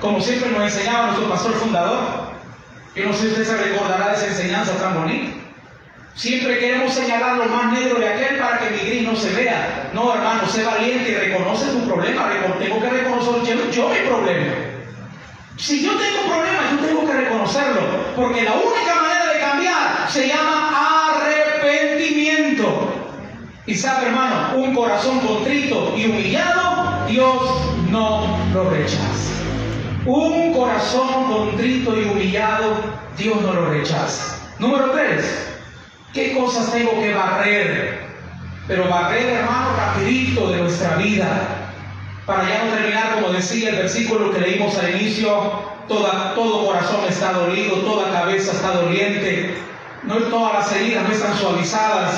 como 0.00 0.20
siempre 0.20 0.50
nos 0.50 0.62
enseñaba 0.62 1.08
nuestro 1.08 1.28
pastor 1.28 1.52
fundador. 1.54 2.32
Yo 2.94 3.06
no 3.06 3.12
sé 3.12 3.20
si 3.20 3.26
usted 3.28 3.44
se 3.44 3.56
recordará 3.56 4.08
de 4.08 4.14
esa 4.16 4.26
enseñanza 4.26 4.72
tan 4.78 4.94
bonita. 4.94 5.41
Siempre 6.14 6.58
queremos 6.58 6.92
señalar 6.92 7.36
lo 7.38 7.46
más 7.46 7.72
negro 7.72 7.98
de 7.98 8.08
aquel 8.08 8.38
para 8.38 8.58
que 8.58 8.70
mi 8.70 8.78
gris 8.78 9.02
no 9.02 9.16
se 9.16 9.32
vea. 9.32 9.90
No, 9.94 10.14
hermano, 10.14 10.46
sé 10.46 10.62
valiente 10.62 11.10
y 11.10 11.14
reconoce 11.14 11.66
tu 11.70 11.86
problema. 11.86 12.30
Tengo 12.58 12.80
que 12.80 12.90
reconocer 12.90 13.70
yo 13.70 13.88
mi 13.88 13.98
problema. 14.08 14.52
Si 15.56 15.82
yo 15.82 15.92
tengo 15.92 16.22
problemas, 16.28 16.70
yo 16.72 16.86
tengo 16.86 17.06
que 17.06 17.12
reconocerlo. 17.12 17.80
Porque 18.14 18.42
la 18.42 18.52
única 18.52 18.94
manera 18.94 19.32
de 19.32 19.40
cambiar 19.40 20.06
se 20.08 20.28
llama 20.28 21.14
arrepentimiento. 21.16 22.92
Y 23.66 23.74
sabe, 23.74 24.08
hermano, 24.08 24.56
un 24.56 24.74
corazón 24.74 25.20
contrito 25.20 25.94
y 25.96 26.06
humillado, 26.06 27.06
Dios 27.08 27.42
no 27.90 28.38
lo 28.52 28.70
rechaza. 28.70 29.32
Un 30.04 30.52
corazón 30.52 31.32
contrito 31.32 31.98
y 31.98 32.04
humillado, 32.04 32.74
Dios 33.16 33.40
no 33.40 33.52
lo 33.52 33.70
rechaza. 33.70 34.36
Número 34.58 34.90
tres, 34.90 35.51
¿qué 36.12 36.32
cosas 36.34 36.72
tengo 36.72 36.92
que 37.00 37.14
barrer 37.14 38.02
pero 38.68 38.88
barrer, 38.88 39.28
hermano, 39.28 39.76
rapidito 39.76 40.50
de 40.50 40.58
nuestra 40.58 40.96
vida. 40.96 41.68
Para 42.26 42.48
ya 42.48 42.64
no 42.64 42.72
terminar, 42.72 43.14
como 43.14 43.30
decía 43.30 43.70
el 43.70 43.76
versículo 43.76 44.32
que 44.32 44.40
leímos 44.40 44.78
al 44.78 44.90
inicio, 44.90 45.52
toda, 45.88 46.34
todo 46.34 46.66
corazón 46.66 47.00
está 47.08 47.32
dolido, 47.32 47.78
toda 47.78 48.12
cabeza 48.12 48.52
está 48.52 48.70
doliente, 48.70 49.56
no 50.04 50.16
todas 50.16 50.54
las 50.54 50.72
heridas 50.72 51.08
no 51.08 51.12
están 51.12 51.36
suavizadas. 51.36 52.14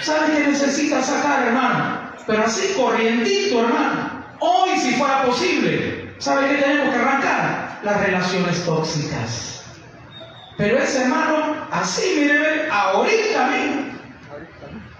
¿Sabe 0.00 0.34
qué 0.34 0.48
necesita 0.48 1.02
sacar, 1.02 1.46
hermano? 1.48 2.00
Pero 2.26 2.44
así 2.44 2.72
corrientito, 2.74 3.60
hermano. 3.60 4.24
Hoy, 4.40 4.70
si 4.78 4.94
fuera 4.94 5.22
posible, 5.22 6.14
¿sabe 6.18 6.48
qué 6.48 6.62
tenemos 6.62 6.94
que 6.94 7.00
arrancar? 7.00 7.80
Las 7.84 8.00
relaciones 8.00 8.64
tóxicas. 8.64 9.61
Pero 10.56 10.78
ese 10.78 11.02
hermano, 11.02 11.66
así, 11.70 12.14
mire, 12.16 12.68
ahorita 12.70 13.46
mismo. 13.48 13.82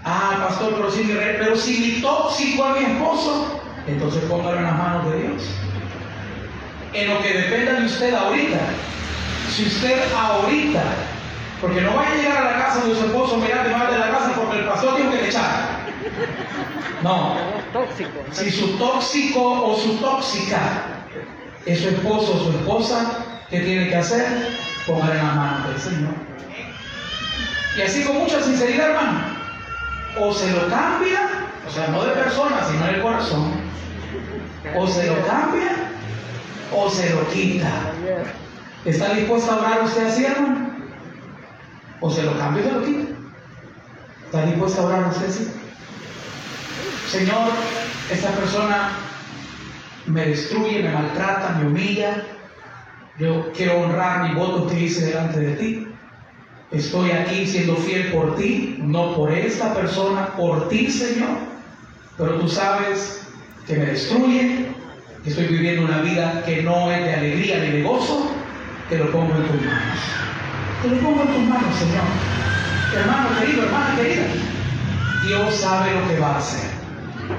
Ah, 0.05 0.47
pastor, 0.49 0.75
pero 0.75 0.91
si, 0.91 1.05
pero 1.05 1.57
si 1.57 1.79
mi 1.79 2.01
tóxico 2.01 2.65
a 2.65 2.73
mi 2.75 2.85
esposo, 2.85 3.61
entonces 3.87 4.23
póngalo 4.25 4.59
en 4.59 4.65
las 4.65 4.79
manos 4.79 5.11
de 5.11 5.23
Dios. 5.23 5.43
En 6.93 7.09
lo 7.09 7.23
que 7.23 7.33
dependa 7.33 7.81
de 7.81 7.87
usted 7.87 8.15
ahorita. 8.15 8.59
Si 9.51 9.67
usted 9.67 10.01
ahorita, 10.13 10.83
porque 11.61 11.81
no 11.83 11.95
va 11.95 12.09
a 12.09 12.15
llegar 12.15 12.39
a 12.39 12.51
la 12.51 12.65
casa 12.65 12.85
de 12.85 12.95
su 12.95 13.05
esposo, 13.05 13.37
mirar 13.37 13.65
de 13.65 13.93
de 13.93 13.99
la 13.99 14.11
casa 14.11 14.33
porque 14.35 14.59
el 14.59 14.67
pastor 14.67 14.97
tiene 14.97 15.19
que 15.19 15.29
echar. 15.29 15.83
No. 17.03 17.37
Si 18.33 18.51
su 18.51 18.77
tóxico 18.79 19.41
o 19.43 19.79
su 19.79 19.97
tóxica 19.99 20.59
es 21.65 21.81
su 21.81 21.89
esposo 21.91 22.35
o 22.35 22.45
su 22.45 22.51
esposa, 22.59 23.25
¿qué 23.51 23.61
tiene 23.61 23.89
que 23.89 23.97
hacer? 23.97 24.72
Póngale 24.87 25.19
en 25.19 25.27
las 25.27 25.37
manos 25.37 25.69
del 25.69 25.81
Señor. 25.81 26.15
Y 27.77 27.83
así 27.83 28.05
con 28.05 28.19
mucha 28.19 28.43
sinceridad, 28.43 28.91
hermano. 28.91 29.21
O 30.19 30.33
se 30.33 30.51
lo 30.53 30.69
cambia, 30.69 31.21
o 31.67 31.71
sea, 31.71 31.89
no 31.89 32.05
de 32.05 32.13
persona, 32.13 32.65
sino 32.71 32.87
del 32.87 33.03
corazón. 33.03 33.53
O 34.77 34.87
se 34.87 35.07
lo 35.07 35.27
cambia 35.27 35.91
o 36.75 36.91
se 36.91 37.11
lo 37.11 37.29
quita. 37.29 37.71
¿Está 38.85 39.15
dispuesto 39.15 39.53
a 39.53 39.57
orar 39.57 39.83
usted 39.85 40.07
así, 40.07 40.25
hermano? 40.25 40.71
O 42.01 42.11
se 42.11 42.23
lo 42.23 42.39
cambia 42.39 42.65
o 42.65 42.69
se 42.69 42.75
lo 42.75 42.85
quita. 42.85 43.13
¿Está 44.27 44.47
dispuesto 44.47 44.83
a 44.83 44.85
orar 44.85 45.09
usted 45.09 45.29
así? 45.29 45.53
Señor, 47.11 47.51
esta 48.11 48.31
persona 48.31 48.91
me 50.07 50.27
destruye, 50.27 50.83
me 50.83 50.93
maltrata, 50.93 51.57
me 51.59 51.67
humilla. 51.67 52.23
Yo 53.19 53.53
quiero 53.55 53.81
honrar 53.81 54.29
mi 54.29 54.35
voto 54.35 54.67
que 54.67 54.81
hice 54.81 55.07
delante 55.07 55.41
de 55.41 55.57
ti. 55.57 55.87
Estoy 56.71 57.11
aquí 57.11 57.47
siendo 57.47 57.77
fiel 57.77 58.11
por 58.11 58.37
ti, 58.37 58.79
no 58.83 59.15
por 59.15 59.31
esta 59.31 59.75
persona, 59.75 60.29
por 60.29 60.71
ti, 60.71 60.91
Señor. 60.91 61.37
Pero 62.17 62.39
tú 62.41 62.49
sabes 62.49 63.27
que 63.67 63.77
me 63.77 63.87
destruye, 63.87 64.67
que 65.23 65.31
estoy 65.31 65.47
viviendo 65.49 65.85
una 65.85 66.01
vida 66.01 66.43
que 66.47 66.63
no 66.63 66.91
es 66.91 67.05
de 67.05 67.15
alegría 67.15 67.59
ni 67.59 67.71
de 67.73 67.83
gozo. 67.83 68.31
Te 68.89 68.97
lo 68.97 69.13
pongo 69.13 69.35
en 69.35 69.47
tus 69.47 69.61
manos. 69.61 69.99
Te 70.83 70.89
lo 70.89 70.97
pongo 70.97 71.23
en 71.23 71.29
tus 71.29 71.43
manos, 71.43 71.77
Señor. 71.77 72.05
Hermano 72.97 73.29
querido, 73.39 73.65
hermana 73.65 73.97
querida. 73.97 74.23
Dios 75.27 75.55
sabe 75.55 75.93
lo 75.93 76.09
que 76.09 76.19
va 76.19 76.35
a 76.35 76.39
hacer. 76.39 76.71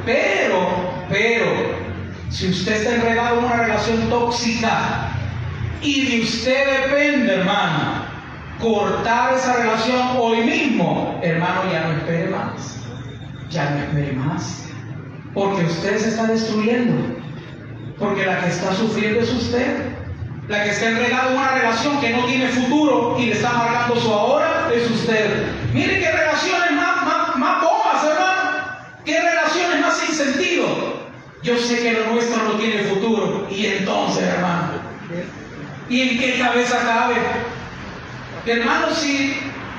Pero, 0.06 0.68
pero, 1.10 1.46
si 2.30 2.50
usted 2.50 2.74
está 2.74 2.96
enredado 2.96 3.40
en 3.40 3.46
una 3.46 3.58
relación 3.58 4.10
tóxica 4.10 5.13
y 5.84 6.06
de 6.06 6.22
usted 6.24 6.82
depende, 6.84 7.36
hermana, 7.36 8.10
cortar 8.62 9.34
esa 9.34 9.58
relación 9.58 10.00
hoy 10.18 10.42
mismo, 10.42 11.20
hermano, 11.22 11.70
ya 11.72 11.88
no 11.88 11.98
espere 11.98 12.30
más. 12.30 12.78
Ya 13.50 13.70
no 13.70 13.84
espere 13.84 14.14
más. 14.14 14.70
Porque 15.34 15.66
usted 15.66 15.98
se 15.98 16.10
está 16.10 16.28
destruyendo. 16.28 16.94
Porque 18.00 18.26
la 18.26 18.40
que 18.40 18.50
está 18.50 18.74
sufriendo 18.74 19.20
es 19.20 19.32
usted. 19.34 19.94
La 20.48 20.64
que 20.64 20.70
está 20.72 20.90
enredada 20.90 21.32
en 21.32 21.38
una 21.38 21.52
relación 21.52 22.00
que 22.00 22.10
no 22.12 22.26
tiene 22.26 22.48
futuro 22.48 23.18
y 23.20 23.28
le 23.28 23.34
está 23.34 23.54
marcando 23.54 23.96
su 23.98 24.12
ahora 24.12 24.70
es 24.74 24.90
usted. 24.90 25.48
Mire 25.74 26.00
qué 26.00 26.12
relaciones 26.12 26.72
más, 26.72 27.06
más, 27.06 27.36
más 27.38 27.62
bombas, 27.62 28.04
hermano. 28.04 28.52
Qué 29.06 29.20
relaciones 29.20 29.82
más 29.82 29.98
sin 29.98 30.16
sentido. 30.16 30.66
Yo 31.44 31.58
sé 31.58 31.82
que 31.82 31.92
lo 31.92 32.14
nuestro 32.14 32.42
no 32.44 32.52
tiene 32.54 32.84
futuro. 32.84 33.48
Y 33.50 33.66
entonces, 33.66 34.24
hermano, 34.24 34.94
¿y 35.90 36.02
en 36.02 36.20
qué 36.20 36.40
cabeza 36.40 36.80
cabe? 36.86 37.16
Hermano, 38.46 38.94
si 38.94 39.38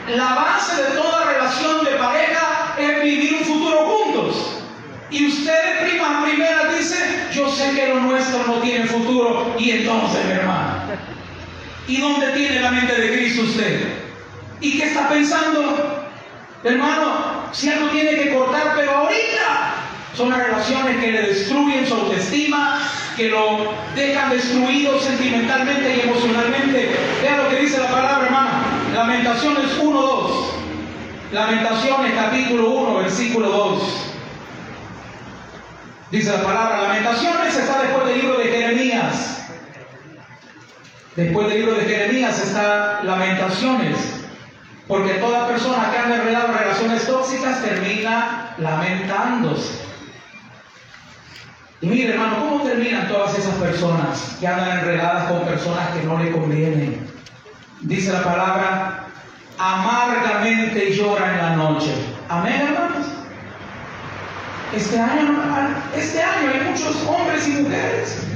la 0.09 0.35
base 0.35 0.83
de 0.83 0.91
toda 0.91 1.25
relación 1.25 1.85
de 1.85 1.91
pareja 1.93 2.75
es 2.79 3.03
vivir 3.03 3.35
un 3.35 3.45
futuro 3.45 3.87
juntos. 3.87 4.59
Y 5.11 5.27
usted, 5.27 5.89
prima 5.89 6.25
primera, 6.25 6.73
dice, 6.77 7.29
yo 7.33 7.49
sé 7.51 7.73
que 7.75 7.89
lo 7.89 8.01
nuestro 8.01 8.47
no 8.47 8.55
tiene 8.55 8.87
futuro. 8.87 9.55
Y 9.59 9.71
entonces, 9.71 10.25
hermano, 10.27 10.75
¿y 11.87 12.01
dónde 12.01 12.29
tiene 12.33 12.61
la 12.61 12.71
mente 12.71 13.01
de 13.01 13.17
Cristo 13.17 13.43
usted? 13.43 13.95
¿Y 14.61 14.79
qué 14.79 14.87
está 14.87 15.09
pensando? 15.09 16.05
Hermano, 16.65 17.51
si 17.53 17.69
algo 17.69 17.89
tiene 17.89 18.17
que 18.17 18.35
cortar, 18.35 18.73
pero 18.75 18.91
ahorita 18.91 19.75
son 20.17 20.31
las 20.31 20.39
relaciones 20.39 20.97
que 20.97 21.13
le 21.13 21.23
destruyen 21.23 21.87
su 21.87 21.95
autoestima, 21.95 22.81
que 23.17 23.29
lo 23.29 23.73
dejan 23.95 24.31
destruido 24.31 24.99
sentimentalmente 24.99 25.97
y 25.97 26.01
emocionalmente. 26.09 26.97
Vea 27.23 27.37
lo 27.43 27.49
que 27.49 27.61
dice 27.61 27.79
la 27.79 27.89
palabra, 27.89 28.27
hermano. 28.27 28.51
Lamentaciones 28.95 29.79
1.2. 29.81 30.55
Lamentaciones 31.33 32.13
capítulo 32.15 32.71
1, 32.71 32.99
versículo 32.99 33.49
2. 33.49 33.83
Dice 36.11 36.31
la 36.31 36.43
palabra, 36.43 36.83
Lamentaciones 36.83 37.57
está 37.57 37.83
después 37.83 38.07
del 38.07 38.21
libro 38.21 38.39
de 38.39 38.45
Jeremías. 38.45 39.47
Después 41.17 41.49
del 41.49 41.59
libro 41.61 41.75
de 41.75 41.85
Jeremías 41.85 42.41
está 42.41 43.01
Lamentaciones. 43.05 43.97
Porque 44.87 45.15
toda 45.15 45.49
persona 45.49 45.91
que 45.91 45.99
anda 45.99 46.17
enredada 46.17 46.49
en 46.49 46.59
relaciones 46.59 47.07
tóxicas 47.07 47.63
termina 47.63 48.55
lamentándose. 48.59 49.85
Y 51.81 51.87
mire, 51.87 52.15
hermano, 52.15 52.37
¿cómo 52.39 52.65
terminan 52.65 53.09
todas 53.09 53.37
esas 53.39 53.55
personas 53.57 54.37
que 54.41 54.47
andan 54.47 54.79
enredadas 54.79 55.31
con 55.31 55.45
personas 55.45 55.89
que 55.91 56.07
no 56.07 56.19
le 56.19 56.31
convienen? 56.31 57.07
Dice 57.81 58.13
la 58.13 58.23
palabra, 58.23 59.05
amargamente 59.59 60.95
llora 60.95 61.33
en 61.33 61.39
la 61.39 61.57
noche. 61.57 61.93
Amén, 62.29 62.63
hermanos. 62.63 63.07
Este 64.75 64.99
año, 64.99 65.43
este 65.95 66.23
año 66.23 66.51
hay 66.53 66.71
muchos 66.71 67.07
hombres 67.07 67.47
y 67.47 67.63
mujeres 67.63 68.27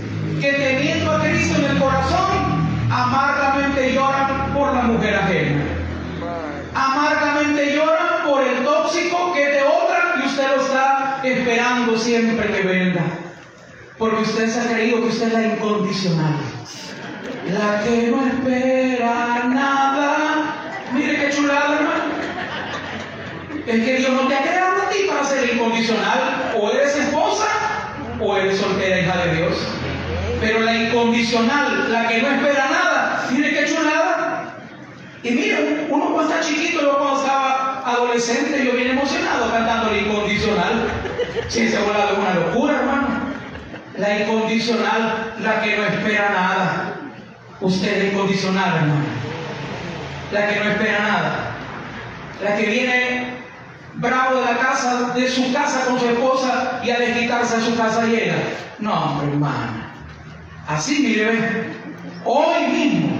que 0.40 0.52
teniendo 0.52 1.10
a 1.10 1.20
Cristo 1.20 1.58
en 1.58 1.70
el 1.70 1.78
corazón, 1.78 2.88
amargamente 2.90 3.92
lloran 3.92 4.52
por 4.54 4.74
la 4.74 4.82
mujer 4.82 5.16
ajena. 5.16 5.62
Amargamente 6.74 7.74
lloran 7.74 8.24
por 8.24 8.42
el 8.42 8.62
tóxico 8.64 9.32
que 9.32 9.46
de 9.46 9.62
otra 9.62 10.22
y 10.22 10.26
usted 10.26 10.46
lo 10.54 10.62
está 10.62 11.20
esperando 11.24 11.98
siempre 11.98 12.52
que 12.52 12.62
venga. 12.62 13.02
Porque 13.98 14.22
usted 14.22 14.48
se 14.48 14.60
ha 14.60 14.72
creído 14.72 15.00
que 15.02 15.08
usted 15.08 15.26
es 15.26 15.32
la 15.32 15.42
incondicional. 15.42 16.34
La 17.52 17.82
que 17.82 18.06
no 18.08 18.24
espera 18.24 19.44
nada. 19.48 20.54
Mire 20.92 21.16
qué 21.16 21.30
chulada, 21.34 21.74
hermano. 21.74 22.04
Es 23.66 23.84
que 23.84 23.96
Dios 23.98 24.12
no 24.12 24.28
te 24.28 24.36
ha 24.36 24.42
creado 24.42 24.82
a 24.82 24.88
ti 24.88 24.98
para 25.08 25.24
ser 25.24 25.52
incondicional. 25.52 26.54
O 26.60 26.70
eres 26.70 26.96
esposa 26.96 27.46
o 28.20 28.36
eres 28.36 28.58
soltera 28.58 29.00
hija 29.00 29.16
de 29.24 29.36
Dios. 29.36 29.56
Pero 30.40 30.60
la 30.60 30.74
incondicional, 30.76 31.90
la 31.90 32.06
que 32.06 32.22
no 32.22 32.28
espera 32.28 32.68
nada, 32.70 33.26
mire 33.32 33.50
qué 33.50 33.64
chulada. 33.66 34.54
Y 35.24 35.30
mire, 35.32 35.86
uno 35.90 36.14
cuando 36.14 36.32
está 36.32 36.40
chiquito, 36.40 36.82
yo 36.82 36.96
cuando 36.98 37.20
estaba 37.20 37.82
adolescente, 37.84 38.64
yo 38.64 38.72
bien 38.72 38.90
emocionado 38.90 39.50
cantando 39.50 39.90
la 39.90 39.98
incondicional. 39.98 40.88
Sí, 41.48 41.68
se 41.68 41.76
ha 41.76 41.80
volado 41.80 42.20
una 42.20 42.34
locura, 42.34 42.78
hermano. 42.78 43.07
La 43.98 44.20
incondicional, 44.20 45.34
la 45.40 45.60
que 45.60 45.76
no 45.76 45.84
espera 45.84 46.30
nada. 46.30 46.94
Usted 47.60 48.04
es 48.04 48.12
incondicional, 48.12 48.76
hermano. 48.76 49.04
La 50.30 50.48
que 50.48 50.60
no 50.60 50.70
espera 50.70 50.98
nada. 51.00 51.50
La 52.44 52.56
que 52.56 52.66
viene 52.66 53.38
bravo 53.94 54.38
de 54.38 54.52
la 54.52 54.58
casa, 54.58 55.12
de 55.14 55.28
su 55.28 55.52
casa 55.52 55.84
con 55.86 55.98
su 55.98 56.06
esposa 56.06 56.80
y 56.84 56.90
a 56.90 56.98
desquitarse 57.00 57.56
a 57.56 57.60
su 57.60 57.76
casa 57.76 58.04
llena. 58.06 58.36
No, 58.78 58.94
hombre, 58.94 59.32
hermano. 59.32 59.88
Así, 60.68 61.00
mire, 61.00 61.72
hoy 62.24 62.66
mismo 62.68 63.18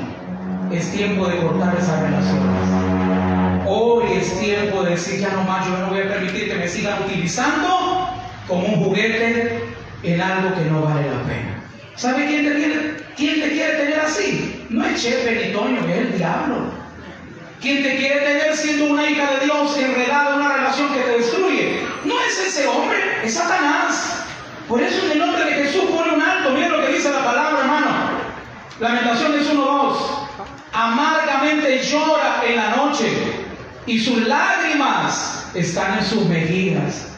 es 0.70 0.92
tiempo 0.92 1.26
de 1.26 1.38
cortar 1.38 1.76
esas 1.76 2.00
relaciones. 2.00 3.66
Hoy 3.66 4.04
es 4.12 4.38
tiempo 4.38 4.84
de 4.84 4.90
decir, 4.90 5.18
ya 5.18 5.30
no 5.30 5.42
más, 5.42 5.66
yo 5.66 5.76
no 5.76 5.88
voy 5.88 6.02
a 6.02 6.08
permitir 6.08 6.48
que 6.48 6.54
me 6.54 6.68
sigan 6.68 7.02
utilizando 7.02 8.10
como 8.46 8.66
un 8.66 8.84
juguete 8.84 9.77
en 10.02 10.20
algo 10.20 10.54
que 10.54 10.70
no 10.70 10.82
vale 10.82 11.02
la 11.02 11.22
pena. 11.22 11.58
¿Sabe 11.96 12.26
quién 12.26 12.44
te, 12.46 12.54
quiere, 12.54 12.96
quién 13.16 13.40
te 13.40 13.50
quiere 13.50 13.72
tener 13.74 14.00
así? 14.00 14.66
No 14.68 14.84
es 14.84 15.02
Chepe 15.02 15.46
ni 15.46 15.52
Toño, 15.52 15.80
es 15.88 15.96
el 15.96 16.18
diablo. 16.18 16.70
quien 17.60 17.82
te 17.82 17.96
quiere 17.96 18.20
tener 18.20 18.56
siendo 18.56 18.86
una 18.86 19.10
hija 19.10 19.28
de 19.32 19.46
Dios 19.46 19.76
enredada 19.76 20.34
en 20.34 20.40
una 20.40 20.54
relación 20.54 20.94
que 20.94 21.00
te 21.00 21.18
destruye. 21.18 21.80
No 22.04 22.14
es 22.20 22.38
ese 22.38 22.68
hombre, 22.68 22.98
es 23.24 23.34
Satanás. 23.34 24.24
Por 24.68 24.80
eso 24.80 25.04
en 25.06 25.12
el 25.12 25.18
nombre 25.18 25.44
de 25.44 25.64
Jesús 25.64 25.90
pone 25.90 26.14
un 26.14 26.22
alto. 26.22 26.50
Mira 26.50 26.68
lo 26.68 26.86
que 26.86 26.92
dice 26.92 27.10
la 27.10 27.24
palabra, 27.24 27.60
hermano. 27.60 27.88
Lamentaciones 28.78 29.52
1.2. 29.52 29.96
Amargamente 30.72 31.82
llora 31.82 32.42
en 32.46 32.56
la 32.56 32.76
noche 32.76 33.08
y 33.86 33.98
sus 33.98 34.18
lágrimas 34.28 35.50
están 35.54 35.98
en 35.98 36.04
sus 36.04 36.26
mejillas. 36.26 37.08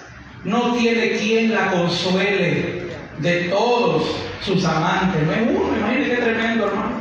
No 0.44 0.74
tiene 0.74 1.12
quien 1.18 1.52
la 1.52 1.70
consuele 1.70 2.90
de 3.18 3.40
todos 3.44 4.16
sus 4.42 4.64
amantes. 4.64 5.22
No 5.22 5.32
es 5.32 5.42
uno, 5.42 5.76
imagínate 5.76 6.10
qué 6.10 6.16
tremendo, 6.16 6.66
hermano. 6.66 6.96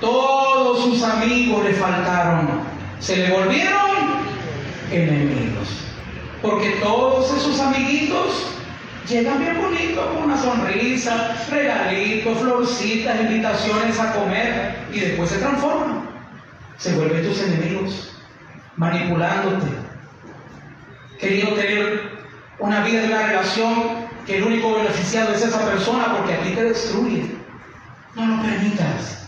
Todos 0.00 0.84
sus 0.84 1.02
amigos 1.02 1.64
le 1.64 1.72
faltaron. 1.74 2.48
Se 3.00 3.16
le 3.16 3.30
volvieron 3.30 3.90
enemigos. 4.90 5.68
Porque 6.40 6.70
todos 6.82 7.32
esos 7.36 7.58
amiguitos 7.60 8.46
llegan 9.08 9.40
bien 9.40 9.60
bonitos, 9.60 10.06
con 10.06 10.24
una 10.24 10.36
sonrisa, 10.36 11.36
regalitos, 11.50 12.38
florcitas, 12.38 13.20
invitaciones 13.20 13.98
a 13.98 14.12
comer 14.12 14.76
y 14.92 15.00
después 15.00 15.30
se 15.30 15.38
transforman. 15.38 16.08
Se 16.78 16.94
vuelven 16.94 17.24
tus 17.24 17.40
enemigos, 17.42 18.12
manipulándote, 18.76 19.66
queriendo 21.20 21.54
tener 21.54 22.21
una 22.58 22.84
vida 22.84 23.02
de 23.02 23.08
una 23.08 23.26
relación 23.26 23.74
que 24.26 24.38
el 24.38 24.44
único 24.44 24.74
beneficiado 24.74 25.34
es 25.34 25.42
esa 25.42 25.64
persona 25.64 26.16
porque 26.16 26.34
a 26.34 26.42
ti 26.42 26.50
te 26.50 26.64
destruye. 26.64 27.24
No 28.14 28.26
lo 28.26 28.42
permitas. 28.42 29.26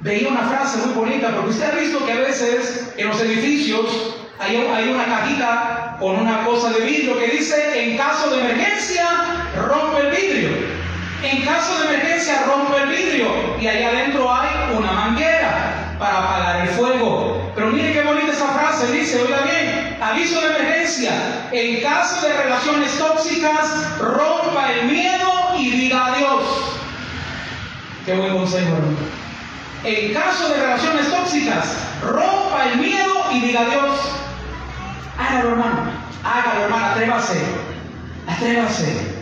Veía 0.00 0.28
una 0.28 0.42
frase 0.42 0.78
muy 0.78 0.94
bonita, 0.94 1.30
porque 1.30 1.50
usted 1.50 1.70
ha 1.70 1.80
visto 1.80 2.04
que 2.04 2.12
a 2.12 2.20
veces 2.20 2.92
en 2.96 3.08
los 3.08 3.20
edificios 3.20 4.16
hay, 4.38 4.56
hay 4.56 4.88
una 4.90 5.04
cajita 5.04 5.96
con 5.98 6.16
una 6.16 6.44
cosa 6.44 6.70
de 6.70 6.80
vidrio 6.80 7.18
que 7.18 7.28
dice, 7.28 7.84
en 7.84 7.96
caso 7.96 8.30
de 8.30 8.40
emergencia, 8.40 9.06
rompe 9.68 10.00
el 10.00 10.10
vidrio. 10.10 10.48
En 11.22 11.42
caso 11.42 11.78
de 11.78 11.94
emergencia, 11.94 12.44
rompe 12.46 12.82
el 12.82 12.88
vidrio. 12.88 13.28
Y 13.58 13.66
ahí 13.66 13.82
adentro 13.82 14.30
hay 14.32 14.76
una 14.76 14.92
manguera 14.92 15.96
para 15.98 16.18
apagar 16.18 16.66
el 16.66 16.68
fuego. 16.74 17.50
Pero 17.54 17.68
mire 17.68 17.92
qué 17.92 18.02
bonita 18.02 18.32
esa 18.32 18.48
frase, 18.48 18.92
dice, 18.92 19.22
oiga 19.22 19.40
bien, 19.42 19.96
aviso 20.00 20.40
de 20.40 20.46
emergencia, 20.48 20.63
en 21.02 21.82
caso 21.82 22.26
de 22.26 22.32
relaciones 22.34 22.96
tóxicas, 22.98 23.98
rompa 23.98 24.72
el 24.72 24.86
miedo 24.90 25.30
y 25.58 25.70
diga 25.70 26.06
adiós. 26.06 26.42
Qué 28.06 28.14
buen 28.14 28.36
consejo, 28.36 28.76
hermano. 28.76 28.96
En 29.82 30.14
caso 30.14 30.48
de 30.48 30.56
relaciones 30.56 31.10
tóxicas, 31.10 31.76
rompa 32.02 32.70
el 32.72 32.78
miedo 32.78 33.24
y 33.32 33.40
diga 33.40 33.60
adiós. 33.62 33.98
Hágalo, 35.18 35.50
hermano. 35.50 35.90
Hágalo, 36.22 36.64
hermano. 36.64 36.86
Atrévase. 36.86 37.40
Atrévase. 38.28 39.14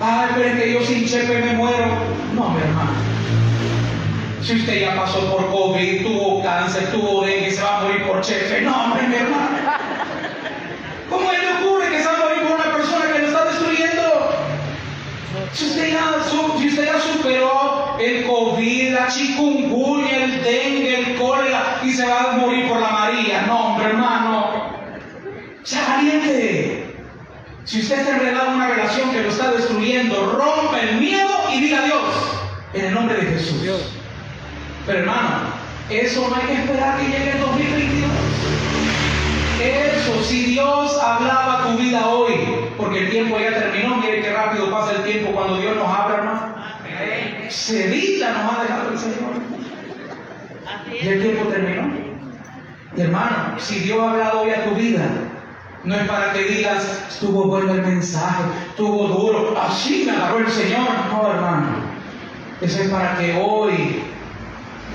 Ay, 0.00 0.28
pero 0.34 0.48
es 0.48 0.62
que 0.62 0.72
yo 0.72 0.86
sin 0.86 1.06
chepe 1.06 1.42
me 1.42 1.52
muero. 1.54 1.86
No, 2.34 2.50
mi 2.50 2.60
hermano. 2.60 2.92
Si 4.42 4.56
usted 4.56 4.80
ya 4.80 4.96
pasó 4.96 5.30
por 5.30 5.50
COVID, 5.50 6.02
tuvo 6.02 6.42
cáncer, 6.42 6.90
tuvo 6.92 7.24
dengue, 7.24 7.50
se 7.50 7.62
va 7.62 7.78
a 7.78 7.82
morir 7.82 8.06
por 8.06 8.20
chepe. 8.22 8.62
No, 8.62 8.84
hombre, 8.84 9.08
mi 9.08 9.16
hermano. 9.16 9.49
¿Cómo 11.20 11.32
le 11.32 11.66
ocurre 11.66 11.90
que 11.90 11.98
se 11.98 12.06
va 12.06 12.14
a 12.14 12.18
morir 12.18 12.42
por 12.44 12.60
una 12.60 12.72
persona 12.74 13.12
que 13.12 13.18
lo 13.18 13.26
está 13.26 13.44
destruyendo? 13.44 14.30
Si 15.52 15.66
usted 15.66 15.92
ya, 15.92 16.14
si 16.58 16.68
usted 16.68 16.84
ya 16.86 16.98
superó 16.98 17.96
el 18.00 18.26
COVID, 18.26 18.94
la 18.94 19.08
chikungunya, 19.08 20.24
el 20.24 20.42
dengue, 20.42 20.98
el 20.98 21.18
cólera 21.18 21.80
y 21.84 21.92
se 21.92 22.06
va 22.06 22.32
a 22.32 22.36
morir 22.38 22.68
por 22.68 22.80
la 22.80 22.88
María. 22.88 23.42
No, 23.46 23.66
hombre, 23.66 23.88
hermano. 23.88 24.70
Sea 25.62 25.86
valiente. 25.88 26.86
Si 27.64 27.80
usted 27.80 27.98
está 27.98 28.16
enredado 28.16 28.48
en 28.48 28.54
una 28.54 28.68
relación 28.68 29.10
que 29.10 29.22
lo 29.22 29.28
está 29.28 29.50
destruyendo, 29.52 30.38
rompa 30.38 30.80
el 30.80 30.96
miedo 30.96 31.28
y 31.52 31.60
diga 31.60 31.82
Dios 31.82 32.00
en 32.72 32.86
el 32.86 32.94
nombre 32.94 33.16
de 33.16 33.26
Jesús. 33.32 33.60
Pero 34.86 35.00
hermano, 35.00 35.52
eso 35.90 36.26
no 36.30 36.34
hay 36.34 36.46
que 36.46 36.62
esperar 36.62 36.98
que 36.98 37.04
llegue 37.04 37.32
el 37.32 37.40
2022. 37.40 38.69
Eso, 39.60 40.22
si 40.24 40.46
Dios 40.46 40.98
hablaba 40.98 41.66
tu 41.66 41.78
vida 41.78 42.06
hoy, 42.06 42.32
porque 42.76 43.00
el 43.00 43.10
tiempo 43.10 43.38
ya 43.38 43.52
terminó, 43.52 43.96
mire 43.96 44.22
qué 44.22 44.32
rápido 44.32 44.70
pasa 44.70 44.92
el 44.92 45.04
tiempo 45.04 45.32
cuando 45.32 45.58
Dios 45.58 45.76
nos 45.76 45.88
habla, 45.88 46.16
hermano. 46.16 46.54
Sedita 47.50 48.32
nos 48.32 48.52
ha 48.52 48.62
dejado 48.62 48.90
el 48.92 48.98
Señor. 48.98 49.32
Y 51.02 51.08
el 51.08 51.22
tiempo 51.22 51.48
terminó. 51.48 51.92
Y 52.96 53.00
hermano, 53.00 53.58
si 53.58 53.80
Dios 53.80 54.00
ha 54.00 54.10
hablado 54.10 54.42
hoy 54.42 54.50
a 54.50 54.64
tu 54.64 54.74
vida, 54.74 55.08
no 55.84 55.94
es 55.94 56.08
para 56.08 56.32
que 56.32 56.44
digas, 56.44 57.06
estuvo 57.08 57.44
bueno 57.44 57.74
el 57.74 57.82
mensaje, 57.82 58.42
estuvo 58.68 59.08
duro, 59.08 59.60
así 59.60 60.04
me 60.06 60.12
agarró 60.12 60.38
el 60.38 60.48
Señor. 60.48 60.88
No, 61.10 61.30
hermano. 61.30 61.68
Eso 62.60 62.82
es 62.82 62.88
para 62.90 63.16
que 63.16 63.40
hoy 63.42 64.02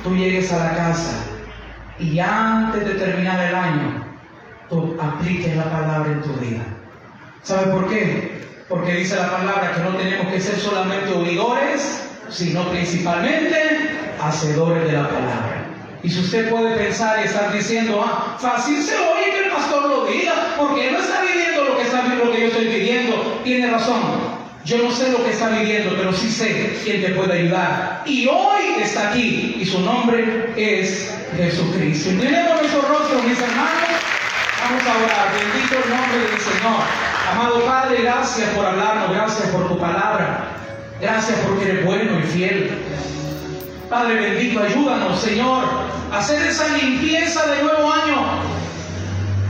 tú 0.04 0.16
llegues 0.16 0.52
a 0.54 0.60
la 0.60 0.76
casa 0.76 1.26
y 1.98 2.20
antes 2.20 2.86
de 2.86 2.94
terminar 2.96 3.40
el 3.48 3.56
año, 3.56 4.05
tú 4.70 4.98
apliques 5.00 5.56
la 5.56 5.66
palabra 5.66 6.12
en 6.12 6.22
tu 6.22 6.34
vida. 6.34 6.64
¿Sabe 7.44 7.72
por 7.72 7.88
qué? 7.90 8.46
Porque 8.68 8.96
dice 8.96 9.16
la 9.16 9.30
palabra 9.30 9.74
que 9.76 9.82
no 9.82 9.96
tenemos 9.96 10.28
que 10.34 10.42
ser 10.42 10.60
solamente 10.60 11.14
oidores, 11.14 12.08
sino 12.30 12.68
principalmente 12.70 13.56
hacedores 14.20 14.86
de 14.86 14.94
la 14.94 15.08
palabra. 15.08 15.66
Y 16.02 16.10
si 16.10 16.20
usted 16.20 16.50
puede 16.50 16.76
pensar 16.76 17.20
y 17.22 17.28
estar 17.28 17.52
diciendo, 17.52 18.04
ah, 18.06 18.38
fácil 18.40 18.82
se 18.82 18.96
oye 18.96 19.32
que 19.32 19.46
el 19.46 19.52
pastor 19.52 19.90
lo 19.90 20.06
diga, 20.06 20.56
porque 20.58 20.88
él 20.88 20.94
no 20.94 21.00
está 21.00 21.22
viviendo 21.22 21.64
lo 21.64 21.78
que, 21.78 21.84
está, 21.84 22.04
lo 22.04 22.32
que 22.32 22.42
yo 22.42 22.48
estoy 22.48 22.68
viviendo. 22.68 23.42
Tiene 23.44 23.72
razón. 23.72 24.02
Yo 24.66 24.80
no 24.80 24.92
sé 24.92 25.12
lo 25.12 25.24
que 25.24 25.32
está 25.32 25.50
viviendo, 25.50 25.96
pero 25.96 26.12
sí 26.12 26.30
sé 26.30 26.80
quién 26.84 27.02
te 27.02 27.10
puede 27.10 27.40
ayudar. 27.40 28.04
Y 28.06 28.28
hoy 28.28 28.82
está 28.82 29.10
aquí, 29.10 29.58
y 29.60 29.66
su 29.66 29.80
nombre 29.82 30.52
es 30.56 31.12
Jesucristo. 31.38 32.10
Tenemos 32.20 32.62
nuestro 32.62 32.82
rostro, 32.82 33.22
mis 33.24 33.40
hermanos. 33.40 34.05
Vamos 34.68 34.82
a 34.84 34.98
orar. 34.98 35.32
Bendito 35.32 35.76
el 35.76 35.90
nombre 35.92 36.18
del 36.18 36.40
Señor. 36.40 36.82
Amado 37.32 37.66
Padre, 37.66 38.02
gracias 38.02 38.50
por 38.50 38.66
hablarnos, 38.66 39.12
gracias 39.12 39.50
por 39.50 39.68
tu 39.68 39.78
palabra. 39.78 40.48
Gracias 41.00 41.38
porque 41.46 41.70
eres 41.70 41.86
bueno 41.86 42.20
y 42.20 42.24
fiel. 42.24 42.84
Padre 43.92 44.16
bendito, 44.16 44.60
ayúdanos, 44.64 45.20
Señor, 45.20 45.66
a 46.12 46.18
hacer 46.18 46.42
esa 46.48 46.68
limpieza 46.78 47.46
de 47.46 47.62
nuevo 47.62 47.92
año. 47.92 48.26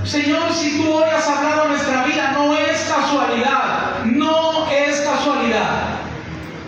Señor, 0.03 0.51
si 0.51 0.82
tú 0.82 0.91
hoy 0.91 1.09
has 1.09 1.30
hablado 1.30 1.70
nuestra 1.70 2.03
vida, 2.03 2.32
no 2.34 2.53
es 2.53 2.78
casualidad, 2.82 4.03
no 4.03 4.70
es 4.70 4.99
casualidad. 4.99 5.95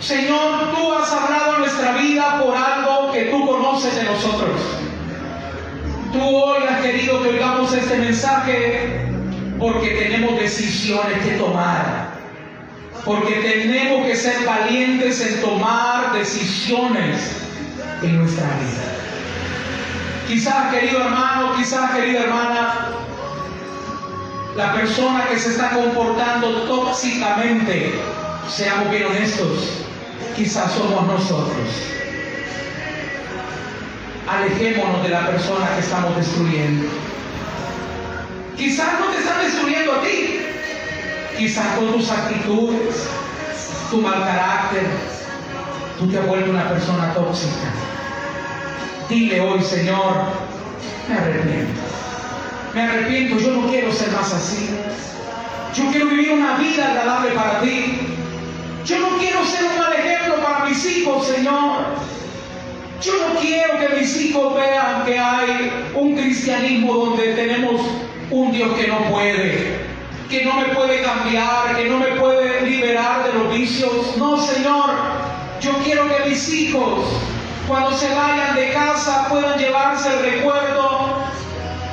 Señor, 0.00 0.74
tú 0.74 0.94
has 0.94 1.12
hablado 1.12 1.58
nuestra 1.58 1.92
vida 1.92 2.40
por 2.42 2.56
algo 2.56 3.12
que 3.12 3.24
tú 3.24 3.46
conoces 3.46 3.94
de 3.94 4.04
nosotros. 4.04 4.58
Tú 6.14 6.26
hoy 6.26 6.67
querido 6.82 7.22
que 7.22 7.28
oigamos 7.30 7.72
este 7.72 7.96
mensaje 7.96 9.08
porque 9.58 9.88
tenemos 9.90 10.38
decisiones 10.38 11.18
que 11.24 11.32
tomar. 11.32 12.08
Porque 13.04 13.34
tenemos 13.34 14.06
que 14.06 14.16
ser 14.16 14.44
valientes 14.44 15.20
en 15.20 15.40
tomar 15.40 16.12
decisiones 16.12 17.42
en 18.02 18.18
nuestra 18.18 18.46
vida. 18.46 18.98
Quizás, 20.26 20.74
querido 20.74 21.00
hermano, 21.00 21.54
quizás, 21.56 21.90
querida 21.92 22.24
hermana, 22.24 22.88
la 24.56 24.74
persona 24.74 25.24
que 25.30 25.38
se 25.38 25.50
está 25.50 25.70
comportando 25.70 26.50
tóxicamente, 26.62 27.94
seamos 28.48 28.90
bien 28.90 29.06
honestos, 29.06 29.70
quizás 30.36 30.72
somos 30.72 31.06
nosotros. 31.06 31.97
Alejémonos 34.38 35.02
de 35.02 35.08
la 35.08 35.26
persona 35.26 35.66
que 35.74 35.80
estamos 35.80 36.14
destruyendo. 36.16 36.88
Quizás 38.56 39.00
no 39.00 39.06
te 39.06 39.18
están 39.18 39.42
destruyendo 39.42 39.94
a 39.94 40.02
ti, 40.02 40.40
quizás 41.36 41.66
con 41.76 41.92
tus 41.92 42.08
actitudes, 42.08 43.08
tu 43.90 44.00
mal 44.00 44.22
carácter, 44.22 44.86
tú 45.98 46.06
te 46.06 46.20
has 46.20 46.26
vuelto 46.28 46.50
una 46.50 46.68
persona 46.68 47.12
tóxica. 47.14 47.68
Dile 49.08 49.40
hoy, 49.40 49.60
Señor, 49.60 50.14
me 51.08 51.14
arrepiento. 51.16 51.80
Me 52.74 52.82
arrepiento, 52.82 53.38
yo 53.38 53.50
no 53.54 53.68
quiero 53.68 53.92
ser 53.92 54.12
más 54.12 54.32
así. 54.32 54.70
Yo 55.74 55.90
quiero 55.90 56.06
vivir 56.06 56.30
una 56.30 56.56
vida 56.58 56.90
agradable 56.90 57.30
para 57.30 57.60
ti. 57.60 57.98
Yo 58.84 59.00
no 59.00 59.18
quiero 59.18 59.44
ser 59.44 59.64
un 59.64 59.78
mal 59.78 59.92
ejemplo 59.94 60.36
para 60.44 60.64
mis 60.64 60.84
hijos, 60.86 61.26
Señor. 61.26 62.17
Yo 63.00 63.12
no 63.12 63.40
quiero 63.40 63.78
que 63.78 64.00
mis 64.00 64.20
hijos 64.20 64.56
vean 64.56 65.04
que 65.04 65.16
hay 65.16 65.70
un 65.94 66.16
cristianismo 66.16 66.94
donde 66.94 67.34
tenemos 67.34 67.80
un 68.28 68.50
Dios 68.50 68.76
que 68.76 68.88
no 68.88 68.98
puede, 69.04 69.78
que 70.28 70.44
no 70.44 70.54
me 70.54 70.64
puede 70.74 71.02
cambiar, 71.02 71.76
que 71.76 71.84
no 71.84 71.98
me 71.98 72.08
puede 72.20 72.62
liberar 72.62 73.24
de 73.24 73.38
los 73.38 73.54
vicios. 73.54 74.16
No, 74.16 74.36
Señor, 74.36 74.90
yo 75.60 75.72
quiero 75.84 76.08
que 76.08 76.28
mis 76.28 76.52
hijos, 76.52 77.04
cuando 77.68 77.96
se 77.96 78.12
vayan 78.12 78.56
de 78.56 78.72
casa, 78.72 79.28
puedan 79.28 79.56
llevarse 79.56 80.08
el 80.14 80.32
recuerdo 80.32 81.18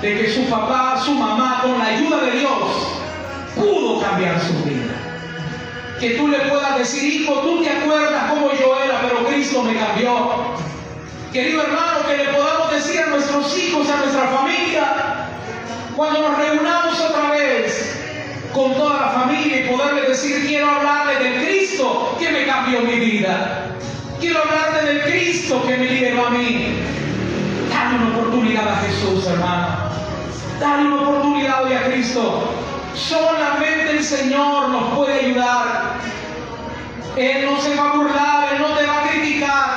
de 0.01 0.17
que 0.17 0.33
su 0.33 0.45
papá, 0.45 0.99
su 1.05 1.13
mamá, 1.13 1.59
con 1.61 1.77
la 1.77 1.85
ayuda 1.85 2.21
de 2.21 2.31
Dios, 2.39 2.97
pudo 3.55 4.01
cambiar 4.01 4.41
su 4.41 4.53
vida. 4.67 4.95
Que 5.99 6.15
tú 6.15 6.27
le 6.27 6.39
puedas 6.39 6.79
decir, 6.79 7.21
hijo, 7.21 7.33
tú 7.41 7.61
te 7.61 7.69
acuerdas 7.69 8.31
cómo 8.31 8.51
yo 8.53 8.75
era, 8.83 9.01
pero 9.01 9.23
Cristo 9.27 9.61
me 9.61 9.75
cambió. 9.75 10.55
Querido 11.35 11.63
hermano, 11.63 12.07
que 12.07 12.15
le 12.15 12.29
podamos 12.29 12.71
decir 12.71 12.97
a 13.01 13.07
nuestros 13.07 13.57
hijos, 13.57 13.89
a 13.89 13.97
nuestra 13.97 14.29
familia, 14.29 15.27
cuando 15.93 16.21
nos 16.21 16.37
reunamos 16.37 16.97
otra 17.01 17.31
vez 17.31 17.93
con 18.53 18.73
toda 18.75 19.01
la 19.01 19.09
familia 19.09 19.59
y 19.59 19.69
poderle 19.69 20.07
decir, 20.07 20.47
quiero 20.47 20.69
hablarle 20.69 21.21
del 21.21 21.45
Cristo 21.45 22.15
que 22.17 22.29
me 22.31 22.45
cambió 22.45 22.79
mi 22.83 22.95
vida. 23.01 23.65
Quiero 24.17 24.43
hablarte 24.43 24.85
del 24.85 25.01
Cristo 25.01 25.61
que 25.67 25.75
me 25.75 25.85
liberó 25.87 26.27
a 26.27 26.29
mí. 26.29 26.77
Dale 27.69 27.95
una 27.95 28.17
oportunidad 28.17 28.69
a 28.69 28.77
Jesús, 28.77 29.27
hermano. 29.27 29.67
Dale 30.57 30.87
una 30.87 31.01
oportunidad 31.01 31.65
hoy 31.65 31.73
a 31.73 31.83
Cristo. 31.83 32.49
Solamente 32.95 33.91
el 33.91 34.03
Señor 34.05 34.69
nos 34.69 34.95
puede 34.95 35.19
ayudar. 35.19 35.95
Él 37.17 37.45
no 37.45 37.59
se 37.59 37.75
va 37.75 37.91
a 37.91 37.93
burlar, 37.97 38.53
Él 38.53 38.61
no 38.61 38.69
te 38.69 38.85
va 38.85 39.03
a 39.03 39.09
criticar. 39.09 39.74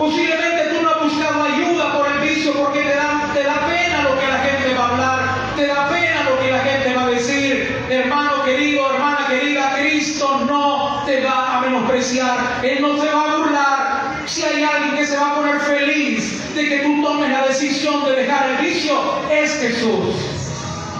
Posiblemente 0.00 0.74
tú 0.74 0.82
no 0.82 0.88
has 0.88 1.02
buscado 1.02 1.44
ayuda 1.44 1.92
por 1.92 2.10
el 2.10 2.20
vicio 2.26 2.54
porque 2.54 2.80
te 2.80 2.94
da, 2.94 3.30
te 3.34 3.44
da 3.44 3.66
pena 3.66 4.02
lo 4.02 4.18
que 4.18 4.26
la 4.28 4.38
gente 4.38 4.74
va 4.74 4.86
a 4.86 4.88
hablar, 4.88 5.20
te 5.56 5.66
da 5.66 5.90
pena 5.90 6.22
lo 6.24 6.40
que 6.40 6.50
la 6.50 6.60
gente 6.60 6.94
va 6.94 7.02
a 7.02 7.10
decir. 7.10 7.84
Hermano 7.90 8.42
querido, 8.42 8.94
hermana 8.94 9.26
querida, 9.28 9.74
Cristo 9.78 10.40
no 10.46 11.02
te 11.04 11.22
va 11.22 11.58
a 11.58 11.60
menospreciar, 11.60 12.60
Él 12.62 12.80
no 12.80 12.94
te 12.94 13.12
va 13.12 13.24
a 13.24 13.36
burlar. 13.36 14.22
Si 14.24 14.42
hay 14.42 14.64
alguien 14.64 14.96
que 14.96 15.04
se 15.04 15.18
va 15.18 15.32
a 15.32 15.34
poner 15.34 15.60
feliz 15.60 16.54
de 16.54 16.66
que 16.66 16.78
tú 16.78 17.02
tomes 17.02 17.30
la 17.30 17.48
decisión 17.48 18.02
de 18.06 18.22
dejar 18.22 18.52
el 18.52 18.56
vicio, 18.56 18.94
es 19.30 19.52
Jesús. 19.60 20.16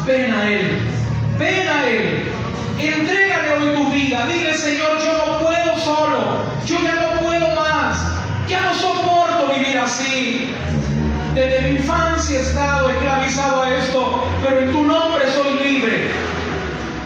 Ven 0.05 0.31
a 0.35 0.47
Él, 0.47 0.79
ven 1.39 1.69
a 1.69 1.89
Él. 1.89 2.31
Entrégale 2.79 3.53
hoy 3.53 3.77
tu 3.77 3.91
vida. 3.93 4.27
Dile, 4.27 4.53
Señor, 4.53 4.99
yo 5.03 5.13
no 5.25 5.39
puedo 5.39 5.79
solo. 5.79 6.45
Yo 6.67 6.77
ya 6.83 6.97
no 6.97 7.21
puedo 7.25 7.49
más. 7.55 8.21
Ya 8.47 8.63
no 8.63 8.75
vivir 9.55 9.79
así. 9.79 10.51
Desde 11.35 11.69
mi 11.69 11.77
infancia 11.77 12.39
he 12.39 12.43
estado 12.43 12.91
esclavizado 12.91 13.63
a 13.63 13.77
esto, 13.77 14.25
pero 14.43 14.61
en 14.61 14.73
tu 14.73 14.83
nombre 14.83 15.25
soy 15.33 15.73
libre. 15.73 16.11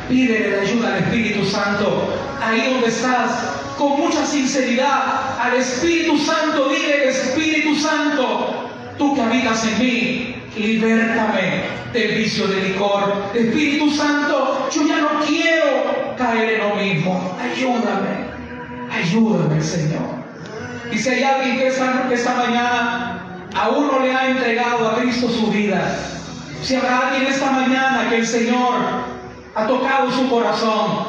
Pídele 0.08 0.56
la 0.56 0.62
ayuda 0.62 0.94
al 0.94 1.02
Espíritu 1.02 1.44
Santo 1.44 2.08
ahí 2.42 2.70
donde 2.72 2.88
estás, 2.88 3.30
con 3.78 3.98
mucha 3.98 4.24
sinceridad 4.26 5.38
al 5.40 5.56
Espíritu 5.56 6.18
Santo. 6.18 6.68
Dile, 6.68 7.08
Espíritu 7.08 7.74
Santo, 7.76 8.70
tú 8.98 9.14
que 9.14 9.22
habitas 9.22 9.66
en 9.66 9.78
mí, 9.78 10.36
libértame 10.56 11.64
del 11.92 12.18
vicio 12.18 12.46
de 12.46 12.68
licor. 12.68 13.30
Espíritu 13.34 13.90
Santo, 13.90 14.68
yo 14.70 14.86
ya 14.86 15.00
no 15.00 15.20
quiero 15.26 16.14
caer 16.16 16.54
en 16.54 16.68
lo 16.68 16.74
mismo. 16.76 17.36
Ayúdame, 17.40 18.26
ayúdame, 18.90 19.62
Señor. 19.62 20.23
Y 20.94 20.98
si 20.98 21.10
hay 21.10 21.24
alguien 21.24 21.58
que 21.58 21.66
esta, 21.66 22.08
esta 22.08 22.36
mañana 22.36 23.48
aún 23.56 23.88
no 23.88 23.98
le 23.98 24.14
ha 24.14 24.30
entregado 24.30 24.88
a 24.88 24.94
Cristo 25.00 25.28
su 25.28 25.48
vida, 25.48 25.96
si 26.62 26.76
habrá 26.76 27.08
alguien 27.08 27.32
esta 27.32 27.50
mañana 27.50 28.08
que 28.08 28.18
el 28.18 28.26
Señor 28.26 28.74
ha 29.56 29.66
tocado 29.66 30.12
su 30.12 30.30
corazón 30.30 31.06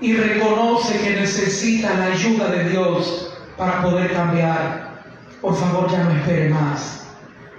y 0.00 0.14
reconoce 0.14 1.00
que 1.00 1.16
necesita 1.16 1.94
la 1.94 2.04
ayuda 2.06 2.46
de 2.46 2.70
Dios 2.70 3.34
para 3.56 3.82
poder 3.82 4.12
cambiar, 4.12 5.02
por 5.40 5.56
favor 5.56 5.90
ya 5.90 6.04
no 6.04 6.12
espere 6.12 6.50
más. 6.50 7.04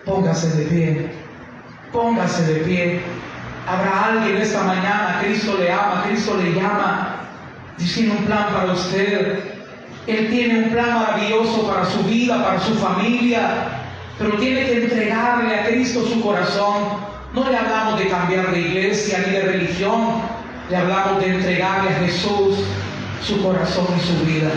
Póngase 0.06 0.56
de 0.56 0.66
pie, 0.68 1.12
póngase 1.92 2.54
de 2.54 2.60
pie. 2.62 3.02
Habrá 3.68 4.06
alguien 4.06 4.38
esta 4.38 4.64
mañana, 4.64 5.20
Cristo 5.22 5.58
le 5.60 5.74
ama, 5.74 6.06
Cristo 6.08 6.38
le 6.38 6.54
llama, 6.54 7.18
tiene 7.78 8.12
un 8.12 8.26
plan 8.26 8.48
para 8.54 8.72
usted. 8.72 9.55
Él 10.08 10.30
tiene 10.30 10.66
un 10.66 10.70
plan 10.70 10.94
maravilloso 10.94 11.68
para 11.68 11.86
su 11.86 12.04
vida, 12.04 12.44
para 12.44 12.60
su 12.60 12.76
familia, 12.76 13.50
pero 14.20 14.34
tiene 14.38 14.66
que 14.66 14.84
entregarle 14.84 15.56
a 15.56 15.66
Cristo 15.66 16.04
su 16.06 16.22
corazón. 16.22 16.84
No 17.34 17.50
le 17.50 17.58
hablamos 17.58 18.00
de 18.00 18.08
cambiar 18.08 18.52
de 18.52 18.60
iglesia 18.60 19.24
ni 19.26 19.34
de 19.34 19.42
religión, 19.42 20.22
le 20.70 20.78
hablamos 20.78 21.20
de 21.22 21.36
entregarle 21.36 21.90
a 21.90 22.00
Jesús 22.00 22.60
su 23.24 23.42
corazón 23.42 23.88
y 23.98 24.00
su 24.02 24.26
vida. 24.26 24.52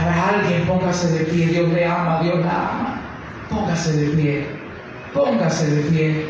Habrá 0.00 0.40
alguien, 0.40 0.66
póngase 0.66 1.08
de 1.18 1.24
pie, 1.24 1.46
Dios 1.46 1.68
le 1.70 1.86
ama, 1.86 2.20
Dios 2.22 2.38
la 2.44 2.50
ama. 2.50 3.00
Póngase 3.48 3.92
de 3.92 4.08
pie, 4.16 4.46
póngase 5.14 5.66
de 5.66 5.82
pie. 5.90 6.26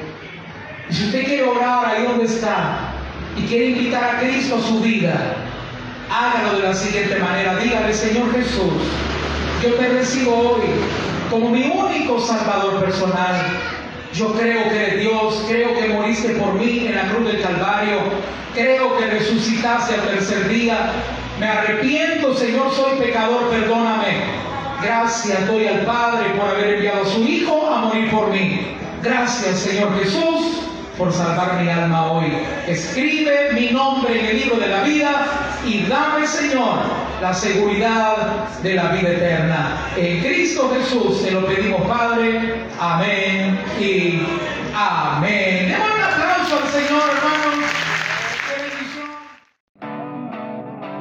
Y 0.91 0.95
si 0.95 1.05
usted 1.07 1.24
quiere 1.24 1.45
orar 1.45 1.87
ahí 1.87 2.05
donde 2.05 2.26
está 2.26 2.79
y 3.37 3.43
quiere 3.43 3.70
invitar 3.70 4.05
a 4.05 4.20
Cristo 4.20 4.57
a 4.57 4.61
su 4.61 4.81
vida, 4.81 5.48
hágalo 6.11 6.59
de 6.59 6.63
la 6.65 6.75
siguiente 6.75 7.17
manera. 7.17 7.57
Dígale, 7.57 7.93
Señor 7.93 8.33
Jesús, 8.33 8.73
yo 9.63 9.75
te 9.75 9.89
recibo 9.89 10.35
hoy 10.35 10.63
como 11.31 11.51
mi 11.51 11.65
único 11.65 12.21
Salvador 12.21 12.85
personal. 12.85 13.37
Yo 14.15 14.33
creo 14.33 14.69
que 14.71 14.77
eres 14.77 15.01
Dios, 15.01 15.45
creo 15.49 15.75
que 15.79 15.89
moriste 15.89 16.31
por 16.31 16.55
mí 16.55 16.87
en 16.87 16.97
la 16.97 17.09
cruz 17.09 17.27
del 17.27 17.43
Calvario, 17.43 17.99
creo 18.55 18.97
que 18.97 19.07
resucitaste 19.07 19.95
al 19.95 20.01
tercer 20.03 20.49
día. 20.49 20.93
Me 21.39 21.47
arrepiento, 21.47 22.35
Señor, 22.35 22.73
soy 22.75 22.99
pecador, 22.99 23.49
perdóname. 23.51 24.49
Gracias 24.83 25.47
doy 25.47 25.67
al 25.67 25.81
Padre 25.81 26.31
por 26.37 26.49
haber 26.49 26.75
enviado 26.75 27.03
a 27.03 27.07
su 27.07 27.21
Hijo 27.21 27.69
a 27.71 27.81
morir 27.83 28.11
por 28.11 28.29
mí. 28.29 28.75
Gracias, 29.03 29.59
Señor 29.61 29.97
Jesús, 30.03 30.63
por 30.97 31.13
salvar 31.13 31.61
mi 31.63 31.69
alma 31.69 32.11
hoy. 32.11 32.33
Escribe 32.67 33.53
mi 33.53 33.71
nombre 33.71 34.19
en 34.19 34.27
el 34.27 34.37
libro 34.39 34.57
de 34.57 34.69
la 34.69 34.83
vida 34.83 35.48
y 35.65 35.85
dame, 35.87 36.27
Señor, 36.27 36.79
la 37.21 37.35
seguridad 37.35 38.49
de 38.63 38.75
la 38.75 38.93
vida 38.93 39.11
eterna. 39.11 39.89
En 39.97 40.21
Cristo 40.21 40.73
Jesús 40.75 41.25
te 41.25 41.31
lo 41.31 41.47
pedimos, 41.47 41.83
Padre. 41.83 42.65
Amén 42.81 43.61
y 43.81 44.23
amén. 44.75 45.69
Demos 45.69 45.89
un 45.95 46.03
aplauso 46.03 46.59
al 46.63 46.69
Señor, 46.71 47.03
hermanos. 47.17 47.88